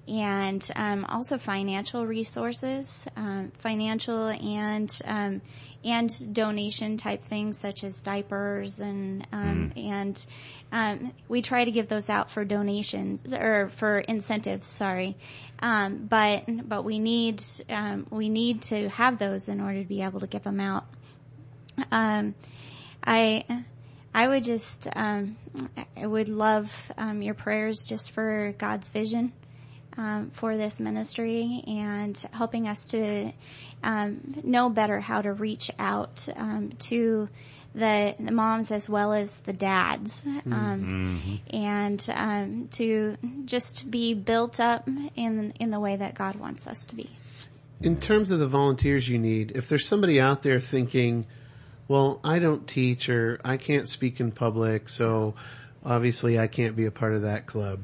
And 0.07 0.71
um, 0.77 1.07
also 1.07 1.39
financial 1.39 2.07
resources, 2.07 3.09
um, 3.17 3.53
financial 3.59 4.29
and 4.29 5.01
um, 5.07 5.41
and 5.83 6.35
donation 6.35 6.99
type 6.99 7.25
things 7.25 7.59
such 7.59 7.85
as 7.85 8.03
diapers 8.03 8.81
and 8.81 9.27
um, 9.33 9.73
and 9.77 10.27
um, 10.73 11.13
we 11.29 11.41
try 11.41 11.65
to 11.65 11.71
give 11.71 11.89
those 11.89 12.11
out 12.11 12.31
for 12.31 12.45
donations 12.45 13.33
or 13.33 13.71
for 13.77 13.99
incentives. 14.01 14.67
Sorry, 14.67 15.17
um, 15.61 16.07
but 16.07 16.45
but 16.69 16.85
we 16.85 16.99
need 16.99 17.43
um, 17.71 18.07
we 18.11 18.29
need 18.29 18.61
to 18.63 18.91
have 18.91 19.17
those 19.19 19.49
in 19.49 19.61
order 19.61 19.83
to 19.83 19.89
be 19.89 20.03
able 20.03 20.21
to 20.21 20.27
give 20.27 20.43
them 20.43 20.61
out. 20.61 20.85
Um, 21.91 22.35
I 23.05 23.45
I 24.15 24.29
would 24.29 24.45
just 24.45 24.89
um, 24.95 25.37
I 25.97 26.07
would 26.07 26.29
love 26.29 26.73
um, 26.97 27.23
your 27.23 27.35
prayers 27.35 27.85
just 27.87 28.13
for 28.13 28.55
God's 28.59 28.89
vision 28.89 29.33
um, 29.97 30.31
for 30.33 30.57
this 30.57 30.81
ministry 30.81 31.63
and 31.67 32.17
helping 32.33 32.69
us 32.69 32.87
to 32.89 33.33
um, 33.83 34.41
know 34.43 34.69
better 34.69 35.01
how 35.01 35.23
to 35.23 35.33
reach 35.33 35.71
out 35.79 36.27
um, 36.37 36.73
to 36.79 37.29
the, 37.75 38.15
the 38.21 38.31
moms 38.31 38.71
as 38.71 38.89
well 38.89 39.13
as 39.13 39.37
the 39.39 39.53
dads, 39.53 40.25
um, 40.47 41.41
and 41.51 42.09
um, 42.15 42.69
to 42.73 43.17
just 43.45 43.91
be 43.91 44.15
built 44.15 44.61
up 44.61 44.89
in 45.17 45.53
in 45.59 45.71
the 45.71 45.81
way 45.81 45.97
that 45.97 46.15
God 46.15 46.37
wants 46.37 46.69
us 46.69 46.87
to 46.87 46.95
be. 46.95 47.11
In 47.81 47.99
terms 47.99 48.31
of 48.31 48.39
the 48.39 48.47
volunteers 48.47 49.09
you 49.09 49.19
need, 49.19 49.53
if 49.57 49.69
there's 49.69 49.87
somebody 49.87 50.21
out 50.21 50.43
there 50.43 50.61
thinking, 50.61 51.27
well, 51.89 52.21
I 52.25 52.39
don't 52.39 52.67
teach 52.67 53.09
or 53.09 53.41
I 53.45 53.57
can't 53.57 53.89
speak 53.89 54.21
in 54.21 54.33
public, 54.33 54.89
so 54.89 55.35
obviously 55.85 56.39
I 56.39 56.47
can't 56.47 56.77
be 56.77 56.87
a 56.87 56.91
part 56.91 57.15
of 57.15 57.23
that 57.23 57.47
club. 57.47 57.81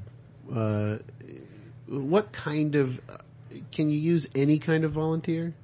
Uh, 0.52 0.98
what 1.86 2.32
kind 2.32 2.74
of, 2.74 3.00
can 3.72 3.90
you 3.90 3.98
use 3.98 4.28
any 4.34 4.58
kind 4.58 4.84
of 4.84 4.92
volunteer? 4.92 5.54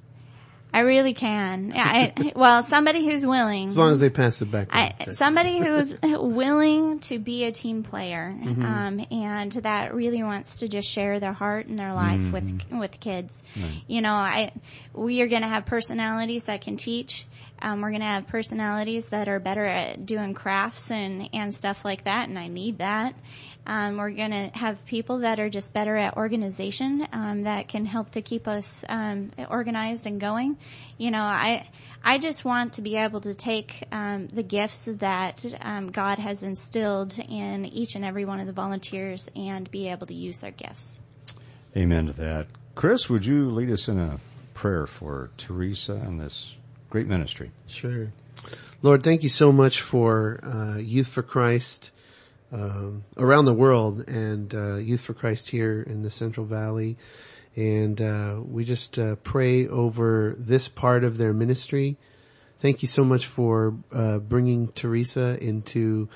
I 0.73 0.81
really 0.81 1.13
can. 1.13 1.73
I, 1.75 2.13
well, 2.35 2.61
somebody 2.61 3.05
who's 3.05 3.25
willing. 3.25 3.69
As 3.69 3.77
long 3.77 3.93
as 3.93 3.99
they 3.99 4.09
pass 4.09 4.37
the 4.37 4.45
background. 4.45 4.93
I, 4.99 5.11
somebody 5.13 5.59
who's 5.59 5.95
willing 6.03 6.99
to 6.99 7.19
be 7.19 7.45
a 7.45 7.51
team 7.51 7.83
player, 7.83 8.37
um, 8.43 9.05
and 9.09 9.51
that 9.53 9.95
really 9.95 10.21
wants 10.21 10.59
to 10.59 10.67
just 10.67 10.87
share 10.87 11.19
their 11.19 11.33
heart 11.33 11.67
and 11.67 11.79
their 11.79 11.93
life 11.93 12.31
with 12.31 12.61
with 12.71 12.99
kids. 12.99 13.41
You 13.87 14.01
know, 14.01 14.13
I 14.13 14.51
we 14.93 15.21
are 15.21 15.27
going 15.27 15.41
to 15.41 15.47
have 15.47 15.65
personalities 15.65 16.43
that 16.43 16.61
can 16.61 16.77
teach. 16.77 17.25
Um, 17.61 17.81
we're 17.81 17.89
going 17.89 18.01
to 18.01 18.07
have 18.07 18.27
personalities 18.27 19.07
that 19.07 19.27
are 19.27 19.39
better 19.39 19.65
at 19.65 20.05
doing 20.05 20.33
crafts 20.33 20.91
and 20.91 21.29
and 21.33 21.53
stuff 21.53 21.83
like 21.83 22.03
that, 22.03 22.29
and 22.29 22.37
I 22.37 22.47
need 22.47 22.79
that. 22.79 23.15
Um, 23.65 23.97
we're 23.97 24.11
going 24.11 24.31
to 24.31 24.49
have 24.57 24.85
people 24.85 25.19
that 25.19 25.41
are 25.41 25.49
just 25.49 25.73
better 25.73 25.97
at 25.97 26.15
organization 26.15 27.05
um, 27.11 27.43
that 27.43 27.67
can 27.67 27.85
help 27.85 28.11
to 28.11 28.21
keep 28.21 28.47
us 28.47 28.85
um, 28.87 29.31
organized 29.49 30.07
and 30.07 30.21
going. 30.21 30.57
You 30.97 31.11
know, 31.11 31.21
I 31.21 31.67
I 32.03 32.17
just 32.17 32.45
want 32.45 32.73
to 32.73 32.81
be 32.81 32.95
able 32.95 33.21
to 33.21 33.33
take 33.33 33.83
um, 33.91 34.27
the 34.27 34.43
gifts 34.43 34.85
that 34.85 35.43
um, 35.61 35.91
God 35.91 36.19
has 36.19 36.43
instilled 36.43 37.19
in 37.19 37.65
each 37.65 37.95
and 37.95 38.05
every 38.05 38.23
one 38.25 38.39
of 38.39 38.47
the 38.47 38.53
volunteers 38.53 39.29
and 39.35 39.69
be 39.69 39.89
able 39.89 40.07
to 40.07 40.13
use 40.13 40.39
their 40.39 40.51
gifts. 40.51 41.01
Amen 41.75 42.07
to 42.07 42.13
that. 42.13 42.47
Chris, 42.75 43.09
would 43.09 43.25
you 43.25 43.49
lead 43.49 43.71
us 43.71 43.87
in 43.87 43.99
a 43.99 44.19
prayer 44.53 44.87
for 44.87 45.29
Teresa 45.37 45.93
and 45.93 46.19
this 46.19 46.55
great 46.89 47.07
ministry? 47.07 47.51
Sure. 47.67 48.11
Lord, 48.81 49.03
thank 49.03 49.23
you 49.23 49.29
so 49.29 49.51
much 49.51 49.81
for 49.81 50.39
uh, 50.43 50.77
Youth 50.77 51.07
for 51.07 51.23
Christ 51.23 51.91
um, 52.51 53.03
around 53.17 53.45
the 53.45 53.53
world 53.53 54.07
and 54.07 54.53
uh, 54.53 54.75
Youth 54.75 55.01
for 55.01 55.13
Christ 55.13 55.49
here 55.49 55.81
in 55.81 56.03
the 56.03 56.11
Central 56.11 56.45
Valley. 56.45 56.97
And 57.55 57.99
uh, 57.99 58.39
we 58.45 58.65
just 58.65 58.99
uh, 58.99 59.15
pray 59.15 59.67
over 59.67 60.35
this 60.37 60.67
part 60.67 61.03
of 61.03 61.17
their 61.17 61.33
ministry. 61.33 61.97
Thank 62.59 62.81
you 62.81 62.87
so 62.87 63.03
much 63.03 63.25
for 63.25 63.75
uh, 63.91 64.19
bringing 64.19 64.67
Teresa 64.69 65.37
into 65.41 66.09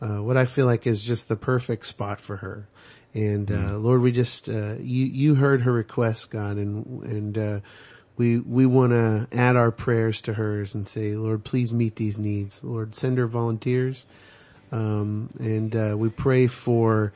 uh, 0.00 0.22
what 0.22 0.36
I 0.36 0.44
feel 0.44 0.66
like 0.66 0.86
is 0.86 1.02
just 1.02 1.28
the 1.28 1.36
perfect 1.36 1.86
spot 1.86 2.20
for 2.20 2.36
her. 2.36 2.68
And 3.14 3.50
uh, 3.50 3.78
Lord, 3.78 4.02
we 4.02 4.12
just 4.12 4.48
uh, 4.48 4.74
you 4.78 5.06
you 5.06 5.34
heard 5.34 5.62
her 5.62 5.72
request, 5.72 6.30
God, 6.30 6.56
and 6.56 7.02
and 7.04 7.38
uh, 7.38 7.60
we 8.18 8.38
we 8.38 8.66
want 8.66 8.90
to 8.90 9.28
add 9.32 9.56
our 9.56 9.70
prayers 9.70 10.20
to 10.22 10.34
hers 10.34 10.74
and 10.74 10.86
say, 10.86 11.14
Lord, 11.14 11.44
please 11.44 11.72
meet 11.72 11.96
these 11.96 12.18
needs. 12.18 12.62
Lord, 12.62 12.94
send 12.94 13.16
her 13.18 13.28
volunteers, 13.28 14.04
um, 14.72 15.30
and 15.38 15.74
uh, 15.74 15.94
we 15.96 16.10
pray 16.10 16.48
for 16.48 17.12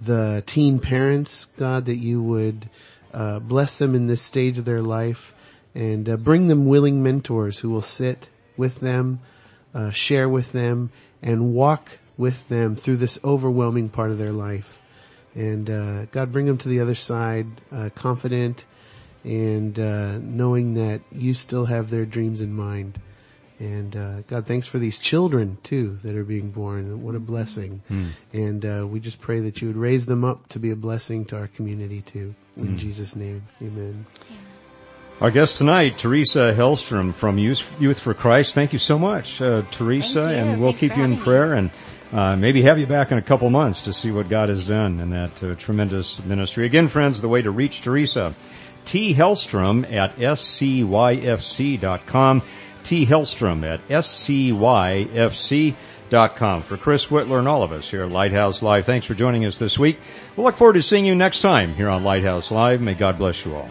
the 0.00 0.42
teen 0.46 0.78
parents, 0.78 1.46
God, 1.56 1.86
that 1.86 1.96
you 1.96 2.22
would 2.22 2.68
uh, 3.14 3.38
bless 3.38 3.78
them 3.78 3.94
in 3.94 4.06
this 4.06 4.22
stage 4.22 4.58
of 4.58 4.64
their 4.64 4.82
life 4.82 5.34
and 5.74 6.08
uh, 6.08 6.16
bring 6.16 6.48
them 6.48 6.66
willing 6.66 7.02
mentors 7.02 7.58
who 7.58 7.70
will 7.70 7.82
sit 7.82 8.28
with 8.56 8.80
them, 8.80 9.20
uh, 9.74 9.90
share 9.90 10.28
with 10.28 10.52
them, 10.52 10.90
and 11.22 11.54
walk 11.54 11.98
with 12.16 12.48
them 12.48 12.76
through 12.76 12.96
this 12.96 13.18
overwhelming 13.24 13.88
part 13.88 14.10
of 14.10 14.18
their 14.18 14.32
life. 14.32 14.80
And 15.34 15.70
uh, 15.70 16.04
God, 16.06 16.30
bring 16.30 16.46
them 16.46 16.58
to 16.58 16.68
the 16.68 16.80
other 16.80 16.94
side, 16.94 17.46
uh, 17.70 17.88
confident 17.94 18.66
and 19.24 19.78
uh, 19.78 20.18
knowing 20.18 20.74
that 20.74 21.00
you 21.10 21.34
still 21.34 21.66
have 21.66 21.90
their 21.90 22.04
dreams 22.04 22.40
in 22.40 22.52
mind. 22.54 23.00
And 23.58 23.94
uh, 23.94 24.20
God, 24.22 24.46
thanks 24.46 24.66
for 24.66 24.78
these 24.80 24.98
children 24.98 25.58
too 25.62 25.98
that 26.02 26.16
are 26.16 26.24
being 26.24 26.50
born. 26.50 27.02
What 27.02 27.14
a 27.14 27.20
blessing! 27.20 27.82
And 28.32 28.64
uh, 28.64 28.86
we 28.88 28.98
just 28.98 29.20
pray 29.20 29.38
that 29.40 29.62
you 29.62 29.68
would 29.68 29.76
raise 29.76 30.06
them 30.06 30.24
up 30.24 30.48
to 30.48 30.58
be 30.58 30.70
a 30.72 30.76
blessing 30.76 31.24
to 31.26 31.36
our 31.38 31.46
community 31.46 32.02
too. 32.02 32.34
In 32.56 32.76
Jesus' 32.76 33.14
name, 33.14 33.46
Amen. 33.62 34.04
Our 35.20 35.30
guest 35.30 35.56
tonight, 35.58 35.98
Teresa 35.98 36.52
Hellstrom 36.56 37.14
from 37.14 37.38
Youth, 37.38 37.62
Youth 37.80 38.00
for 38.00 38.12
Christ. 38.14 38.54
Thank 38.54 38.72
you 38.72 38.80
so 38.80 38.98
much, 38.98 39.40
uh, 39.40 39.62
Teresa, 39.70 40.24
Thank 40.24 40.30
you. 40.32 40.36
and 40.38 40.60
we'll 40.60 40.70
Thanks 40.72 40.80
keep 40.80 40.96
you 40.96 41.04
in 41.04 41.10
having 41.12 41.18
me. 41.18 41.24
prayer 41.24 41.54
and 41.54 41.70
uh, 42.12 42.34
maybe 42.36 42.62
have 42.62 42.78
you 42.80 42.88
back 42.88 43.12
in 43.12 43.18
a 43.18 43.22
couple 43.22 43.48
months 43.48 43.82
to 43.82 43.92
see 43.92 44.10
what 44.10 44.28
God 44.28 44.48
has 44.48 44.66
done 44.66 44.98
in 44.98 45.10
that 45.10 45.40
uh, 45.44 45.54
tremendous 45.54 46.22
ministry. 46.24 46.66
Again, 46.66 46.88
friends, 46.88 47.20
the 47.20 47.28
way 47.28 47.40
to 47.40 47.52
reach 47.52 47.82
Teresa, 47.82 48.34
T. 48.84 49.14
Hellstrom 49.14 49.90
at 49.90 50.16
scyfc.com, 50.16 50.82
T. 52.82 53.06
Hellstrom 53.06 53.64
at 53.64 53.86
scyfc.com. 53.88 55.82
For 56.60 56.76
Chris 56.76 57.06
Whitler 57.06 57.38
and 57.38 57.48
all 57.48 57.62
of 57.62 57.72
us 57.72 57.90
here 57.90 58.02
at 58.02 58.10
Lighthouse 58.10 58.62
Live, 58.62 58.84
thanks 58.84 59.06
for 59.06 59.14
joining 59.14 59.46
us 59.46 59.58
this 59.58 59.78
week. 59.78 59.98
We'll 60.36 60.44
look 60.46 60.56
forward 60.56 60.74
to 60.74 60.82
seeing 60.82 61.06
you 61.06 61.14
next 61.14 61.40
time 61.40 61.74
here 61.74 61.88
on 61.88 62.04
Lighthouse 62.04 62.50
Live. 62.50 62.82
May 62.82 62.94
God 62.94 63.16
bless 63.18 63.44
you 63.44 63.54
all. 63.54 63.68